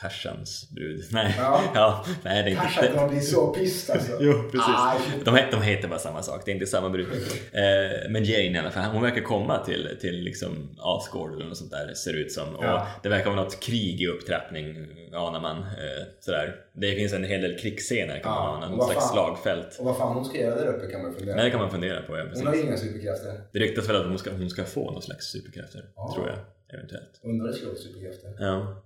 Tarzans 0.00 0.70
brud. 0.70 1.04
Nej, 1.10 1.34
Ja. 1.38 1.62
ja, 1.74 2.04
nej 2.22 2.42
det 2.42 2.48
är 2.48 2.52
inte... 2.52 2.62
Tarzan 2.74 2.94
kommer 2.94 3.08
bli 3.08 3.20
så 3.20 3.46
pissed 3.54 3.96
alltså. 3.96 4.12
Jo, 4.20 4.32
precis. 4.42 4.74
Ah. 4.76 4.94
De, 5.24 5.38
de 5.50 5.62
heter 5.62 5.88
bara 5.88 5.98
samma 5.98 6.22
sak, 6.22 6.42
det 6.44 6.50
är 6.50 6.52
inte 6.54 6.66
samma 6.66 6.88
brud. 6.90 7.06
Eh, 7.52 8.10
men 8.10 8.24
Jane 8.24 8.44
i 8.44 8.58
alla 8.58 8.70
fall, 8.70 8.84
hon 8.92 9.02
verkar 9.02 9.20
komma 9.22 9.64
till, 9.64 9.88
till 10.00 10.14
liksom 10.20 10.76
Asgård 10.78 11.32
eller 11.34 11.44
något 11.46 11.56
sånt 11.58 11.70
där, 11.70 11.94
ser 11.94 12.12
ut 12.16 12.32
som. 12.32 12.56
Och 12.56 12.64
Ja. 12.64 12.86
det 13.02 13.08
verkar 13.08 13.30
vara 13.30 13.42
något 13.42 13.60
krig 13.60 14.00
i 14.02 14.06
upptrappning, 14.06 14.86
anar 15.12 15.40
man. 15.40 15.58
Eh, 15.58 16.04
sådär. 16.20 16.56
Det 16.72 16.94
finns 16.94 17.12
en 17.12 17.24
hel 17.24 17.40
del 17.42 17.58
krigsscener 17.58 18.18
kan 18.20 18.32
Ja, 18.32 18.52
man 18.52 18.62
ana, 18.62 18.76
något 18.76 18.84
slags 18.90 19.04
fan- 19.06 19.12
slagfält. 19.14 19.76
Och 19.78 19.84
vad 19.84 19.96
fan 19.96 20.14
hon 20.14 20.24
ska 20.24 20.38
göra 20.38 20.54
där 20.54 20.66
uppe 20.66 20.92
kan 20.92 21.02
man 21.02 21.14
fundera 21.14 21.36
Nej, 21.36 21.44
det 21.44 21.50
på. 21.50 21.54
kan 21.56 21.60
man 21.62 21.70
fundera 21.70 22.02
på, 22.02 22.16
ja, 22.16 22.20
Hon 22.22 22.28
precis. 22.30 22.46
har 22.46 22.54
ju 22.54 22.60
inga 22.62 22.76
superkrafter. 22.76 23.40
Det 23.52 23.58
ryktas 23.58 23.88
väl 23.88 23.96
att 23.96 24.06
hon 24.06 24.18
ska, 24.18 24.30
hon 24.30 24.50
ska 24.50 24.64
få 24.64 24.90
någon 24.90 25.02
slags 25.02 25.26
superkrafter, 25.26 25.84
Ja. 25.96 26.12
tror 26.14 26.28
jag. 26.28 26.38
Eventuellt. 26.78 27.20
Undrar 27.22 27.44
om 27.44 27.50
det 27.50 27.56
skulle 27.56 27.70
vara 27.70 27.80
superkrafter. 27.80 28.36
Ja. 28.38 28.82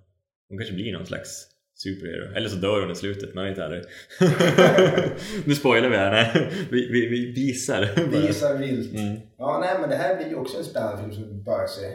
Hon 0.48 0.58
kanske 0.58 0.74
blir 0.74 0.92
någon 0.92 1.06
slags 1.06 1.46
superhero. 1.78 2.34
Eller 2.36 2.48
så 2.48 2.56
dör 2.56 2.80
hon 2.80 2.90
i 2.90 2.94
slutet, 2.94 3.34
man 3.34 3.44
vet 3.44 3.58
aldrig. 3.58 3.82
nu 5.44 5.54
spoilar 5.54 5.88
vi 5.88 5.96
här, 5.96 6.10
nej. 6.10 6.50
Vi, 6.70 6.86
vi, 6.92 7.06
vi 7.06 7.32
visar. 7.32 7.88
bara. 8.12 8.20
Visar 8.20 8.58
vilt. 8.58 8.94
Mm. 8.94 9.16
Ja, 9.38 9.58
nej 9.60 9.80
men 9.80 9.90
det 9.90 9.96
här 9.96 10.16
blir 10.16 10.28
ju 10.28 10.34
också 10.34 10.58
en 10.58 10.64
spännande 10.64 11.02
film 11.02 11.12
som 11.12 11.22
vi 11.28 11.42
bör 11.42 11.66
se. 11.66 11.86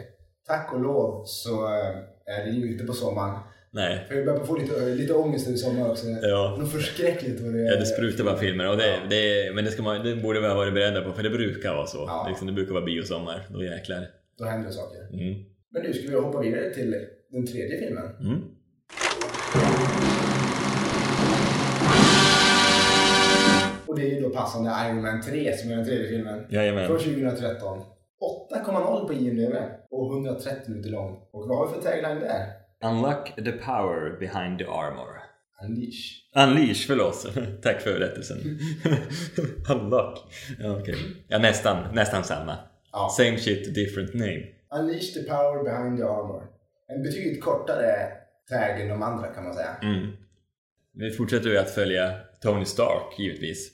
Tack 0.46 0.72
och 0.72 0.80
lov 0.80 1.22
så 1.26 1.64
eh, 1.66 2.36
är 2.36 2.44
det 2.44 2.50
ju 2.50 2.72
inte 2.72 2.84
på 2.84 2.92
sommaren. 2.92 3.38
Nej. 3.70 4.04
För 4.08 4.14
jag 4.14 4.24
börjar 4.24 4.44
få 4.44 4.56
lite, 4.56 4.86
lite 4.86 5.14
ångest 5.14 5.48
i 5.48 5.56
sommar 5.56 5.90
också. 5.90 6.06
Ja. 6.06 6.56
Något 6.60 6.72
förskräckligt 6.72 7.40
vad 7.40 7.54
det 7.54 7.60
är. 7.60 7.64
Ja, 7.64 7.76
det 7.76 7.86
sprutar 7.86 8.24
bara 8.24 8.36
filmer 8.36 8.70
och 8.70 8.76
det, 8.76 9.00
det, 9.10 9.54
men 9.54 9.64
det, 9.64 9.70
ska 9.70 9.82
man, 9.82 10.04
det 10.04 10.16
borde 10.16 10.40
vi 10.40 10.46
ha 10.46 10.54
varit 10.54 10.74
beredda 10.74 11.00
på 11.00 11.12
för 11.12 11.22
det 11.22 11.30
brukar 11.30 11.74
vara 11.74 11.86
så. 11.86 11.98
Ja. 11.98 12.26
Liksom, 12.28 12.46
det 12.46 12.52
brukar 12.52 12.72
vara 12.72 12.84
biosommar, 12.84 13.46
då 13.48 13.64
jäklar. 13.64 14.06
Då 14.38 14.44
händer 14.44 14.68
det 14.68 14.74
saker. 14.74 15.00
Mm. 15.12 15.44
Men 15.72 15.82
nu 15.82 15.92
ska 15.92 16.08
vi 16.08 16.14
hoppa 16.14 16.40
vidare 16.40 16.74
till 16.74 17.06
den 17.34 17.46
tredje 17.46 17.78
filmen. 17.78 18.04
Mm. 18.20 18.42
Och 23.86 23.96
det 23.96 24.06
är 24.06 24.14
ju 24.14 24.20
då 24.20 24.30
passande 24.30 24.70
Iron 24.86 25.02
Man 25.02 25.22
3 25.22 25.56
som 25.56 25.70
är 25.70 25.76
den 25.76 25.84
tredje 25.84 26.08
filmen. 26.08 26.46
Jajamän. 26.50 26.86
Från 26.86 26.98
2013. 26.98 27.78
8,0 28.54 29.06
på 29.06 29.12
IMDB 29.12 29.54
och 29.90 30.12
130 30.12 30.70
minuter 30.70 30.90
lång. 30.90 31.16
Och 31.32 31.48
vad 31.48 31.58
har 31.58 31.66
vi 31.66 31.72
för 31.72 31.90
tagline 31.90 32.20
där? 32.20 32.46
Unlock 32.84 33.34
the 33.36 33.52
power 33.52 34.18
behind 34.20 34.58
the 34.58 34.64
armor. 34.64 35.20
Unleash. 35.64 36.00
Unleash, 36.36 36.86
förlåt. 36.86 37.26
Tack 37.62 37.80
för 37.80 37.90
rättelsen. 37.90 38.38
Unlock. 39.70 40.18
Okej. 40.80 40.96
Ja, 41.28 41.38
nästan, 41.38 41.94
nästan 41.94 42.24
samma. 42.24 42.56
Ja. 42.92 43.08
Same 43.16 43.38
shit, 43.38 43.74
different 43.74 44.14
name. 44.14 44.42
Unleash 44.78 45.14
the 45.14 45.22
power 45.22 45.64
behind 45.64 45.98
the 45.98 46.04
armor. 46.04 46.53
En 46.88 47.02
betydligt 47.02 47.44
kortare 47.44 48.12
väg 48.50 48.80
än 48.80 48.88
de 48.88 49.02
andra 49.02 49.28
kan 49.28 49.44
man 49.44 49.54
säga. 49.54 49.76
Mm. 49.82 50.16
Vi 50.94 51.10
fortsätter 51.10 51.50
ju 51.50 51.58
att 51.58 51.70
följa 51.70 52.14
Tony 52.42 52.64
Stark 52.64 53.18
givetvis. 53.18 53.70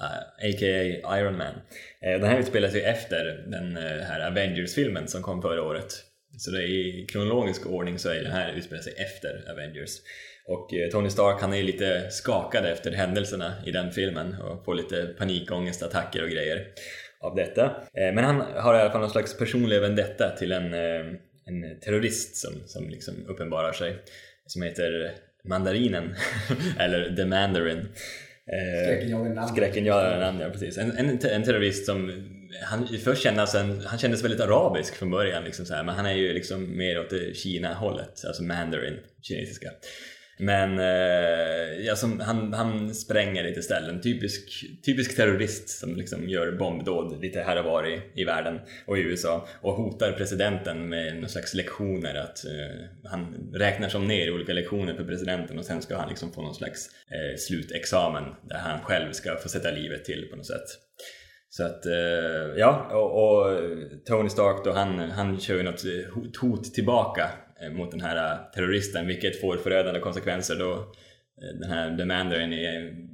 Eh, 0.00 0.48
uh, 0.48 0.54
A.k.a. 0.54 1.18
Iron 1.18 1.36
Man. 1.36 1.54
Uh, 1.54 2.20
den 2.20 2.24
här 2.24 2.38
utspelar 2.38 2.68
sig 2.68 2.82
efter 2.84 3.24
den 3.46 3.76
uh, 3.76 4.02
här 4.02 4.26
Avengers-filmen 4.30 5.08
som 5.08 5.22
kom 5.22 5.42
förra 5.42 5.62
året. 5.62 6.04
Så 6.38 6.50
det 6.50 6.62
är 6.62 6.68
i 6.68 7.06
kronologisk 7.12 7.66
ordning 7.66 7.98
så 7.98 8.08
är 8.08 8.22
den 8.22 8.32
här 8.32 8.52
utspelar 8.52 8.82
sig 8.82 8.92
efter 8.96 9.50
Avengers. 9.50 9.90
Och 10.46 10.70
Tony 10.92 11.10
Stark 11.10 11.40
han 11.40 11.54
är 11.54 11.62
lite 11.62 12.10
skakad 12.10 12.64
efter 12.66 12.92
händelserna 12.92 13.54
i 13.66 13.70
den 13.70 13.92
filmen 13.92 14.40
och 14.40 14.64
får 14.64 14.74
lite 14.74 15.14
panikångestattacker 15.18 16.22
och 16.22 16.28
grejer 16.28 16.66
av 17.20 17.36
detta. 17.36 17.76
Men 17.92 18.24
han 18.24 18.40
har 18.40 18.74
i 18.74 18.80
alla 18.80 18.90
fall 18.90 19.00
någon 19.00 19.10
slags 19.10 19.38
personlig 19.38 19.80
vendetta 19.80 20.30
till 20.30 20.52
en, 20.52 20.74
en 21.48 21.80
terrorist 21.80 22.36
som, 22.36 22.52
som 22.66 22.90
liksom 22.90 23.14
uppenbarar 23.26 23.72
sig 23.72 23.96
som 24.46 24.62
heter 24.62 25.12
Mandarinen 25.44 26.14
eller 26.78 27.16
The 27.16 27.24
Mandarin. 27.24 27.78
Eh, 27.78 29.48
Skräckenjagande 29.48 30.26
namn. 30.26 30.40
Ja 30.40 30.50
precis. 30.50 30.78
En, 30.78 30.90
en, 30.90 31.08
en 31.08 31.44
terrorist 31.44 31.86
som 31.86 32.28
han 32.62 32.88
först 33.04 33.22
kändes, 33.22 33.54
en, 33.54 33.80
han 33.80 33.98
kändes 33.98 34.24
väldigt 34.24 34.40
arabisk 34.40 34.94
från 34.94 35.10
början 35.10 35.44
liksom 35.44 35.66
så 35.66 35.74
här, 35.74 35.84
men 35.84 35.94
han 35.94 36.06
är 36.06 36.14
ju 36.14 36.32
liksom 36.32 36.76
mer 36.76 37.00
åt 37.00 37.36
Kina-hållet, 37.36 38.24
alltså 38.26 38.42
mandarin, 38.42 38.96
kinesiska. 39.22 39.70
Men 40.38 40.78
eh, 40.78 41.86
ja, 41.86 41.96
som, 41.96 42.20
han, 42.20 42.52
han 42.52 42.94
spränger 42.94 43.44
lite 43.44 43.62
ställen, 43.62 44.00
typisk, 44.00 44.64
typisk 44.84 45.16
terrorist 45.16 45.68
som 45.68 45.96
liksom 45.96 46.28
gör 46.28 46.52
bombdåd 46.52 47.20
lite 47.20 47.40
här 47.40 47.58
och 47.58 47.64
var 47.64 47.88
i, 47.88 48.00
i 48.14 48.24
världen 48.24 48.60
och 48.86 48.98
i 48.98 49.00
USA 49.00 49.48
och 49.60 49.72
hotar 49.72 50.12
presidenten 50.12 50.88
med 50.88 51.16
någon 51.16 51.28
slags 51.28 51.54
lektioner 51.54 52.14
att 52.14 52.44
eh, 52.44 53.10
han 53.10 53.50
räknar 53.54 53.88
som 53.88 54.06
ner 54.06 54.34
olika 54.34 54.52
lektioner 54.52 54.94
för 54.94 55.04
presidenten 55.04 55.58
och 55.58 55.64
sen 55.64 55.82
ska 55.82 55.96
han 55.96 56.08
liksom 56.08 56.32
få 56.32 56.42
någon 56.42 56.54
slags 56.54 56.90
eh, 57.10 57.36
slutexamen 57.38 58.24
där 58.42 58.58
han 58.58 58.80
själv 58.80 59.12
ska 59.12 59.36
få 59.36 59.48
sätta 59.48 59.70
livet 59.70 60.04
till 60.04 60.28
på 60.30 60.36
något 60.36 60.46
sätt. 60.46 60.68
Så 61.50 61.64
att, 61.64 61.86
eh, 61.86 62.56
ja, 62.56 62.90
och, 62.92 63.24
och 63.24 63.58
Tony 64.06 64.28
Stark 64.28 64.64
då, 64.64 64.72
han, 64.72 64.98
han 64.98 65.40
kör 65.40 65.56
ju 65.56 65.62
något 65.62 65.82
hot, 66.40 66.74
tillbaka 66.74 67.30
Eh, 67.62 67.70
mot 67.70 67.90
den 67.90 68.00
här 68.00 68.16
eh, 68.16 68.52
terroristen, 68.54 69.06
vilket 69.06 69.40
får 69.40 69.56
förödande 69.56 70.00
konsekvenser 70.00 70.56
då 70.56 70.72
eh, 70.72 71.58
den 71.60 71.70
här 71.70 71.96
The 71.96 72.04
Mandarin 72.04 72.52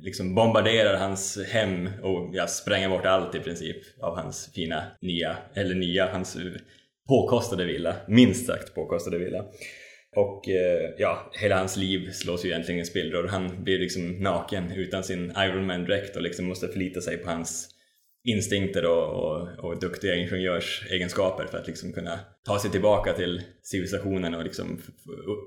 liksom 0.02 0.34
bombarderar 0.34 0.96
hans 0.96 1.38
hem 1.46 1.88
och 2.02 2.30
ja, 2.34 2.46
spränger 2.46 2.88
bort 2.88 3.06
allt 3.06 3.34
i 3.34 3.40
princip 3.40 3.76
av 4.00 4.16
hans 4.16 4.52
fina 4.54 4.82
nya, 5.00 5.36
eller 5.54 5.74
nya, 5.74 6.12
hans 6.12 6.36
påkostade 7.08 7.64
villa, 7.64 7.96
minst 8.08 8.46
sagt 8.46 8.74
påkostade 8.74 9.18
villa. 9.18 9.44
Och 10.16 10.42
ja, 10.98 11.30
hela 11.40 11.58
hans 11.58 11.76
liv 11.76 12.10
slås 12.10 12.44
ju 12.44 12.48
egentligen 12.48 12.80
i 12.80 12.84
spillror. 12.84 13.28
Han 13.28 13.64
blir 13.64 13.78
liksom 13.78 14.22
naken 14.22 14.72
utan 14.72 15.04
sin 15.04 15.32
Iron 15.38 15.66
Man-dräkt 15.66 16.16
och 16.16 16.22
liksom 16.22 16.46
måste 16.46 16.68
förlita 16.68 17.00
sig 17.00 17.16
på 17.16 17.30
hans 17.30 17.73
instinkter 18.24 18.86
och, 18.86 19.08
och, 19.08 19.64
och 19.64 19.80
duktiga 19.80 20.14
ingenjörsegenskaper 20.14 21.46
för 21.46 21.58
att 21.58 21.66
liksom 21.66 21.92
kunna 21.92 22.18
ta 22.46 22.58
sig 22.58 22.70
tillbaka 22.70 23.12
till 23.12 23.42
civilisationen 23.62 24.34
och 24.34 24.44
liksom 24.44 24.80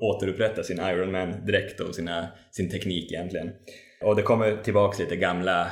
återupprätta 0.01 0.63
sin 0.63 0.79
Iron 0.79 1.11
Man-dräkt 1.11 1.79
och 1.79 1.95
sina, 1.95 2.27
sin 2.51 2.69
teknik 2.69 3.11
egentligen. 3.11 3.51
Och 4.01 4.15
det 4.15 4.21
kommer 4.21 4.57
tillbaka 4.63 5.03
lite 5.03 5.15
gamla, 5.15 5.71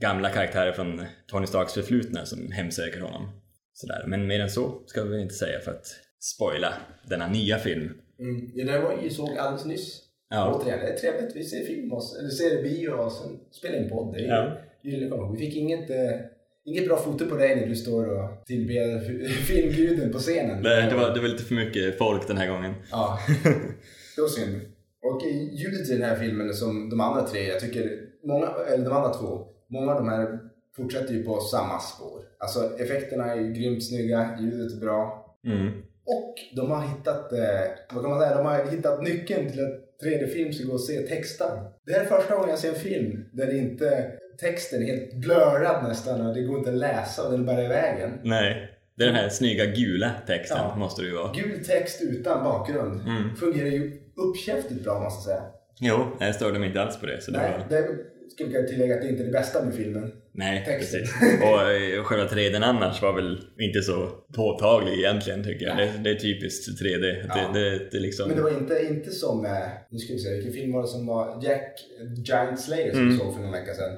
gamla 0.00 0.30
karaktärer 0.30 0.72
från 0.72 1.02
Tony 1.26 1.46
Starks 1.46 1.74
förflutna 1.74 2.26
som 2.26 2.52
hemsöker 2.52 3.00
honom. 3.00 3.40
Sådär. 3.72 4.04
Men 4.06 4.26
mer 4.26 4.40
än 4.40 4.50
så 4.50 4.82
ska 4.86 5.04
vi 5.04 5.22
inte 5.22 5.34
säga 5.34 5.60
för 5.60 5.70
att 5.70 5.86
spoila 6.20 6.74
denna 7.08 7.28
nya 7.28 7.58
film. 7.58 7.92
Mm. 8.18 8.50
Ja, 8.54 8.64
det 8.72 8.78
var 8.78 9.02
ju 9.02 9.10
såg 9.10 9.38
alldeles 9.38 9.64
nyss. 9.66 10.00
Ja. 10.30 10.54
Återigen, 10.54 10.80
det 10.80 10.86
är 10.86 10.96
trevligt. 10.96 11.36
Vi 11.36 11.44
ser 11.44 11.64
film 11.64 11.92
och, 11.92 12.02
eller 12.20 12.28
ser 12.28 12.62
bio 12.62 12.88
och 12.90 13.12
sen 13.12 13.40
spelar 13.50 13.78
in 13.78 13.90
podd. 13.90 14.14
Det 14.14 14.20
är 14.20 14.26
Ja. 14.26 15.30
Vi 15.32 15.38
fick 15.38 15.56
inget, 15.56 15.90
eh, 15.90 16.20
inget 16.64 16.86
bra 16.88 16.96
foto 16.96 17.26
på 17.26 17.36
dig 17.36 17.56
när 17.56 17.66
du 17.66 17.76
står 17.76 18.06
och 18.06 18.46
tillber 18.46 19.00
filmguden 19.28 20.12
på 20.12 20.18
scenen. 20.18 20.62
Det, 20.62 20.88
det, 20.90 20.96
var, 20.96 21.14
det 21.14 21.20
var 21.20 21.28
lite 21.28 21.44
för 21.44 21.54
mycket 21.54 21.98
folk 21.98 22.28
den 22.28 22.36
här 22.36 22.48
gången. 22.48 22.74
Ja, 22.90 23.18
det 24.16 24.22
var 24.22 24.28
synd. 24.28 24.60
Och 25.02 25.22
ljudet 25.52 25.90
i 25.90 25.92
den 25.92 26.02
här 26.02 26.16
filmen 26.16 26.54
som 26.54 26.90
de 26.90 27.00
andra 27.00 27.22
tre, 27.26 27.48
jag 27.48 27.60
tycker, 27.60 28.00
många, 28.24 28.46
eller 28.68 28.84
de 28.84 28.92
andra 28.92 29.12
två, 29.14 29.46
många 29.68 29.92
av 29.92 30.04
de 30.04 30.08
här 30.08 30.38
fortsätter 30.76 31.14
ju 31.14 31.22
på 31.22 31.40
samma 31.40 31.78
spår. 31.78 32.20
Alltså 32.38 32.78
effekterna 32.78 33.32
är 33.32 33.36
ju 33.36 33.52
grymt 33.52 33.84
snygga, 33.84 34.38
ljudet 34.40 34.72
är 34.72 34.80
bra. 34.80 35.26
Mm. 35.46 35.72
Och 36.04 36.34
de 36.56 36.70
har 36.70 36.82
hittat, 36.82 37.32
eh, 37.32 37.94
vad 37.94 38.02
kan 38.02 38.10
man 38.10 38.20
säga, 38.20 38.36
de 38.36 38.46
har 38.46 38.70
hittat 38.70 39.02
nyckeln 39.02 39.50
till 39.50 39.64
att 39.64 39.84
3D-film 40.04 40.52
ska 40.52 40.66
gå 40.66 40.74
att 40.74 40.80
se 40.80 41.00
texten. 41.00 41.58
Det 41.86 41.92
här 41.92 42.00
är 42.00 42.04
första 42.04 42.34
gången 42.34 42.50
jag 42.50 42.58
ser 42.58 42.68
en 42.68 42.74
film 42.74 43.24
där 43.32 43.46
det 43.46 43.58
inte, 43.58 44.12
texten 44.40 44.82
är 44.82 44.86
helt 44.86 45.14
blurrad 45.14 45.84
nästan 45.88 46.26
och 46.26 46.34
det 46.34 46.42
går 46.42 46.58
inte 46.58 46.70
att 46.70 46.76
läsa 46.76 47.22
och 47.26 47.32
den 47.32 47.40
är 47.40 47.44
bara 47.46 47.64
i 47.64 47.68
vägen. 47.68 48.10
Nej, 48.22 48.70
det 48.96 49.02
är 49.02 49.06
den 49.06 49.16
här 49.16 49.28
snygga 49.28 49.66
gula 49.66 50.10
texten 50.26 50.58
Ja. 50.60 50.76
måste 50.76 51.02
det 51.02 51.08
ju 51.08 51.14
vara. 51.14 51.32
Gul 51.32 51.64
text 51.64 52.02
utan 52.02 52.44
bakgrund 52.44 53.00
Mm. 53.00 53.36
fungerar 53.36 53.68
ju 53.68 53.92
uppkäftigt 54.16 54.84
bra 54.84 55.00
måste 55.00 55.30
jag 55.30 55.38
säga. 55.38 55.50
Jo, 55.80 56.16
jag 56.20 56.34
störde 56.34 56.58
mig 56.58 56.68
inte 56.68 56.82
alls 56.82 57.00
på 57.00 57.06
det. 57.06 57.20
Så 57.22 57.30
det 57.30 57.38
Nej, 57.38 57.50
var... 57.50 57.66
det, 57.68 57.88
ska 58.34 58.44
vi 58.44 58.68
tillägga 58.68 58.94
att 58.94 59.02
det 59.02 59.08
inte 59.08 59.22
är 59.22 59.26
det 59.26 59.32
bästa 59.32 59.64
med 59.64 59.74
filmen. 59.74 60.12
Nej, 60.32 60.64
Texten. 60.66 61.00
precis. 61.00 61.42
Och 61.42 61.72
eh, 61.72 62.04
själva 62.04 62.26
3D 62.26 62.62
annars 62.64 63.02
var 63.02 63.12
väl 63.12 63.40
inte 63.58 63.82
så 63.82 64.08
påtaglig 64.36 64.92
egentligen 64.98 65.44
tycker 65.44 65.66
jag. 65.66 65.76
Det, 65.76 65.92
det 66.04 66.10
är 66.10 66.14
typiskt 66.14 66.82
3D. 66.82 67.24
Ja. 67.28 67.50
Det, 67.54 67.90
det, 67.90 67.98
liksom... 67.98 68.28
Men 68.28 68.36
det 68.36 68.42
var 68.42 68.50
inte, 68.50 68.86
inte 68.90 69.10
som, 69.10 69.44
eh, 69.44 69.52
nu 69.90 69.98
ska 69.98 70.12
vi 70.12 70.18
se, 70.18 70.30
vilken 70.34 70.52
film 70.52 70.72
var 70.72 70.82
det 70.82 70.88
som 70.88 71.06
var 71.06 71.40
Jack 71.44 71.80
Giant 72.26 72.60
Slayer 72.60 72.90
som 72.90 73.00
Mm. 73.00 73.12
vi 73.12 73.18
såg 73.18 73.34
för 73.34 73.42
någon 73.42 73.52
vecka 73.52 73.74
sedan. 73.74 73.96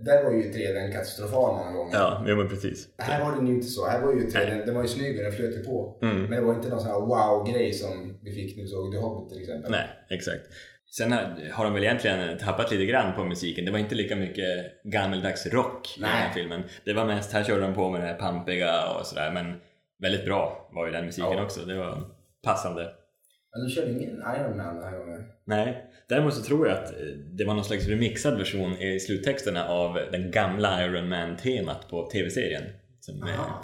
Där 0.00 0.24
var 0.24 0.30
ju 0.32 0.42
3D 0.42 0.92
katastrofal 0.92 1.56
många 1.56 1.72
gånger. 1.72 1.94
Ja, 1.96 2.24
jo, 2.28 2.36
men 2.36 2.48
precis. 2.48 2.88
Här 2.98 3.24
var 3.24 3.36
den 3.36 3.46
ju 3.46 3.54
inte 3.54 3.66
så. 3.66 3.86
Här 3.86 4.00
var 4.02 4.12
ju 4.12 4.20
3D, 4.20 4.66
den 4.66 4.74
var 4.74 4.82
ju 4.82 4.88
snygg 4.88 5.16
och 5.18 5.22
den 5.24 5.32
flöt 5.32 5.54
ju 5.56 5.64
på. 5.64 5.98
Mm. 6.02 6.22
Men 6.22 6.30
det 6.30 6.40
var 6.40 6.54
inte 6.54 6.68
någon 6.68 6.80
sån 6.80 6.90
här 6.90 7.00
wow-grej 7.00 7.72
som 7.72 8.18
vi 8.22 8.32
fick 8.32 8.56
när 8.56 8.62
vi 8.62 8.68
såg 8.68 8.92
The 8.92 8.98
Hobbit 8.98 9.32
till 9.32 9.40
exempel. 9.40 9.70
Nej, 9.70 9.86
exakt. 10.10 10.42
Sen 10.90 11.12
har, 11.12 11.50
har 11.52 11.64
de 11.64 11.74
väl 11.74 11.84
egentligen 11.84 12.38
tappat 12.38 12.70
lite 12.70 12.84
grann 12.84 13.14
på 13.14 13.24
musiken. 13.24 13.64
Det 13.64 13.70
var 13.70 13.78
inte 13.78 13.94
lika 13.94 14.16
mycket 14.16 14.82
gammeldags 14.84 15.46
rock 15.46 15.94
i 15.96 16.00
den 16.00 16.08
här 16.10 16.24
Nej. 16.24 16.34
filmen. 16.34 16.62
Det 16.84 16.92
var 16.92 17.04
mest, 17.04 17.32
här 17.32 17.44
körde 17.44 17.60
de 17.60 17.74
på 17.74 17.90
med 17.90 18.00
det 18.00 18.06
här 18.06 18.14
pampiga 18.14 18.90
och 18.90 19.06
sådär 19.06 19.30
men 19.32 19.54
väldigt 20.02 20.24
bra 20.24 20.68
var 20.72 20.86
ju 20.86 20.92
den 20.92 21.04
musiken 21.04 21.32
Ja. 21.32 21.44
också. 21.44 21.60
Det 21.60 21.74
var 21.78 22.02
passande. 22.44 22.82
Men 23.52 23.66
de 23.66 23.70
körde 23.70 23.90
ingen 23.90 24.22
Iron 24.36 24.56
Man 24.56 24.74
den 24.74 24.84
här 24.84 24.98
gången. 24.98 25.24
Nej, 25.44 25.87
däremot 26.08 26.34
så 26.34 26.42
tror 26.42 26.68
jag 26.68 26.76
att 26.78 26.90
eh, 26.90 27.06
det 27.38 27.44
var 27.44 27.54
någon 27.54 27.64
slags 27.64 27.86
remixad 27.88 28.38
version 28.38 28.72
i 28.82 29.00
sluttexterna 29.00 29.68
av 29.68 29.98
den 30.12 30.30
gamla 30.30 30.84
Iron 30.84 31.08
Man-temat 31.08 31.88
på 31.90 32.10
tv-serien. 32.10 32.62
Som, 33.00 33.22
eh, 33.22 33.40
Aha. 33.40 33.62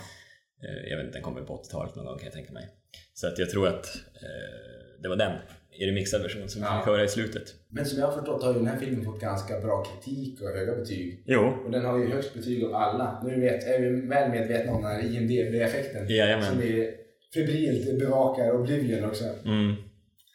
eh, 0.64 0.90
jag 0.90 0.96
vet 0.96 1.06
inte, 1.06 1.16
den 1.18 1.22
kommer 1.24 1.40
på 1.42 1.62
80-talet 1.62 1.94
någon 1.96 2.04
gång 2.06 2.18
kan 2.18 2.24
jag 2.24 2.32
tänka 2.34 2.52
mig. 2.52 2.68
Så 3.14 3.26
att 3.26 3.38
jag 3.38 3.50
tror 3.50 3.68
att 3.68 3.86
eh, 3.96 5.02
det 5.02 5.08
var 5.08 5.16
den 5.16 5.32
i 5.78 5.86
remixad 5.86 6.22
version 6.22 6.48
som 6.48 6.60
vi 6.62 6.66
Ja. 6.68 6.78
fick 6.78 6.86
höra 6.86 7.04
i 7.04 7.08
slutet. 7.08 7.54
Men 7.68 7.84
som 7.86 7.98
jag 7.98 8.06
har 8.06 8.12
förstått 8.18 8.42
har 8.42 8.52
ju 8.52 8.58
den 8.58 8.66
här 8.66 8.78
filmen 8.78 9.04
fått 9.04 9.20
ganska 9.20 9.60
bra 9.60 9.84
kritik 9.84 10.40
och 10.42 10.48
höga 10.48 10.74
betyg. 10.76 11.22
Jo, 11.26 11.40
Och 11.64 11.70
den 11.70 11.84
har 11.84 11.98
ju 11.98 12.10
högst 12.10 12.34
betyg 12.34 12.64
av 12.64 12.74
alla. 12.74 13.22
Nu 13.24 13.40
vet, 13.40 13.64
är 13.64 13.78
vi 13.80 13.88
väl 13.88 14.30
medvetna 14.30 14.72
om 14.72 14.82
den 14.82 14.90
här 14.92 15.02
IMDB-effekten. 15.16 16.08
Jajamän. 16.08 16.44
Som 16.50 16.58
vi 16.60 16.90
febrilt 17.34 17.98
bevakar 17.98 18.52
Oblivion 18.52 19.04
också. 19.04 19.24
mm. 19.44 19.74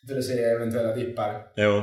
För 0.09 0.17
att 0.17 0.25
se 0.25 0.43
eventuella 0.43 0.95
dippar. 0.95 1.41
Jo, 1.55 1.81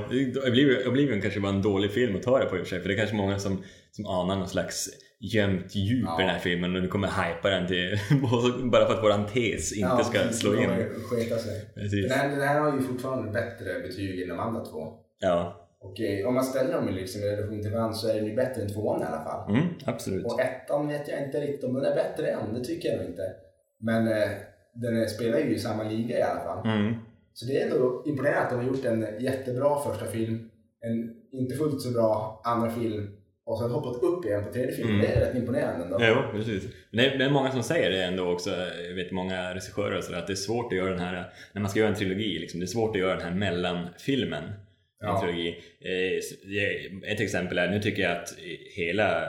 Oblivion, 0.89 1.21
kanske 1.21 1.41
var 1.41 1.49
en 1.49 1.63
dålig 1.63 1.91
film 1.91 2.17
att 2.17 2.23
ta 2.23 2.39
det 2.39 2.45
på 2.47 2.57
i 2.57 2.61
och 2.61 2.63
för 2.63 2.69
sig, 2.71 2.81
för 2.81 2.89
det 2.89 2.95
är 2.95 2.99
kanske 2.99 3.17
många 3.17 3.39
som, 3.39 3.63
som 3.93 4.07
anar 4.07 4.37
någon 4.37 4.49
slags 4.49 4.89
gömt 5.21 5.75
djup 5.75 6.05
Ja. 6.07 6.21
i 6.21 6.23
den 6.23 6.31
här 6.31 6.39
filmen 6.39 6.77
och 6.77 6.83
nu 6.83 6.89
kommer 6.89 7.09
hypa 7.09 7.51
den 7.51 7.67
till, 7.67 7.99
bara 8.73 8.87
för 8.87 8.95
att 8.95 9.03
våran 9.03 9.27
tes 9.27 9.73
inte 9.77 10.05
ska 10.05 10.19
precis. 10.19 10.41
slå 10.41 10.55
in. 10.55 10.71
Sketa 11.11 11.39
sig. 11.39 11.71
Precis. 11.75 12.09
Den 12.09 12.19
här, 12.19 12.29
den 12.29 12.49
här 12.49 12.61
har 12.61 12.73
ju 12.73 12.81
fortfarande 12.83 13.33
bättre 13.33 13.81
betyg 13.81 14.23
än 14.23 14.29
de 14.29 14.39
andra 14.41 14.65
två. 14.65 14.93
Ja, 15.19 15.69
Och 15.81 16.01
eh, 16.01 16.29
om 16.29 16.35
man 16.35 16.45
ställer 16.45 16.73
dem 16.73 16.89
i 16.89 16.93
liksom 16.93 17.23
i 17.23 17.25
relation 17.25 17.63
till 17.63 17.73
varandra 17.73 17.95
så 17.95 18.09
är 18.11 18.15
den 18.15 18.27
ju 18.27 18.35
bättre 18.37 18.63
än 18.63 18.69
tvåan 18.69 19.03
i 19.03 19.05
alla 19.05 19.25
fall. 19.25 19.51
mm, 19.57 19.67
absolut. 19.85 20.25
Och 20.27 20.41
ettan 20.41 20.89
vet 20.89 21.09
jag 21.09 21.23
inte 21.25 21.41
riktigt 21.41 21.65
om 21.65 21.75
den 21.75 21.85
är 21.85 21.95
bättre 21.95 22.29
än, 22.31 22.55
det 22.55 22.65
tycker 22.65 22.89
jag 22.89 22.99
nog 22.99 23.07
inte. 23.07 23.23
Men 23.81 24.09
eh, 24.09 24.29
den 24.75 25.09
spelar 25.09 25.39
ju 25.39 25.55
i 25.55 25.59
samma 25.59 25.83
liga 25.83 26.19
i 26.19 26.23
alla 26.23 26.41
fall. 26.41 26.67
Mm. 26.67 26.95
Så 27.39 27.47
det 27.47 27.61
är 27.61 27.65
ändå 27.71 28.03
imponerande 28.07 28.41
att 28.43 28.51
de 28.51 28.57
har 28.57 28.67
gjort 28.67 28.85
en 28.85 29.07
jättebra 29.21 29.79
första 29.83 30.07
film, 30.07 30.51
en 30.81 31.15
inte 31.33 31.57
fullt 31.57 31.81
så 31.83 31.91
bra 31.91 32.41
andra 32.45 32.71
film 32.71 33.11
och 33.47 33.59
sen 33.59 33.71
hoppat 33.71 34.03
upp 34.03 34.25
igen 34.25 34.45
på 34.45 34.53
tredje 34.53 34.73
film. 34.73 34.89
Mm. 34.89 35.01
Det 35.01 35.07
är 35.07 35.21
rätt 35.27 35.37
imponerande 35.37 35.85
ändå. 35.85 35.97
Jo, 36.01 36.17
precis. 36.39 36.65
Men 36.91 37.05
det 37.05 37.11
är, 37.11 37.19
det 37.19 37.25
är 37.25 37.31
många 37.31 37.51
som 37.53 37.63
säger 37.63 37.91
det 37.91 38.05
ändå 38.05 38.33
också, 38.33 38.51
jag 38.89 38.95
vet 38.95 39.13
många 39.13 39.55
regissörer 39.55 39.99
och 39.99 40.05
sådär, 40.05 40.19
att 40.19 40.27
det 40.27 40.33
är 40.33 40.35
svårt 40.35 40.73
att 40.73 40.79
göra 40.79 40.91
den 40.91 40.99
här, 41.01 41.33
när 41.53 41.61
man 41.63 41.71
ska 41.71 41.81
göra 41.81 41.91
en 41.91 41.97
trilogi, 41.97 42.39
liksom, 42.39 42.61
det 42.61 42.65
är 42.65 42.67
svårt 42.67 42.97
att 42.97 43.01
göra 43.03 43.15
den 43.17 43.25
här 43.29 43.35
mellanfilmen 43.35 44.45
i 44.45 44.47
en 45.05 45.09
Ja. 45.09 45.21
trilogi. 45.21 45.49
Eh, 45.81 47.13
Ett 47.13 47.21
exempel 47.21 47.59
är, 47.59 47.71
nu 47.71 47.81
tycker 47.81 48.03
jag 48.03 48.13
att 48.13 48.35
hela 48.77 49.29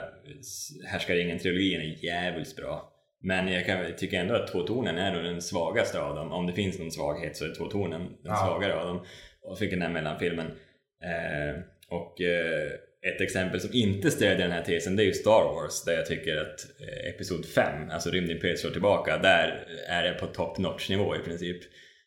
Härskaringen-trilogin 0.86 1.80
är 1.80 2.04
jävligt 2.04 2.56
bra. 2.56 2.92
Men 3.22 3.48
jag 3.48 3.66
kan, 3.66 3.96
tycker 3.96 4.20
ändå 4.20 4.34
att 4.34 4.52
Tvåtornen 4.52 4.98
är 4.98 5.12
nog 5.14 5.24
den 5.24 5.42
svagaste 5.42 6.00
av 6.00 6.14
dem. 6.16 6.32
Om 6.32 6.46
det 6.46 6.52
finns 6.52 6.78
någon 6.78 6.90
svaghet 6.92 7.36
så 7.36 7.44
är 7.44 7.54
Tvåtornen 7.54 8.00
den 8.00 8.16
Ja. 8.24 8.36
svagare 8.36 8.74
av 8.80 8.86
dem. 8.86 9.04
Och 9.42 9.58
fick 9.58 9.70
den 9.70 9.82
här 9.82 9.88
mellanfilmen. 9.88 10.46
Eh, 11.04 11.60
och 11.88 12.20
eh, 12.20 12.70
ett 13.14 13.20
exempel 13.20 13.60
som 13.60 13.70
inte 13.72 14.10
stödjer 14.10 14.38
den 14.48 14.52
här 14.52 14.62
tesen 14.62 14.96
det 14.96 15.02
är 15.02 15.06
ju 15.06 15.12
Star 15.12 15.54
Wars 15.54 15.84
där 15.84 15.92
jag 15.92 16.06
tycker 16.06 16.36
att 16.36 16.66
eh, 16.80 17.10
Episod 17.10 17.46
5, 17.46 17.90
alltså 17.90 18.10
Rymdimperiet 18.10 18.58
slår 18.58 18.70
tillbaka, 18.70 19.18
där 19.18 19.66
är 19.88 20.02
det 20.02 20.12
på 20.12 20.26
top 20.26 20.58
notch 20.58 20.88
nivå 20.90 21.16
i 21.16 21.18
princip. 21.18 21.56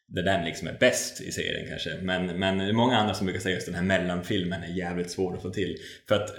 Där 0.07 0.24
den 0.24 0.45
liksom 0.45 0.68
är 0.68 0.78
bäst 0.80 1.22
i 1.22 1.32
serien 1.32 1.68
kanske. 1.70 1.89
Men, 2.01 2.39
men 2.39 2.57
det 2.57 2.64
är 2.66 2.74
många 2.74 2.97
andra 2.97 3.14
som 3.14 3.26
brukar 3.26 3.41
säga 3.41 3.55
just 3.55 3.66
den 3.68 3.76
här 3.76 3.84
mellanfilmen 3.84 4.64
är 4.64 4.68
jävligt 4.78 5.12
svår 5.12 5.36
att 5.36 5.41
få 5.41 5.49
till. 5.49 5.78
För 6.07 6.16
att 6.16 6.36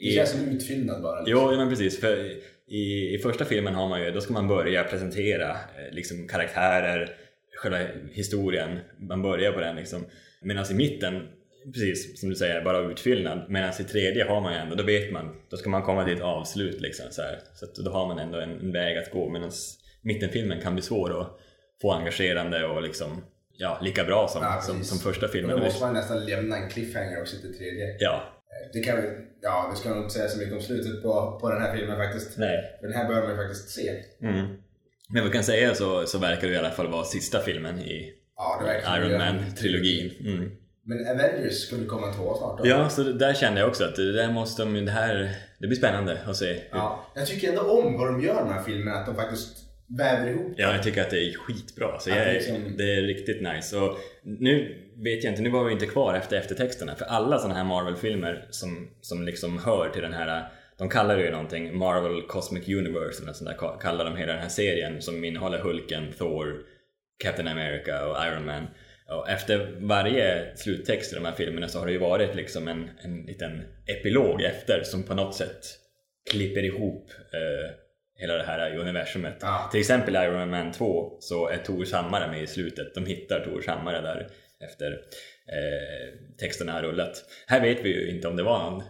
Det 0.00 0.10
känns 0.14 0.30
som 0.30 0.48
utfyllnad 0.48 1.02
bara. 1.02 1.24
Jo, 1.26 1.38
ja, 1.52 1.56
men 1.58 1.68
precis. 1.68 2.00
För 2.00 2.30
i, 2.66 3.14
I 3.14 3.18
första 3.18 3.44
filmen 3.44 3.74
har 3.74 3.88
man 3.88 4.02
ju, 4.02 4.10
då 4.10 4.20
ska 4.20 4.32
man 4.32 4.48
börja 4.48 4.84
presentera 4.84 5.50
eh, 5.50 5.92
liksom, 5.92 6.28
karaktärer, 6.28 7.16
själva 7.56 7.78
historien. 8.12 8.78
Man 8.98 9.22
börjar 9.22 9.52
på 9.52 9.60
den 9.60 9.76
liksom. 9.76 10.04
Medan 10.42 10.66
i 10.70 10.74
mitten, 10.74 11.28
precis 11.74 12.20
som 12.20 12.28
du 12.28 12.34
säger, 12.34 12.64
bara 12.64 12.78
utfyllnad. 12.78 13.50
Medan 13.50 13.70
i 13.80 13.84
tredje 13.84 14.24
har 14.24 14.40
man 14.40 14.52
ju 14.52 14.58
ändå, 14.58 14.74
då 14.74 14.82
vet 14.84 15.12
man, 15.12 15.36
då 15.50 15.56
ska 15.56 15.70
man 15.70 15.82
komma 15.82 16.04
till 16.04 16.14
ett 16.14 16.22
avslut 16.22 16.80
liksom. 16.80 17.06
Så, 17.10 17.22
här. 17.22 17.38
så 17.54 17.64
att 17.64 17.74
då 17.74 17.90
har 17.90 18.06
man 18.06 18.18
ändå 18.18 18.38
en, 18.38 18.60
en 18.60 18.72
väg 18.72 18.98
att 18.98 19.10
gå. 19.10 19.28
Medan 19.28 19.50
mittenfilmen 20.02 20.60
kan 20.60 20.74
bli 20.74 20.82
svår 20.82 21.20
att 21.20 21.38
få 21.82 21.92
engagerande 21.92 22.66
och 22.66 22.82
liksom, 22.82 23.24
ja, 23.56 23.78
lika 23.82 24.04
bra 24.04 24.28
som, 24.28 24.42
Ja, 24.42 24.60
som, 24.60 24.84
som 24.84 24.98
första 24.98 25.26
Och 25.26 25.32
filmen. 25.32 25.56
då 25.56 25.62
måste 25.62 25.84
man 25.84 25.94
nästan 25.94 26.26
lämna 26.26 26.56
en 26.56 26.70
cliffhanger 26.70 27.20
också 27.20 27.36
till 27.40 27.58
tredje. 27.58 27.96
Ja, 27.98 28.41
Det 28.72 28.80
kan 28.80 28.96
vi, 28.96 29.02
ja, 29.42 29.68
det 29.70 29.76
ska 29.76 29.88
nog 29.88 29.98
inte 29.98 30.14
säga 30.14 30.28
så 30.28 30.38
mycket 30.38 30.54
om 30.54 30.60
slutet 30.60 31.02
på, 31.02 31.38
på 31.40 31.50
den 31.50 31.62
här 31.62 31.76
filmen 31.76 31.96
faktiskt. 31.96 32.38
nej. 32.38 32.76
För 32.80 32.86
den 32.86 32.96
här 32.96 33.08
bör 33.08 33.28
man 33.28 33.36
faktiskt 33.36 33.68
se. 33.70 33.90
Mm. 34.22 34.46
Men 35.08 35.24
vi 35.24 35.30
kan 35.30 35.44
säga 35.44 35.74
så, 35.74 36.06
så 36.06 36.18
verkar 36.18 36.48
det 36.48 36.54
i 36.54 36.56
alla 36.56 36.70
fall 36.70 36.90
vara 36.90 37.04
sista 37.04 37.38
filmen 37.40 37.78
i 37.80 38.12
Ja, 38.36 38.62
Iron 38.98 39.18
Man-trilogin. 39.18 40.12
Mm. 40.20 40.50
Men 40.84 41.08
Avengers 41.08 41.54
skulle 41.66 41.86
komma 41.86 42.06
en 42.08 42.14
tvåa 42.14 42.36
snart 42.38 42.58
då. 42.58 42.66
Ja, 42.68 42.88
så 42.88 43.02
det- 43.02 43.12
där 43.12 43.34
kände 43.34 43.60
jag 43.60 43.68
också 43.68 43.84
att 43.84 43.96
det 43.96 44.12
där 44.12 44.32
måste 44.32 44.62
de, 44.62 44.84
det 44.84 44.90
här, 44.92 45.34
det 45.58 45.66
blir 45.66 45.78
spännande 45.78 46.18
att 46.26 46.36
se. 46.36 46.60
Ja, 46.70 47.06
jag 47.14 47.26
tycker 47.26 47.48
ändå 47.48 47.60
om 47.62 47.98
vad 47.98 48.06
de 48.06 48.20
gör 48.22 48.34
med 48.34 48.44
de 48.44 48.52
här 48.52 48.62
filmerna, 48.62 48.96
att 48.98 49.06
de 49.06 49.14
faktiskt 49.16 49.56
väver 49.98 50.30
ihop. 50.30 50.52
Ja, 50.56 50.72
jag 50.74 50.82
tycker 50.82 51.02
att 51.02 51.10
det 51.10 51.18
är 51.28 51.34
skitbra. 51.34 51.98
Så 51.98 52.10
Ja, 52.10 52.16
jag, 52.16 52.26
det 52.26 52.30
är 52.30 52.34
är- 52.34 52.38
liksom- 52.38 52.76
det 52.76 52.94
är 52.94 53.02
riktigt 53.02 53.42
nice. 53.42 53.76
Och 53.76 53.98
nu 54.22 54.78
vet 55.04 55.24
jag 55.24 55.32
inte, 55.32 55.42
nu 55.42 55.50
var 55.50 55.64
vi 55.64 55.72
inte 55.72 55.86
kvar 55.86 56.14
efter 56.14 56.36
eftertexterna. 56.36 56.94
För 56.94 57.04
alla 57.04 57.38
sådana 57.38 57.54
här 57.54 57.64
Marvel-filmer 57.64 58.46
som, 58.50 58.90
som 59.00 59.22
liksom 59.22 59.58
hör 59.58 59.88
till 59.88 60.02
den 60.02 60.12
här, 60.12 60.44
de 60.78 60.88
kallar 60.88 61.16
det 61.16 61.24
ju 61.24 61.30
någonting, 61.30 61.76
Marvel 61.78 62.22
Cosmic 62.22 62.68
Universe 62.68 63.22
eller 63.22 63.32
sånt 63.32 63.50
där, 63.50 63.78
kallar 63.80 64.04
de 64.04 64.16
hela 64.16 64.32
den 64.32 64.42
här 64.42 64.48
serien 64.48 65.02
som 65.02 65.24
innehåller 65.24 65.58
Hulken, 65.58 66.12
Thor, 66.18 66.62
Captain 67.24 67.48
America 67.48 68.06
och 68.06 68.16
Iron 68.26 68.46
Man. 68.46 68.66
Och 69.08 69.28
efter 69.30 69.76
varje 69.80 70.56
sluttext 70.56 71.12
i 71.12 71.14
de 71.14 71.24
här 71.24 71.32
filmerna 71.32 71.68
så 71.68 71.78
har 71.78 71.86
det 71.86 71.92
ju 71.92 71.98
varit 71.98 72.34
liksom 72.34 72.68
en, 72.68 72.90
en 73.02 73.22
liten 73.22 73.62
epilog 73.86 74.42
efter 74.42 74.82
som 74.84 75.02
på 75.02 75.14
något 75.14 75.34
sätt 75.34 75.60
klipper 76.30 76.62
ihop 76.64 77.10
eh, 77.32 77.70
hela 78.22 78.34
det 78.34 78.44
här 78.44 78.76
universumet. 78.76 79.36
Ja. 79.40 79.68
Till 79.70 79.80
exempel 79.80 80.14
Iron 80.14 80.50
Man 80.50 80.72
2 80.72 81.16
så 81.20 81.48
är 81.48 81.56
Tors 81.56 81.92
hammare 81.92 82.30
med 82.30 82.42
i 82.42 82.46
slutet. 82.46 82.94
De 82.94 83.06
hittar 83.06 83.40
Tors 83.40 83.66
hammare 83.66 84.00
där 84.00 84.28
efter 84.64 84.92
eh, 85.48 86.18
texterna 86.40 86.72
har 86.72 86.82
rullat. 86.82 87.24
Här 87.46 87.60
vet 87.60 87.84
vi 87.84 87.88
ju 87.88 88.10
inte 88.10 88.28
om 88.28 88.36
det 88.36 88.42
var 88.42 88.70
någon, 88.70 88.82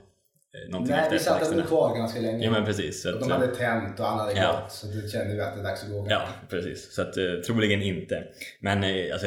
någonting 0.69 0.97
Nej, 0.97 1.09
vi 1.13 1.19
satt 1.19 1.51
ändå 1.53 1.63
kvar 1.63 1.97
ganska 1.97 2.21
länge. 2.21 2.45
Ja 2.45 2.51
men 2.51 2.65
precis. 2.65 3.03
Så 3.03 3.09
att, 3.09 3.21
de 3.21 3.31
hade 3.31 3.47
tänt 3.47 4.01
och 4.01 4.07
han 4.07 4.19
hade 4.19 4.33
Ja. 4.33 4.61
gått, 4.63 4.73
så 4.73 4.87
då 4.87 5.09
kände 5.09 5.35
vi 5.35 5.41
att 5.41 5.55
det 5.55 5.61
är 5.61 5.65
dags 5.65 5.83
att 5.85 5.91
gå. 5.91 6.07
Ja, 6.11 6.23
precis. 6.51 6.95
Så 6.95 7.03
att, 7.03 7.17
eh, 7.17 7.25
troligen 7.47 7.83
inte. 7.83 8.25
Men 8.61 8.85
eh, 8.85 9.13
alltså, 9.13 9.27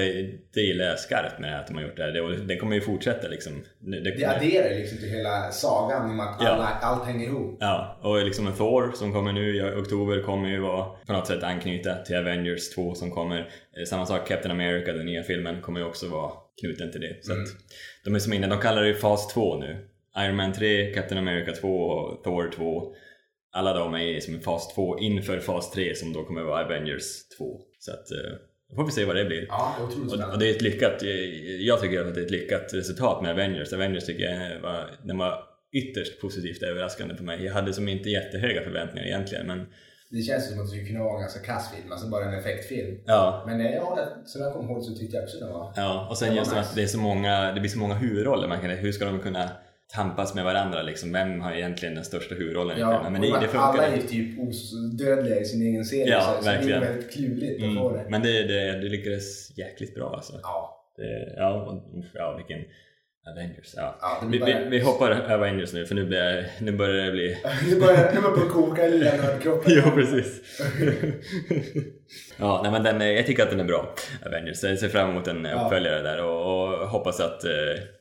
det 0.53 0.61
gillar 0.61 0.85
jag 0.85 0.99
skarpt 0.99 1.39
med 1.39 1.49
det 1.49 1.53
här 1.53 1.61
att 1.61 1.67
de 1.67 1.75
har 1.75 1.83
gjort 1.83 1.97
det 1.97 2.03
här. 2.03 2.11
Det, 2.11 2.37
det 2.45 2.57
kommer 2.57 2.75
ju 2.75 2.81
fortsätta 2.81 3.27
liksom. 3.27 3.63
Det, 3.79 3.99
det 3.99 4.03
Det 4.03 4.11
kommer, 4.11 4.35
adderar 4.35 4.75
liksom 4.75 4.97
till 4.97 5.09
hela 5.09 5.51
sagan 5.51 6.09
om 6.09 6.19
att 6.19 6.35
Ja. 6.39 6.47
alla, 6.49 6.65
allt 6.81 7.05
hänger 7.05 7.25
ihop. 7.27 7.57
Ja, 7.59 7.99
och 8.01 8.25
liksom 8.25 8.53
Thor 8.53 8.91
som 8.95 9.13
kommer 9.13 9.31
nu 9.33 9.55
i 9.57 9.61
oktober 9.81 10.21
kommer 10.21 10.49
ju 10.49 10.59
vara 10.59 10.85
på 11.07 11.13
något 11.13 11.27
sätt 11.27 11.43
anknyta 11.43 11.95
till 11.95 12.15
Avengers 12.15 12.69
2 12.69 12.95
som 12.95 13.11
kommer. 13.11 13.39
Eh, 13.39 13.83
Samma 13.87 14.05
sak 14.05 14.27
Captain 14.27 14.51
America, 14.51 14.93
den 14.93 15.05
nya 15.05 15.23
filmen, 15.23 15.61
kommer 15.61 15.79
ju 15.79 15.85
också 15.85 16.07
vara 16.09 16.31
knuten 16.61 16.91
till 16.91 17.01
det. 17.01 17.15
Så 17.21 17.31
Mm. 17.31 17.43
att 17.43 17.49
de 18.05 18.15
är 18.15 18.19
som 18.19 18.33
inne, 18.33 18.47
de 18.47 18.59
kallar 18.59 18.81
det 18.81 18.87
ju 18.87 18.95
fas 18.95 19.33
2 19.33 19.59
nu. 19.59 19.87
Iron 20.17 20.35
Man 20.35 20.53
3, 20.53 20.93
Captain 20.93 21.17
America 21.17 21.51
2 21.51 21.67
och 21.67 22.23
Thor 22.23 22.51
2. 22.55 22.95
Alla 23.51 23.73
de 23.73 23.95
är 23.95 24.19
som 24.19 24.33
en 24.33 24.41
fas 24.41 24.75
2 24.75 24.99
inför 24.99 25.39
fas 25.39 25.71
3 25.71 25.95
som 25.95 26.13
då 26.13 26.23
kommer 26.23 26.41
vara 26.41 26.65
Avengers 26.65 27.27
2. 27.37 27.59
Så 27.79 27.91
att, 27.91 28.11
eh, 28.11 28.37
då 28.69 28.75
får 28.75 28.85
vi 28.85 28.91
se 28.91 29.05
vad 29.05 29.15
det 29.15 29.25
blir. 29.25 29.45
Ja, 29.49 29.75
det 30.07 30.23
Och, 30.33 30.39
det 30.39 30.49
är 30.49 30.51
ett 30.51 30.61
lyckat, 30.61 31.01
jag 31.59 31.81
tycker 31.81 32.01
att 32.01 32.15
det 32.15 32.21
är 32.21 32.25
ett 32.25 32.31
lyckat 32.31 32.73
resultat 32.73 33.21
med 33.21 33.31
Avengers. 33.31 33.73
Avengers 33.73 34.05
tycker 34.05 34.23
jag 34.23 34.61
var, 34.61 34.89
den 35.03 35.17
var 35.17 35.43
ytterst 35.71 36.21
positivt 36.21 36.63
överraskande 36.63 37.15
för 37.15 37.23
mig. 37.23 37.45
Jag 37.45 37.53
hade 37.53 37.73
som 37.73 37.87
inte 37.87 38.09
jättehöga 38.09 38.61
förväntningar 38.61 39.07
egentligen 39.07 39.47
men 39.47 39.65
Det 40.09 40.21
känns 40.21 40.49
som 40.49 40.59
att 40.59 40.65
det 40.65 40.69
skulle 40.69 40.87
kunna 40.87 41.03
vara 41.03 41.15
en 41.15 41.21
ganska 41.21 41.39
kass 41.39 41.71
film, 41.75 41.91
alltså 41.91 42.07
bara 42.09 42.25
en 42.25 42.39
effektfilm. 42.39 42.99
ja. 43.05 43.43
Men 43.47 43.61
eh, 43.61 43.75
ja, 43.75 44.07
som 44.25 44.41
jag 44.41 44.53
kommer 44.53 44.71
ihåg 44.71 44.83
så 44.83 44.95
tyckte 44.95 45.15
jag 45.15 45.23
också 45.23 45.37
den 45.39 45.53
var... 45.53 45.73
Ja, 45.75 46.07
och 46.09 46.17
sen 46.17 46.35
just 46.35 46.51
nice. 46.51 46.61
att 46.61 46.75
det 46.75 46.83
är 46.83 46.87
så 46.87 46.99
många, 46.99 47.51
det 47.53 47.59
blir 47.59 47.71
så 47.71 47.79
många 47.79 47.95
huvudroller. 47.95 48.47
Man 48.47 48.61
kan, 48.61 48.69
hur 48.69 48.91
ska 48.91 49.05
de 49.05 49.19
kunna 49.19 49.49
tampas 49.95 50.35
med 50.35 50.43
varandra 50.45 50.81
liksom. 50.81 51.11
Vem 51.13 51.41
har 51.41 51.51
egentligen 51.51 51.95
den 51.95 52.03
största 52.03 52.35
huvudrollen 52.35 52.79
Ja? 52.79 53.09
Men 53.09 53.21
det, 53.21 53.27
det 53.27 53.47
funkar. 53.47 53.59
alla 53.59 53.87
är 53.87 53.97
typ 54.01 54.39
odödliga 54.39 55.39
i 55.39 55.45
sin 55.45 55.61
egen 55.61 55.85
serie. 55.85 56.07
Ja, 56.09 56.21
så, 56.39 56.43
så 56.43 56.49
det 56.49 56.73
är 56.73 56.79
väldigt 56.79 57.11
klurigt 57.13 57.63
att 57.63 57.75
få 57.75 57.89
Mm. 57.89 58.03
det. 58.03 58.09
Men 58.09 58.21
det, 58.21 58.43
det, 58.43 58.71
det 58.71 58.89
lyckades 58.89 59.57
jäkligt 59.57 59.95
bra 59.95 60.13
alltså. 60.15 60.39
Ja, 60.43 60.85
Det, 60.97 61.33
ja, 61.37 61.81
ja, 62.13 62.35
vilken 62.37 62.65
Avengers. 63.31 63.73
Ja. 63.77 63.97
ja 64.01 64.27
det 64.31 64.37
Vi, 64.37 64.53
vi, 64.53 64.69
vi 64.69 64.79
hoppar 64.79 65.11
Avengers 65.31 65.73
nu 65.73 65.85
för 65.85 65.95
nu, 65.95 66.05
blir 66.05 66.45
nu 66.59 66.71
börjar 66.71 67.05
det 67.05 67.11
bli... 67.11 67.37
Nu 67.69 67.79
börjar 67.79 68.11
nu 68.13 68.21
börjar 68.21 68.43
det 68.45 68.49
koka 68.51 68.87
i 68.87 68.91
lilla 68.91 69.11
nördkroppen. 69.15 69.71
jo, 69.85 69.91
precis. 69.95 70.41
ja, 72.37 72.59
nej, 72.63 72.71
men 72.71 72.83
den, 72.83 73.01
är- 73.01 73.11
jag 73.11 73.25
tycker 73.25 73.43
att 73.43 73.49
den 73.49 73.59
är 73.59 73.63
bra, 73.63 73.95
Avengers. 74.25 74.63
Jag 74.63 74.79
ser 74.79 74.89
fram 74.89 75.09
emot 75.09 75.27
en 75.27 75.45
Ja. 75.45 75.63
uppföljare 75.65 76.01
där 76.01 76.23
och, 76.23 76.41
och 76.71 76.87
hoppas 76.89 77.19
att 77.19 77.43
eh, 77.43 77.51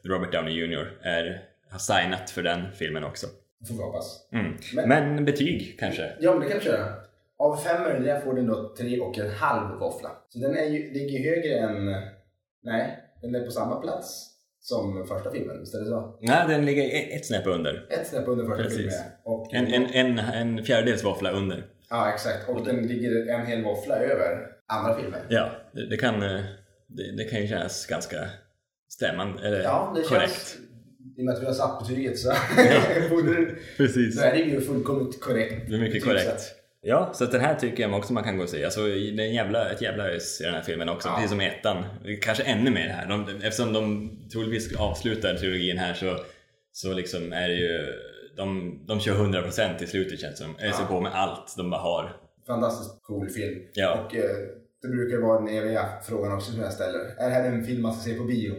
Robert 0.05 0.32
Downey 0.32 0.55
Jr. 0.55 0.90
Är, 1.03 1.42
har 1.75 1.79
signat 1.79 2.31
för 2.31 2.43
den 2.43 2.72
filmen 2.72 3.05
också. 3.05 3.27
Får 3.68 3.75
vi 3.75 3.83
hoppas. 3.83 4.29
Mm. 4.33 4.57
Men- 4.75 4.89
Men 4.89 5.25
betyg 5.25 5.77
kanske? 5.81 6.12
Ja, 6.20 6.31
men 6.33 6.41
det 6.41 6.49
kan 6.49 6.59
vi 6.59 6.64
köra. 6.64 6.87
Av 7.39 7.57
femmor 7.57 7.91
där 8.05 8.20
får 8.20 8.35
den 8.35 8.47
då 8.47 8.75
tre 8.79 9.01
och 9.01 9.18
en 9.18 9.31
halv 9.31 9.79
våffla. 9.79 10.11
Så 10.29 10.39
den 10.39 10.57
är 10.57 10.64
ju, 10.64 10.93
ligger 10.93 11.31
högre 11.31 11.59
än... 11.59 12.03
Nej, 12.62 12.99
den 13.22 13.35
är 13.35 13.45
på 13.45 13.51
samma 13.51 13.81
plats 13.81 14.31
som 14.61 15.07
första 15.07 15.31
filmen. 15.31 15.61
Visst 15.61 15.75
är 15.75 15.79
det 15.79 15.87
så? 15.87 16.18
Nej, 16.20 16.49
den 16.49 16.64
ligger 16.66 17.16
ett, 17.16 17.27
snäpp 17.27 17.47
under. 17.47 17.87
Ett 17.91 18.07
snäpp 18.07 18.29
under 18.29 18.45
första 18.45 18.62
Precis. 18.62 18.79
filmen. 18.79 18.99
Och, 19.25 19.55
En, 19.55 19.66
en, 19.66 19.87
en, 19.87 20.18
en 20.18 20.64
fjärdedels 20.64 21.05
våffla 21.05 21.31
under. 21.31 21.66
Ja, 21.91 22.12
exakt. 22.14 22.49
Och 22.49 22.64
den 22.64 22.87
ligger 22.87 23.29
en 23.29 23.47
hel 23.47 23.64
våffla 23.64 23.97
över 23.97 24.47
andra 24.66 24.99
filmen. 25.01 25.20
Ja, 25.29 25.51
det, 25.72 25.87
det, 25.87 25.97
kan, 25.97 26.22
eh, 26.22 26.41
det, 26.87 27.16
det 27.16 27.25
kan 27.25 27.41
ju 27.41 27.47
kännas 27.49 27.87
ganska 27.87 28.16
stämmande, 28.89 29.47
eller 29.49 29.62
Ja, 29.62 29.93
det 29.97 30.03
korrekt. 30.03 30.33
känns... 30.33 30.57
I 31.17 31.21
och 31.21 31.25
med 31.25 31.35
att 31.35 31.43
vi 31.43 31.47
har 31.47 31.53
satt 31.53 31.79
betyget 31.81 32.19
så. 32.19 32.33
Precis. 33.77 34.17
Då 34.17 34.23
är 34.23 34.33
det 34.33 34.39
ju 34.39 34.61
fullkomligt 34.61 35.21
korrekt. 35.21 35.69
Det 35.69 35.75
är 35.77 35.81
mycket 35.81 36.05
korrekt. 36.05 36.55
Ja, 36.87 37.11
så 37.15 37.25
den 37.25 37.41
här 37.41 37.55
tycker 37.55 37.83
jag 37.83 37.95
också 37.99 38.13
man 38.13 38.25
kan 38.25 38.37
gå 38.37 38.43
och 38.43 38.49
se. 38.49 38.65
Alltså, 38.65 38.81
det 38.87 38.93
är 38.93 39.21
en 39.21 39.35
jävla, 39.35 39.71
ett 39.71 39.83
jävla 39.83 40.09
ös 40.09 40.41
i 40.41 40.45
den 40.45 40.55
här 40.55 40.63
filmen 40.63 40.89
också, 40.89 41.09
Ja. 41.09 41.15
precis 41.15 41.31
som 41.31 41.41
i 41.41 41.47
ettan. 41.47 41.85
Kanske 42.23 42.43
ännu 42.43 42.71
mer 42.71 42.89
här. 42.89 43.09
De, 43.09 43.29
eftersom 43.43 43.73
de 43.73 44.11
troligtvis 44.33 44.77
avslutar 44.77 45.35
trilogin 45.35 45.79
här 45.79 45.95
så, 45.95 46.17
så 46.73 46.93
liksom 46.93 47.33
är 47.33 47.49
det 47.49 47.55
ju... 47.55 47.93
De, 48.37 48.79
de 48.87 49.01
kör 49.01 49.15
100% 49.15 49.83
i 49.83 49.87
slutet 49.87 50.21
känns 50.21 50.39
det 50.39 50.45
som. 50.45 50.55
Öser 50.59 50.83
Ja. 50.83 50.87
på 50.89 51.01
med 51.01 51.13
allt 51.15 51.55
de 51.57 51.71
bara 51.71 51.81
har. 51.81 52.17
Fantastiskt 52.47 53.03
cool 53.03 53.29
film. 53.29 53.61
Ja. 53.75 54.05
Och 54.07 54.15
eh, 54.17 54.23
det 54.83 54.89
brukar 54.89 55.19
vara 55.19 55.41
den 55.41 55.49
eviga 55.49 55.89
frågan 56.07 56.33
också 56.33 56.53
som 56.53 56.61
jag 56.61 56.73
ställer. 56.73 56.99
Är 57.19 57.29
det 57.29 57.35
här 57.35 57.45
en 57.45 57.65
film 57.65 57.83
man 57.83 57.95
ska 57.95 58.11
se 58.11 58.17
på 58.17 58.25
bio? 58.25 58.55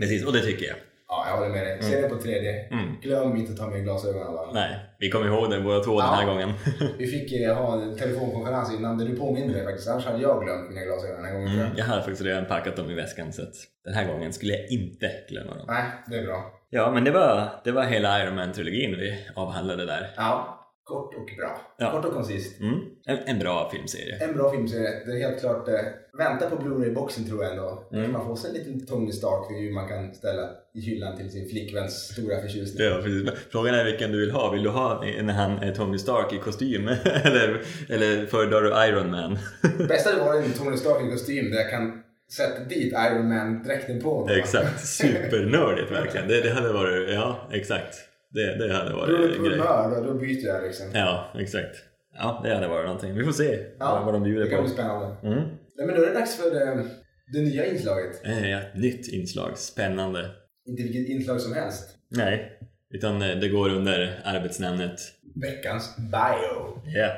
Precis, 0.00 0.26
och 0.26 0.32
det 0.32 0.40
tycker 0.40 0.66
jag. 0.66 0.76
Ja, 1.12 1.24
jag 1.28 1.36
håller 1.36 1.50
med 1.50 1.66
dig. 1.66 1.82
Se 1.82 2.00
den 2.00 2.10
på 2.10 2.16
3D. 2.16 2.72
Mm. 2.72 3.00
Glöm 3.02 3.36
inte 3.36 3.52
att 3.52 3.58
ta 3.58 3.66
med 3.66 3.82
glasögonen 3.82 4.32
bara. 4.32 4.52
Nej, 4.52 4.76
vi 4.98 5.10
kommer 5.10 5.26
ihåg 5.26 5.50
det 5.50 5.60
båda 5.60 5.80
två 5.84 6.00
den 6.00 6.08
här 6.08 6.22
Ja. 6.22 6.28
gången. 6.28 6.52
Vi 6.98 7.06
fick 7.06 7.32
eh, 7.32 7.54
ha 7.56 7.82
en 7.82 7.96
telefonkonferens 7.96 8.74
innan 8.74 8.98
där 8.98 9.06
du 9.06 9.16
påminde 9.16 9.52
mig 9.54 9.64
faktiskt. 9.64 9.88
Annars 9.88 10.06
hade 10.06 10.22
jag 10.22 10.44
glömt 10.44 10.68
mina 10.70 10.80
glasögon 10.86 11.16
den 11.16 11.24
här 11.24 11.32
gången. 11.32 11.48
Mm, 11.48 11.60
jag. 11.60 11.68
jag 11.78 11.84
hade 11.84 12.02
faktiskt 12.02 12.22
redan 12.22 12.44
packat 12.46 12.76
dem 12.76 12.90
i 12.90 12.94
väskan 12.94 13.32
så 13.32 13.42
att 13.42 13.54
den 13.84 13.94
här 13.94 14.12
gången 14.12 14.32
skulle 14.32 14.52
jag 14.52 14.70
inte 14.70 15.10
glömma 15.28 15.54
dem. 15.54 15.64
Nej, 15.68 15.84
det 16.06 16.16
är 16.16 16.24
bra. 16.26 16.52
Ja, 16.70 16.90
men 16.90 17.04
det 17.04 17.10
var, 17.10 17.48
det 17.64 17.72
var 17.72 17.82
hela 17.84 18.22
Iron 18.24 18.34
Man-trilogin 18.34 18.96
vi 18.98 19.18
avhandlade 19.36 19.86
där. 19.86 20.10
Ja, 20.16 20.59
kort 20.90 21.14
och 21.14 21.30
bra. 21.38 21.60
Ja. 21.76 21.90
Kort 21.92 22.04
och 22.04 22.12
koncist. 22.12 22.60
Mm. 22.60 22.80
En, 23.06 23.18
en 23.26 23.38
bra 23.38 23.70
filmserie. 23.70 24.24
En 24.24 24.36
bra 24.36 24.50
filmserie. 24.50 25.04
Det 25.06 25.12
är 25.12 25.28
helt 25.28 25.40
klart... 25.40 25.68
Eh, 25.68 25.74
vänta 26.18 26.50
på 26.50 26.56
Blu-ray-boxen 26.56 27.28
tror 27.28 27.42
jag 27.42 27.52
ändå. 27.52 27.88
Mm. 27.92 28.04
kan 28.04 28.12
man 28.12 28.26
få 28.26 28.36
sig 28.36 28.50
en 28.50 28.56
liten 28.56 28.86
Tony 28.86 29.12
Stark 29.12 29.72
man 29.74 29.88
kan 29.88 30.14
ställa 30.14 30.50
i 30.74 30.80
hyllan 30.80 31.16
till 31.16 31.30
sin 31.30 31.48
flickväns 31.48 32.12
stora 32.12 32.40
förtjusning. 32.40 32.86
Ja, 32.86 33.00
precis. 33.02 33.30
Frågan 33.50 33.74
är 33.74 33.84
vilken 33.84 34.12
du 34.12 34.20
vill 34.20 34.30
ha. 34.30 34.50
Vill 34.50 34.62
du 34.62 34.70
ha 34.70 35.04
när 35.22 35.34
han 35.34 35.58
är 35.58 35.74
Tony 35.74 35.98
Stark 35.98 36.32
i 36.32 36.38
kostym? 36.38 36.88
eller, 37.24 37.62
eller 37.88 38.26
föredrar 38.26 38.62
du 38.62 38.88
Iron 38.88 39.10
Man? 39.10 39.38
Bästa 39.88 40.14
det 40.14 40.20
var 40.20 40.34
en 40.34 40.52
Tony 40.52 40.76
Stark 40.76 41.06
i 41.08 41.10
kostym 41.10 41.50
där 41.50 41.58
jag 41.58 41.70
kan 41.70 42.02
sätta 42.32 42.64
dit 42.64 42.92
Iron 42.92 43.28
Man-dräkten 43.28 44.00
på 44.00 44.28
exakt. 44.30 44.86
Supernördigt 44.86 45.90
verkligen. 45.90 46.28
Det, 46.28 46.40
det 46.40 46.50
hade 46.50 46.72
varit, 46.72 47.10
ja 47.10 47.48
exakt. 47.52 48.09
Det, 48.30 48.54
det 48.66 48.74
hade 48.74 48.90
Beror 48.90 49.06
det 49.06 49.12
varit 49.12 49.36
på 49.36 49.42
en 49.42 49.48
grej. 49.48 49.58
humör 49.58 49.90
då, 49.96 50.12
då 50.12 50.18
byter 50.18 50.46
jag 50.46 50.62
liksom. 50.62 50.86
Ja, 50.94 51.32
exakt. 51.38 51.76
Ja, 52.14 52.40
det 52.44 52.54
hade 52.54 52.68
varit 52.68 52.86
någonting. 52.86 53.14
Vi 53.14 53.24
får 53.24 53.32
se 53.32 53.58
vad, 53.78 54.04
vad 54.04 54.14
de 54.14 54.22
det 54.22 54.28
bjuder 54.30 54.46
kan 54.50 54.56
på. 54.58 54.62
bli 54.64 54.72
spännande. 54.72 55.16
Mm. 55.22 55.38
Nej, 55.76 55.86
men 55.86 55.96
då 55.96 56.02
är 56.02 56.06
det 56.06 56.14
dags 56.14 56.36
för 56.36 56.50
det, 56.50 56.86
det 57.32 57.38
nya 57.40 57.66
inslaget. 57.66 58.24
Eh, 58.24 58.58
Ett 58.58 58.74
nytt 58.76 59.08
inslag. 59.12 59.58
Spännande. 59.58 60.30
Inte 60.66 60.82
vilket 60.82 61.08
inslag 61.08 61.40
som 61.40 61.52
helst. 61.54 61.96
Nej, 62.08 62.58
utan 62.90 63.22
eh, 63.22 63.36
det 63.36 63.48
går 63.48 63.68
under 63.70 64.20
arbetsnamnet 64.24 65.00
Veckans 65.34 65.96
bio. 65.96 66.82
Ja. 66.84 67.10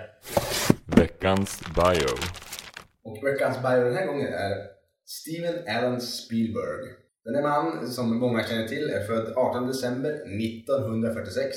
Veckans 0.96 1.60
bio. 1.76 2.08
Och 3.04 3.26
veckans 3.26 3.56
bio 3.62 3.84
den 3.84 3.96
här 3.96 4.06
gången 4.06 4.26
är 4.34 4.52
Steven 5.06 5.54
Allen 5.76 6.00
Spielberg. 6.00 6.84
Den 7.24 7.34
här 7.34 7.42
man 7.42 7.86
som 7.90 8.16
många 8.18 8.42
känner 8.44 8.68
till 8.68 8.90
är 8.90 9.00
född 9.00 9.32
18 9.36 9.66
december 9.66 10.10
1946. 10.10 11.56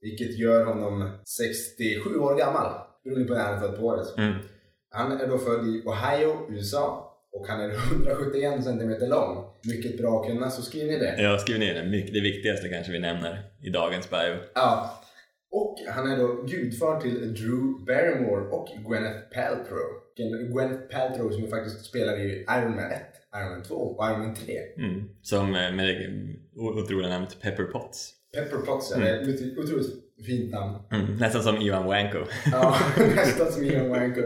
Vilket 0.00 0.38
gör 0.38 0.64
honom 0.64 1.10
67 1.38 2.18
år 2.18 2.38
gammal. 2.38 2.72
Beroende 3.04 3.28
på 3.28 3.34
när 3.34 3.40
han 3.44 3.54
är 3.54 3.60
född 3.60 3.76
på 3.78 3.82
året. 3.86 4.18
Mm. 4.18 4.34
Han 4.90 5.20
är 5.20 5.26
då 5.26 5.38
född 5.38 5.66
i 5.66 5.82
Ohio, 5.86 6.36
USA. 6.50 7.04
Och 7.32 7.46
han 7.48 7.60
är 7.60 7.70
171 7.92 8.64
cm 8.64 9.08
lång. 9.10 9.44
Mycket 9.64 9.98
bra 9.98 10.20
att 10.20 10.26
kunna, 10.26 10.50
så 10.50 10.62
skriv 10.62 10.86
ner 10.86 10.98
det. 10.98 11.22
Jag 11.22 11.30
har 11.30 11.38
skrivit 11.38 11.60
ner 11.60 11.74
det, 11.74 11.90
mycket- 11.90 12.14
det 12.14 12.20
viktigaste 12.20 12.68
kanske 12.68 12.92
vi 12.92 12.98
nämner 12.98 13.42
i 13.62 13.70
dagens 13.70 14.10
bio. 14.10 14.36
Ja. 14.54 14.94
Och 15.50 15.76
han 15.88 16.10
är 16.12 16.16
då 16.18 16.42
gudfar 16.42 17.00
till 17.00 17.34
Drew 17.34 17.84
Barrymore 17.86 18.42
och 18.50 18.68
Gwyneth 18.88 19.18
Paltrow. 19.34 19.88
Gwyneth 20.52 20.96
Paltrow 20.96 21.30
som 21.30 21.48
faktiskt 21.48 21.84
spelar 21.84 22.20
i 22.20 22.46
Iron 22.58 22.74
Man 22.76 22.90
1, 22.92 23.00
Iron 23.36 23.50
Man 23.50 23.62
2 23.62 23.74
och 23.74 24.10
Iron 24.10 24.18
Man 24.18 24.34
3. 24.34 24.58
Mm. 24.76 25.08
Som 25.22 25.46
eh, 25.54 25.72
med 25.72 25.88
det 25.88 26.10
otroliga 26.56 27.08
namnet 27.08 27.40
Pepper 27.40 27.64
Potts. 27.64 28.12
Pepper 28.34 28.56
Potts, 28.56 28.92
mm. 28.92 29.08
är 29.08 29.34
ett 29.34 29.58
otroligt 29.58 29.90
fint 30.26 30.50
namn. 30.50 30.76
Mm. 30.90 31.16
Nästan 31.16 31.42
som 31.42 31.56
Ivan 31.56 31.86
Wanko. 31.86 32.18
Ja, 32.52 32.76
nästan 33.16 33.52
som 33.52 33.64
Ian 33.64 33.88
Wanko. 33.88 34.22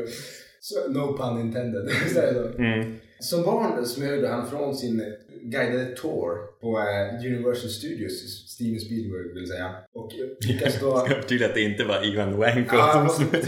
Så, 0.60 0.88
no 0.88 1.16
pun 1.16 1.40
intended. 1.40 1.88
Mm. 2.58 2.96
Som 3.20 3.42
barn 3.42 3.86
smög 3.86 4.24
han 4.24 4.50
från 4.50 4.74
sin 4.74 5.02
guidade 5.42 5.84
tour 5.84 6.60
på 6.60 6.78
eh, 6.78 7.26
Universal 7.26 7.70
Studios, 7.70 8.12
Steven 8.48 8.80
Spielberg 8.80 9.34
vill 9.34 9.48
säga. 9.48 9.74
Och 9.94 10.12
lyckas 10.48 10.80
då... 10.80 10.98
Ska 11.04 11.12
jag 11.12 11.22
förtydliga 11.22 11.48
att 11.48 11.54
det 11.54 11.60
inte 11.60 11.84
var 11.84 12.06
Ivan 12.06 12.36
Wanko 12.36 12.76
ja, 12.76 12.92
som 12.92 13.24
måste 13.24 13.42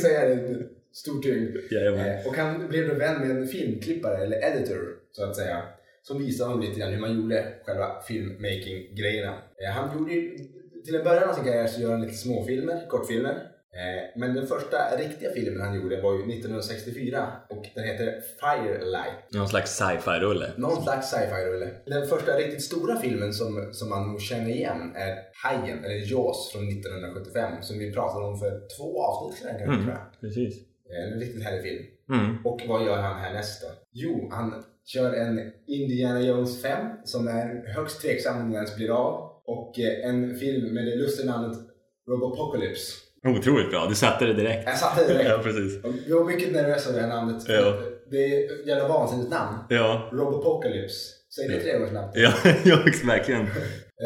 säga 0.00 0.28
det 0.28 0.68
stor 1.02 1.22
tyngd. 1.22 1.56
Eh, 1.56 2.26
Och 2.28 2.34
han 2.36 2.68
blev 2.68 2.88
då 2.88 2.94
vän 2.94 3.20
med 3.20 3.30
en 3.30 3.46
filmklippare, 3.46 4.22
eller 4.24 4.36
editor, 4.50 4.80
så 5.12 5.24
att 5.24 5.36
säga. 5.36 5.62
Som 6.02 6.18
visade 6.18 6.50
honom 6.50 6.64
lite 6.64 6.80
grann 6.80 6.92
hur 6.92 7.00
man 7.00 7.16
gjorde 7.16 7.44
själva 7.64 7.88
filmmaking-grejerna. 8.08 9.32
Eh, 9.64 9.70
Han 9.74 9.98
gjorde 9.98 10.12
ju, 10.12 10.36
till 10.84 10.94
en 10.94 11.04
början 11.04 11.28
av 11.30 11.34
sin 11.34 11.44
karriär 11.44 11.66
så 11.66 11.80
gör 11.80 11.90
han 11.90 12.00
lite 12.02 12.14
småfilmer, 12.14 12.86
kortfilmer. 12.88 13.34
Eh, 13.80 14.20
Men 14.20 14.34
den 14.34 14.46
första 14.46 14.76
riktiga 14.98 15.30
filmen 15.30 15.60
han 15.60 15.76
gjorde 15.76 16.00
var 16.02 16.12
ju 16.14 16.18
1964 16.18 17.26
och 17.50 17.66
den 17.74 17.84
heter 17.84 18.20
Firelight. 18.40 19.32
Någon 19.34 19.48
slags 19.48 19.70
sci-fi-rulle. 19.76 20.50
Någon 20.56 20.82
slags 20.82 21.10
sci-fi-rulle. 21.10 21.68
Den 21.86 22.06
första 22.06 22.32
riktigt 22.36 22.62
stora 22.62 22.96
filmen 22.96 23.32
som, 23.32 23.68
som 23.72 23.88
man 23.88 24.08
nog 24.12 24.20
känner 24.20 24.50
igen 24.50 24.92
är 24.96 25.16
Hajen, 25.44 25.84
eller 25.84 26.12
Jaws 26.12 26.50
från 26.52 26.68
1975 26.68 27.52
som 27.62 27.78
vi 27.78 27.92
pratade 27.92 28.24
om 28.26 28.38
för 28.38 28.50
två 28.78 29.02
avsnitt 29.02 29.38
sedan 29.42 29.50
kanske, 29.58 29.64
Mm. 29.74 29.84
tror 29.84 29.94
jag. 29.96 30.20
Precis. 30.20 30.67
Eh, 30.90 31.12
En 31.12 31.20
riktigt 31.20 31.44
härlig 31.44 31.62
film. 31.62 31.84
Mm. 32.12 32.36
Och 32.44 32.60
vad 32.68 32.84
gör 32.86 32.96
han 32.96 33.20
härnäst 33.20 33.62
då? 33.62 33.68
Jo, 33.92 34.28
han 34.32 34.64
kör 34.84 35.12
en 35.14 35.52
Indiana 35.66 36.20
Jones 36.20 36.62
5 36.62 36.86
som 37.04 37.28
är 37.28 37.72
högst 37.76 38.00
tveksam 38.02 38.36
om 38.36 38.42
den 38.44 38.54
ens 38.54 38.76
blir 38.76 38.90
av. 38.90 39.30
Och 39.44 39.78
eh, 39.78 40.08
en 40.10 40.36
film 40.38 40.74
med 40.74 40.84
det 40.86 40.96
lustiga 40.96 41.32
namnet 41.32 41.58
Robopocalypse. 42.10 42.92
Otroligt 43.26 43.70
bra, 43.70 43.86
du 43.88 43.94
satte 43.94 44.24
det 44.26 44.34
direkt. 44.34 44.62
Jag 44.68 44.78
satte 44.78 45.02
det 45.06 45.12
direkt. 45.12 45.28
Ja, 45.30 45.38
precis. 45.42 45.84
Vi 46.06 46.12
var 46.12 46.24
mycket 46.24 46.52
nervösa 46.52 46.90
över 46.90 47.00
det 47.00 47.06
här 47.06 47.16
namnet. 47.16 47.42
Ja. 47.48 47.74
Det 48.10 48.16
är 48.16 48.44
ett 48.60 48.66
jävla 48.66 48.88
vansinnigt 48.88 49.30
namn. 49.30 49.58
Ja, 49.68 50.10
Robopocalypse. 50.12 51.14
Säg 51.36 51.48
det 51.48 51.60
tre 51.60 51.72
gånger 51.72 51.86
snabbt. 51.90 52.16
ja, 52.16 52.32
ja 52.64 52.76
verkligen. 53.04 53.40
Eh, 53.42 53.48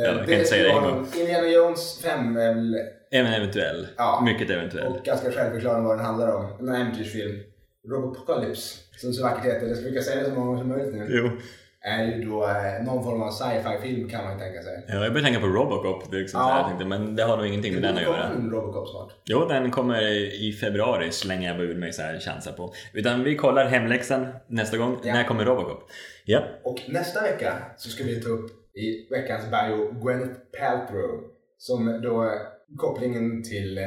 jag 0.05 0.15
kan 0.25 0.31
inte 0.33 0.45
säga 0.45 0.63
det 0.65 0.71
en 0.71 0.83
gång. 0.83 1.07
Indiana 1.21 1.49
Jones 1.49 1.99
5 2.03 2.37
är 2.37 2.55
väl 2.55 2.77
Även 3.13 3.33
eventuell. 3.33 3.87
Ja. 3.97 4.23
Mycket 4.25 4.51
eventuell. 4.51 4.87
och 4.87 5.05
ganska 5.05 5.33
självförklarande 5.33 5.89
vad 5.89 5.99
den 5.99 6.07
handlar 6.07 6.35
om. 6.37 6.47
En 6.61 6.69
äventyrsfilm. 6.75 7.39
Robopocalypse, 7.89 8.79
som 8.97 9.13
så 9.13 9.23
vackert 9.23 9.45
heter. 9.45 9.67
Jag 9.67 9.77
ska 9.77 9.85
försöka 9.87 10.03
säga 10.03 10.21
det 10.23 10.29
så 10.29 10.35
många 10.35 10.47
gånger 10.47 10.59
som 10.61 10.69
möjligt 10.69 10.95
nu. 10.95 11.07
Jo. 11.11 11.31
är 11.85 12.05
ju 12.05 12.25
då 12.25 12.45
eh, 12.45 12.85
någon 12.87 13.05
form 13.05 13.23
av 13.23 13.31
sci-fi 13.31 13.79
film 13.83 14.09
kan 14.09 14.25
man 14.25 14.33
ju 14.33 14.39
tänka 14.39 14.63
sig. 14.63 14.85
Ja, 14.89 14.95
jag 14.95 15.01
började 15.01 15.23
tänka 15.23 15.41
på 15.41 15.47
Robocop, 15.47 16.13
liksom, 16.13 16.41
Ja. 16.41 16.47
så 16.49 16.59
jag 16.59 16.67
tänkte, 16.69 16.85
men 16.85 17.17
det 17.17 17.23
har 17.23 17.37
nog 17.37 17.47
ingenting 17.47 17.75
med 17.75 17.83
den 17.83 17.91
att 17.91 17.99
Det 17.99 18.05
kommer 18.05 18.19
göra. 18.19 18.29
en 18.29 18.51
Robocop 18.51 18.89
snart. 18.89 19.13
Jo, 19.25 19.45
den 19.49 19.71
kommer 19.71 20.03
i 20.47 20.53
februari 20.53 21.11
slänger 21.11 21.53
jag 21.53 21.61
ur 21.61 21.75
mig 21.75 21.93
så 21.93 22.03
här 22.03 22.19
chansar 22.19 22.53
på. 22.53 22.73
Utan 22.93 23.25
vi 23.25 23.37
kollar 23.37 23.65
hemläxan 23.65 24.27
nästa 24.47 24.77
gång. 24.77 24.99
Ja. 25.05 25.13
När 25.15 25.25
kommer 25.25 25.45
Robocop? 25.45 25.91
Ja. 26.25 26.43
Och 26.65 26.79
nästa 26.89 27.23
vecka 27.23 27.53
så 27.77 27.89
ska 27.91 28.05
vi 28.05 28.21
ta 28.23 28.29
upp 28.29 28.51
i 28.77 29.09
veckans 29.11 29.45
bio 29.51 29.93
Gwyneth 30.05 30.41
Paltrow. 30.61 31.21
Som 31.59 32.01
då 32.03 32.33
kopplingen 32.77 33.43
till 33.43 33.79
eh, 33.79 33.85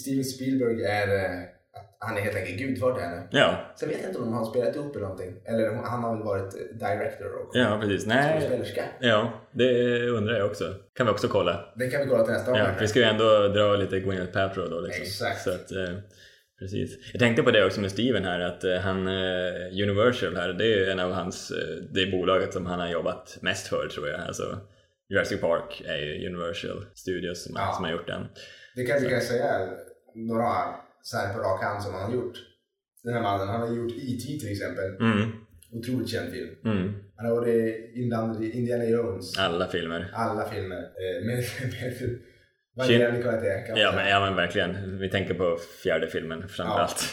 Steven 0.00 0.24
Spielberg 0.24 0.84
är 0.84 1.08
eh, 1.08 1.42
att 1.76 1.96
han 1.98 2.16
är 2.16 2.20
helt 2.20 2.36
enkelt 2.36 2.58
gudfar 2.58 2.94
till 2.94 3.02
henne. 3.02 3.28
Ja, 3.30 3.72
Sen 3.80 3.88
vet 3.88 3.98
jag 4.00 4.10
inte 4.10 4.18
om 4.18 4.24
de 4.24 4.34
har 4.34 4.44
spelat 4.44 4.76
ihop 4.76 4.96
eller 4.96 5.06
någonting. 5.06 5.34
Eller 5.44 5.74
han 5.74 6.02
har 6.02 6.16
väl 6.16 6.24
varit 6.24 6.54
eh, 6.54 6.88
director 6.88 7.26
och 7.34 7.50
ja 7.52 7.78
precis. 7.82 8.06
Nej, 8.06 8.32
skådespelerska. 8.32 8.84
ja, 9.00 9.32
det 9.52 10.00
undrar 10.08 10.38
jag 10.38 10.46
också. 10.46 10.74
Kan 10.94 11.06
vi 11.06 11.12
också 11.12 11.28
kolla. 11.28 11.72
Det 11.76 11.90
kan 11.90 12.00
vi 12.00 12.06
kolla 12.06 12.24
till 12.24 12.32
nästa 12.32 12.50
gång. 12.50 12.60
Ja, 12.60 12.66
vi 12.80 12.88
ska 12.88 12.98
ju 12.98 13.04
ändå 13.04 13.48
dra 13.48 13.76
lite 13.76 14.00
Gwyneth 14.00 14.32
Paltrow 14.32 14.70
då 14.70 14.80
liksom. 14.80 15.02
Exakt. 15.02 15.42
Så 15.42 15.50
att, 15.50 15.72
eh, 15.72 15.94
precis. 16.58 16.98
Jag 17.12 17.20
tänkte 17.20 17.42
på 17.42 17.50
det 17.50 17.64
också 17.66 17.80
med 17.80 17.90
Steven 17.90 18.24
här 18.24 18.40
att 18.40 18.82
han, 18.82 19.08
Universal 19.82 20.36
här, 20.36 20.48
det 20.52 20.74
är 20.74 20.90
en 20.90 21.00
av 21.00 21.12
hans, 21.12 21.52
det 21.90 22.06
bolaget 22.06 22.52
som 22.52 22.66
han 22.66 22.80
har 22.80 22.88
jobbat 22.88 23.38
mest 23.40 23.66
för 23.66 23.88
tror 23.88 24.08
jag. 24.08 24.20
Alltså 24.20 24.58
Jurassic 25.10 25.40
Park 25.40 25.82
är 25.86 25.96
ju 25.96 26.26
Universal 26.28 26.86
Studios 26.94 27.44
som, 27.44 27.52
Ja. 27.56 27.72
som 27.76 27.84
har 27.84 27.92
gjort 27.92 28.06
den. 28.06 28.26
Det 28.76 28.84
kan 28.86 29.02
vi 29.02 29.08
kan 29.08 29.20
säga 29.20 29.68
några 30.14 30.52
så 31.02 31.16
här 31.16 31.34
på 31.34 31.40
rak 31.40 31.62
hand 31.62 31.82
som 31.82 31.94
han 31.94 32.02
har 32.02 32.12
gjort. 32.14 32.36
Den 33.04 33.14
här 33.14 33.22
mannen, 33.22 33.48
han 33.48 33.60
har 33.60 33.76
gjort 33.76 33.92
E.T. 33.92 34.38
till 34.40 34.52
exempel. 34.52 34.84
Mm, 35.00 35.30
Otroligt 35.72 36.08
känd 36.08 36.32
film. 36.32 36.50
mm. 36.64 36.94
Han 37.16 37.26
har 37.26 37.36
varit 37.36 37.90
inblandad 37.96 38.44
i 38.44 38.50
Indiana 38.50 38.84
Jones. 38.84 39.38
Alla 39.38 39.68
filmer. 39.68 40.10
Alla 40.14 40.48
filmer. 40.50 40.76
eh, 40.76 41.26
Med, 41.26 41.44
med 41.80 42.18
varierande 42.76 43.22
kvalitet 43.22 43.64
Ja 43.76 43.92
men, 43.96 44.08
ja 44.08 44.20
men 44.20 44.36
verkligen. 44.36 44.98
Vi 44.98 45.08
tänker 45.10 45.34
på 45.34 45.58
fjärde 45.82 46.06
filmen 46.06 46.48
framförallt. 46.48 47.04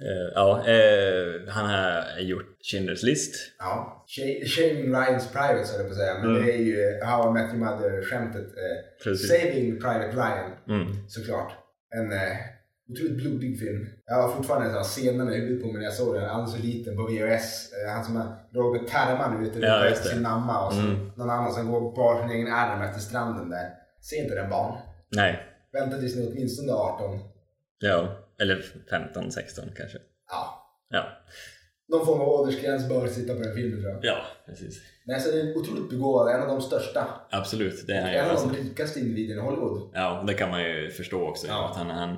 Eh, 0.00 0.32
ja, 0.34 0.66
eh, 0.68 1.48
han 1.48 1.66
har 1.70 2.20
gjort 2.20 2.46
Schindler's 2.72 3.04
list. 3.04 3.34
Ja. 3.58 4.04
Sh- 4.08 4.44
Shaving 4.46 4.94
Ryans 4.94 5.32
Private 5.32 5.54
höll 5.72 5.80
jag 5.80 5.86
på 5.86 5.90
att 5.92 5.96
säga. 5.96 6.14
Men 6.14 6.30
Mm. 6.30 6.46
det 6.46 6.52
är 6.52 6.58
ju 6.58 7.00
How 7.04 7.30
I 7.30 7.32
Met 7.32 7.54
Your 7.54 7.58
Mother-skämtet. 7.64 8.46
Eh, 8.46 9.04
Precis. 9.04 9.28
Saving 9.28 9.80
Private 9.80 10.12
Ryan. 10.16 10.50
Mm. 10.68 11.08
Såklart. 11.08 11.52
En 11.96 12.12
eh, 12.12 12.36
otroligt 12.90 13.16
blodig 13.16 13.58
film. 13.60 13.88
Jag 14.06 14.14
har 14.22 14.28
fortfarande 14.36 14.70
så 14.70 14.76
här 14.76 14.84
i 15.32 15.34
huvudet 15.40 15.62
på 15.62 15.68
mig 15.68 15.76
när 15.78 15.84
jag 15.84 15.92
såg 15.94 16.14
den. 16.14 16.24
Alldeles 16.24 16.52
så 16.60 16.62
liten 16.66 16.96
på 16.96 17.02
VHS. 17.02 17.72
Eh, 17.72 17.92
han 17.92 18.04
som 18.04 18.16
har 18.16 18.26
Robert 18.54 18.86
Terman 18.88 19.46
ute 19.46 19.58
Ja, 19.58 19.78
det. 19.78 19.96
sin 19.96 20.22
mamma 20.22 20.66
och 20.66 20.72
så 20.72 20.80
Mm. 20.80 21.10
någon 21.16 21.30
annan 21.30 21.52
som 21.52 21.72
går 21.72 21.92
på 21.92 22.20
sin 22.22 22.30
egen 22.36 22.52
arm 22.52 22.82
efter 22.82 23.00
stranden 23.00 23.50
där. 23.50 23.68
Se 24.00 24.16
inte 24.16 24.34
den 24.34 24.50
barn. 24.50 24.78
Nej. 25.08 25.38
Vänta 25.72 25.96
tills 25.98 26.16
ni 26.16 26.26
är 26.26 26.30
åtminstone 26.32 26.72
18. 26.72 27.18
Ja. 27.78 28.18
Eller 28.42 28.64
15, 28.90 29.32
16 29.32 29.64
kanske. 29.76 29.98
Ja. 30.30 30.62
Ja. 30.90 31.04
Någon 31.88 32.06
form 32.06 32.20
av 32.20 32.28
åldersgräns 32.28 32.88
bör 32.88 33.08
sitta 33.08 33.34
på 33.34 33.40
den 33.42 33.54
filmen 33.54 33.80
tror 33.82 33.92
jag. 33.92 34.04
Ja, 34.04 34.22
precis. 34.46 34.82
Nej, 35.06 35.20
så 35.20 35.30
det 35.30 35.40
är 35.40 35.56
otroligt 35.56 35.90
begåvad. 35.90 36.34
En 36.34 36.42
av 36.42 36.48
de 36.48 36.60
största. 36.60 37.06
Absolut, 37.30 37.86
det 37.86 37.92
är. 37.94 38.14
En 38.14 38.24
av 38.24 38.30
Alltså. 38.30 38.48
de 38.48 38.56
rikaste 38.56 39.00
individerna 39.00 39.42
i 39.42 39.44
Hollywood. 39.44 39.90
Ja, 39.94 40.24
det 40.26 40.34
kan 40.34 40.50
man 40.50 40.62
ju 40.62 40.90
förstå 40.90 41.28
också. 41.28 41.46
Ja. 41.46 41.68
Att 41.70 41.76
han, 41.76 41.90
han, 41.90 42.16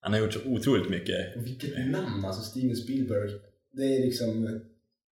han 0.00 0.12
har 0.12 0.20
gjort 0.20 0.32
så 0.32 0.40
otroligt 0.46 0.90
mycket. 0.90 1.36
Och 1.36 1.46
vilket 1.46 1.78
namn! 1.78 2.24
Alltså 2.24 2.42
Steven 2.42 2.76
Spielberg. 2.76 3.30
Det 3.72 3.82
är 3.82 4.00
liksom 4.06 4.60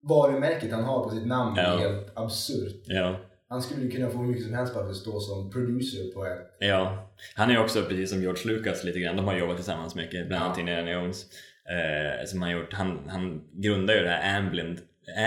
varumärket 0.08 0.72
han 0.72 0.84
har 0.84 1.04
på 1.04 1.10
sitt 1.14 1.26
namn 1.26 1.54
Ja. 1.56 1.62
är 1.62 1.78
helt 1.78 2.12
absurt. 2.18 2.82
Ja. 2.86 3.20
Han 3.48 3.62
skulle 3.62 3.90
kunna 3.90 4.10
få 4.10 4.18
hur 4.18 4.26
mycket 4.26 4.44
som 4.44 4.54
helst 4.54 4.74
bara 4.74 4.84
för 4.84 4.90
att 4.90 4.96
stå 4.96 5.20
som 5.20 5.50
producer 5.50 6.12
på 6.14 6.26
ett... 6.26 6.56
Ja, 6.58 7.12
han 7.34 7.50
är 7.50 7.54
ju 7.54 7.60
också 7.60 7.82
precis 7.82 8.10
som 8.10 8.22
George 8.22 8.52
Lucas 8.52 8.84
lite 8.84 9.00
grann. 9.00 9.16
De 9.16 9.24
har 9.24 9.38
jobbat 9.38 9.56
tillsammans 9.56 9.94
mycket, 9.94 10.28
bland 10.28 10.44
annat 10.44 10.56
Ja. 10.56 10.60
Indiana 10.60 10.90
Jones. 10.90 11.26
Eh, 11.68 12.26
som 12.26 12.42
han, 12.42 12.50
gjort. 12.50 12.72
Han, 12.72 13.08
han 13.08 13.42
grundar 13.52 13.94
ju 13.94 14.00
det 14.00 14.08
här 14.08 14.38
Amblin, 14.38 14.78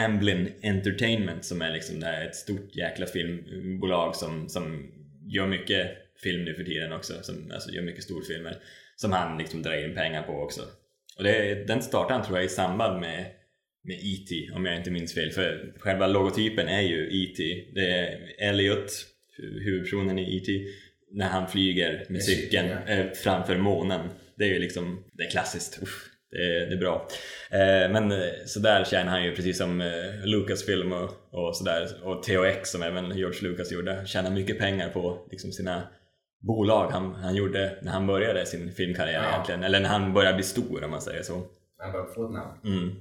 Amblin 0.06 0.54
Entertainment 0.64 1.46
som 1.46 1.62
är 1.62 1.72
liksom 1.72 2.00
det 2.00 2.06
här 2.06 2.26
ett 2.26 2.36
stort 2.36 2.76
jäkla 2.76 3.06
filmbolag 3.06 4.16
som, 4.16 4.50
som 4.50 4.92
gör 5.28 5.48
mycket 5.48 5.92
film 6.24 6.46
nu 6.46 6.54
för 6.54 6.64
tiden 6.64 6.94
också. 6.94 7.14
Som 7.22 7.52
alltså, 7.54 7.72
gör 7.72 7.84
mycket 7.84 8.04
storfilmer. 8.04 8.58
Som 8.96 9.12
han 9.12 9.38
liksom 9.38 9.64
drar 9.64 9.86
in 9.86 9.96
pengar 9.96 10.24
på 10.24 10.34
också. 10.34 10.62
Och 11.18 11.24
det, 11.24 11.68
den 11.68 11.82
startade 11.82 12.14
han 12.14 12.26
tror 12.26 12.38
jag 12.38 12.46
i 12.46 12.50
samband 12.50 13.00
med 13.00 13.26
med 13.84 13.96
E.T. 14.02 14.50
om 14.56 14.66
jag 14.66 14.78
inte 14.78 14.92
minns 14.92 15.14
fel. 15.14 15.32
För 15.32 15.74
själva 15.80 16.08
logotypen 16.08 16.68
är 16.68 16.82
ju 16.82 17.24
E.T. 17.24 17.44
Det 17.76 17.92
är 17.92 18.20
Elliot, 18.50 18.88
hu- 19.38 19.64
huvudpersonen 19.64 20.20
i 20.20 20.38
E.T. 20.38 20.52
När 21.12 21.28
han 21.30 21.48
flyger 21.48 22.06
med 22.10 22.24
cykeln 22.24 22.70
eh, 22.88 23.06
framför 23.24 23.58
månen. 23.58 24.10
Det 24.38 24.44
är 24.44 24.50
ju 24.54 24.60
liksom, 24.60 25.04
det 25.14 25.24
är 25.24 25.30
klassiskt. 25.30 25.80
Uff, 25.84 26.06
det, 26.32 26.38
är, 26.38 26.66
det 26.66 26.74
är 26.74 26.78
bra. 26.78 27.08
Eh, 27.52 27.92
men 27.92 28.12
eh, 28.12 28.18
så 28.46 28.60
där 28.60 28.84
tjänar 28.84 29.12
han 29.12 29.24
ju 29.24 29.36
precis 29.36 29.58
som 29.58 29.82
eh, 29.82 29.88
Lucasfilm 30.26 30.92
och, 30.92 31.10
och 31.32 31.58
sådär. 31.58 31.88
Och 32.04 32.24
THX 32.24 32.70
som 32.72 32.84
även 32.84 33.18
George 33.18 33.42
Lucas 33.50 33.72
gjorde. 33.72 34.06
Tjänar 34.06 34.32
mycket 34.32 34.60
pengar 34.60 34.90
på 34.90 35.28
liksom 35.32 35.52
sina 35.52 35.84
bolag 36.48 36.90
han, 36.92 37.16
han 37.16 37.36
gjorde 37.36 37.78
när 37.82 37.92
han 37.92 38.08
började 38.08 38.46
sin 38.46 38.72
filmkarriär 38.72 39.24
Ja. 39.24 39.30
egentligen. 39.34 39.64
Eller 39.64 39.80
när 39.80 39.90
han 39.90 40.14
började 40.14 40.36
bli 40.36 40.44
stor 40.44 40.84
om 40.84 40.92
man 40.92 41.02
säger 41.02 41.24
så. 41.24 41.34
Han 41.78 41.92
bör 41.92 42.14
få 42.16 42.26
ett 42.26 42.32
namn. 42.32 42.60
Mm. 42.78 42.96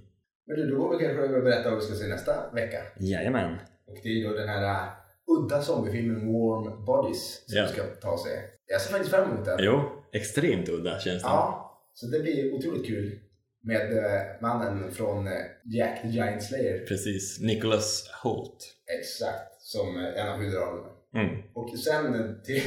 Men 0.50 0.58
du, 0.58 0.70
då 0.70 0.76
går 0.78 0.98
vi 0.98 1.04
kanske 1.04 1.22
över 1.24 1.36
och 1.36 1.44
berätta 1.44 1.70
vad 1.70 1.78
vi 1.78 1.84
ska 1.84 1.94
se 1.94 2.06
nästa 2.06 2.50
vecka. 2.50 2.78
Jajamän. 2.98 3.58
Och 3.86 3.96
det 4.02 4.08
är 4.08 4.12
ju 4.12 4.28
då 4.28 4.34
den 4.34 4.48
här 4.48 4.84
uh, 4.84 4.88
udda 5.26 5.62
zombiefilmen 5.62 6.32
Warm 6.32 6.84
Bodies 6.84 7.44
som 7.46 7.56
Ja. 7.58 7.66
vi 7.66 7.72
ska 7.72 7.82
ta 7.82 8.10
och 8.10 8.20
se. 8.20 8.28
Jag 8.66 8.80
ser 8.80 8.90
faktiskt 8.90 9.14
fram 9.14 9.30
emot 9.30 9.44
den. 9.44 9.58
Jo, 9.62 9.82
extremt 10.12 10.68
udda 10.68 10.98
känns 10.98 11.22
det. 11.22 11.28
Ja, 11.28 11.80
så 11.94 12.06
det 12.06 12.20
blir 12.20 12.54
otroligt 12.54 12.86
kul 12.86 13.18
med 13.62 13.98
eh, 13.98 14.20
mannen 14.40 14.92
från 14.92 15.26
eh, 15.26 15.32
Jack 15.64 16.02
the 16.02 16.08
Giant 16.08 16.42
Slayer. 16.42 16.86
Precis, 16.86 17.40
Nicholas 17.40 18.10
Holt. 18.22 18.74
Exakt, 18.98 19.62
som 19.62 19.96
en 20.16 20.28
av 20.28 20.38
huvudrollerna. 20.38 20.88
Mm. 21.14 21.42
Och 21.54 21.78
sen 21.78 22.36
till, 22.44 22.62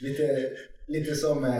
lite, 0.00 0.50
lite 0.86 1.14
som 1.14 1.54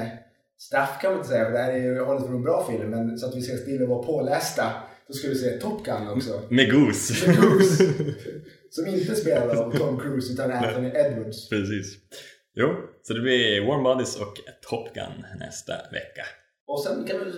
straff 0.59 0.99
kan 1.01 1.11
man 1.11 1.19
inte 1.19 1.29
säga, 1.29 1.45
för 1.45 1.53
det 1.53 1.59
här 1.59 1.73
är 1.73 1.79
ju 1.79 2.01
hållet 2.01 2.27
för 2.27 2.35
en 2.35 2.43
bra 2.43 2.67
film, 2.71 2.91
men 2.91 3.19
så 3.19 3.27
att 3.27 3.37
vi 3.37 3.43
ska 3.43 3.57
stilla 3.57 3.85
och 3.85 3.91
vara 3.91 4.03
pålästa, 4.03 4.73
då 5.09 5.15
ska 5.15 5.29
vi 5.29 5.35
se 5.35 5.51
Top 5.51 5.85
Gun 5.85 6.09
också. 6.09 6.43
Med 6.49 6.73
Goose. 6.73 7.27
Med 7.27 7.37
Goose. 7.37 7.85
Som 8.71 8.87
inte 8.87 9.15
spelar 9.15 9.57
av 9.57 9.79
Tom 9.79 10.01
Cruise 10.01 10.33
utan 10.33 10.51
Anthony 10.51 10.89
Edwards. 10.89 11.49
Precis. 11.49 11.97
Jo, 12.55 12.69
så 13.03 13.15
det 13.15 13.21
blir 13.21 13.67
Warm 13.67 13.83
Bodies 13.83 14.17
och 14.17 14.35
Top 14.69 14.95
Gun 14.95 15.27
nästa 15.39 15.73
vecka. 15.73 16.25
Och 16.67 16.81
sen 16.81 17.05
kan 17.05 17.19
vi 17.25 17.33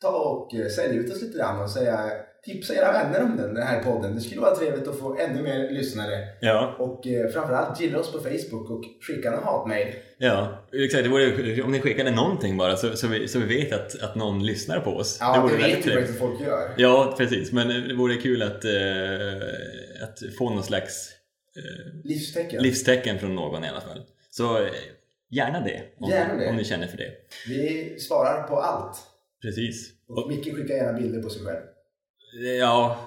ta 0.00 0.10
och 0.10 0.54
eh, 0.54 0.68
sälja 0.68 1.00
ut 1.00 1.12
oss 1.12 1.22
lite 1.22 1.38
grann 1.38 1.62
och 1.62 1.70
säga 1.70 2.10
tipsa 2.44 2.74
era 2.74 2.92
vänner 2.92 3.22
om 3.22 3.36
den, 3.36 3.54
den 3.54 3.66
här 3.66 3.82
podden. 3.82 4.14
Det 4.14 4.20
skulle 4.20 4.40
vara 4.40 4.56
trevligt 4.56 4.88
att 4.88 4.98
få 4.98 5.18
ännu 5.18 5.42
mer 5.42 5.70
lyssnare. 5.70 6.18
Ja, 6.40 6.76
Och 6.78 7.06
eh, 7.06 7.28
framförallt 7.30 7.80
gilla 7.80 7.98
oss 7.98 8.12
på 8.12 8.18
Facebook 8.18 8.70
och 8.70 8.84
skicka 9.06 9.32
en 9.32 9.42
hatmail. 9.42 9.94
ja. 10.18 10.58
Exakt, 10.72 11.04
det 11.04 11.10
vore, 11.10 11.62
om 11.62 11.72
ni 11.72 11.80
skickade 11.80 12.10
någonting 12.10 12.56
bara 12.56 12.76
så, 12.76 12.96
så, 12.96 13.08
vi, 13.08 13.28
så 13.28 13.38
vi 13.38 13.58
vet 13.58 13.72
att, 13.72 14.02
att 14.02 14.14
någon 14.14 14.46
lyssnar 14.46 14.80
på 14.80 14.90
oss. 14.90 15.16
Ja, 15.20 15.34
det, 15.36 15.40
vore 15.42 15.52
vet 15.56 15.62
väldigt 15.62 15.86
ju 15.86 15.92
faktiskt 15.96 16.18
folk 16.18 16.40
gör. 16.40 16.74
Ja, 16.76 17.14
precis. 17.18 17.52
Men 17.52 17.88
det 17.88 17.94
vore 17.94 18.14
kul 18.16 18.42
att, 18.42 18.64
eh, 18.64 20.02
att 20.04 20.36
få 20.38 20.50
någon 20.50 20.62
slags 20.62 21.10
eh, 21.56 22.00
Livstecken. 22.04 22.62
livstecken 22.62 23.18
från 23.18 23.34
någon 23.34 23.64
i 23.64 23.68
alla 23.68 23.80
fall. 23.80 24.02
Så 24.30 24.58
eh, 24.58 24.70
gärna 25.30 25.60
det. 25.60 25.82
Om, 25.98 26.10
Gärna 26.10 26.34
det. 26.34 26.48
om 26.48 26.56
ni 26.56 26.64
känner 26.64 26.86
för 26.86 26.96
det. 26.96 27.10
Vi 27.48 27.94
svarar 27.98 28.42
på 28.42 28.56
allt. 28.56 28.96
Precis. 29.42 29.90
Och 30.08 30.28
Micke 30.28 30.56
skickar 30.56 30.74
gärna 30.74 30.98
bilder 30.98 31.22
på 31.22 31.30
sig 31.30 31.42
själv. 31.44 31.60
Ja, 32.58 32.98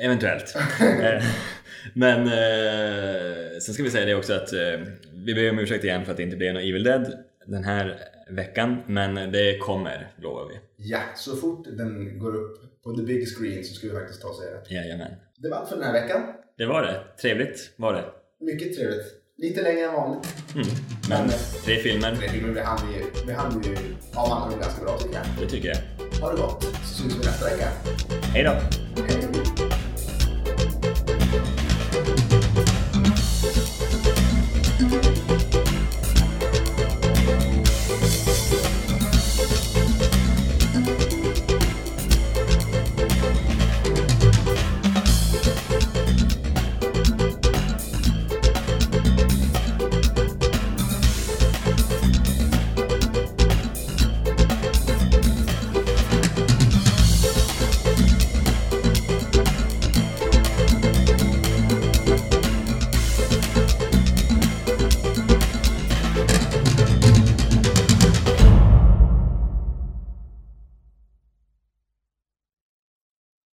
eventuellt. 0.00 0.54
Eh, 1.02 1.22
Men 1.94 2.20
eh, 2.26 3.58
sen 3.60 3.74
ska 3.74 3.82
vi 3.82 3.90
säga 3.90 4.06
det 4.06 4.14
också 4.14 4.32
att 4.32 4.52
eh, 4.52 4.80
vi 5.12 5.34
ber 5.34 5.50
om 5.50 5.58
ursäkt 5.58 5.84
igen 5.84 6.04
för 6.04 6.10
att 6.10 6.16
det 6.16 6.22
inte 6.22 6.36
blev 6.36 6.54
någon 6.54 6.62
Evil 6.62 6.82
Dead 6.84 7.12
den 7.46 7.64
här 7.64 7.98
veckan. 8.30 8.82
Men 8.86 9.14
det 9.32 9.58
kommer, 9.58 10.10
lovar 10.22 10.48
vi. 10.48 10.54
Ja, 10.76 10.98
så 11.16 11.36
fort 11.36 11.64
den 11.78 12.18
går 12.18 12.36
upp 12.36 12.82
på 12.84 12.96
the 12.96 13.02
big 13.02 13.28
screen 13.28 13.64
så 13.64 13.74
ska 13.74 13.86
vi 13.86 13.92
faktiskt 13.94 14.22
ta 14.22 14.28
och 14.28 14.34
se 14.36 14.44
det. 14.44 14.74
Jajamän. 14.74 15.10
Det 15.36 15.48
var 15.48 15.56
allt 15.56 15.68
för 15.68 15.76
den 15.76 15.84
här 15.84 15.92
veckan. 15.92 16.20
Det 16.58 16.66
var 16.66 16.82
det. 16.82 17.00
Trevligt 17.22 17.70
var 17.76 17.92
det. 17.92 18.04
Mycket 18.44 18.76
trevligt. 18.76 19.06
Lite 19.38 19.62
längre 19.62 19.84
än 19.86 19.92
vanligt. 19.92 20.28
Mm. 20.54 20.66
Men 21.08 21.20
Men- 21.26 21.30
tre 21.64 21.76
filmer, 21.76 22.14
filmen 22.14 22.54
behann 22.54 22.78
vi, 22.92 23.26
behann 23.26 23.60
vi 23.64 23.76
av 24.14 24.32
andra 24.32 24.58
ganska 24.58 24.84
bra 24.84 24.98
tycker 24.98 25.14
jag. 25.14 25.24
det 25.40 25.46
tycker 25.48 25.68
jag. 25.68 25.78
Ha 26.22 26.30
det 26.30 26.36
gott, 26.36 26.64
så 26.84 26.94
syns 26.94 27.14
vi 27.14 27.26
nästa 27.26 27.44
vecka. 27.44 27.68
Hej 28.22 28.42
då! 28.44 28.52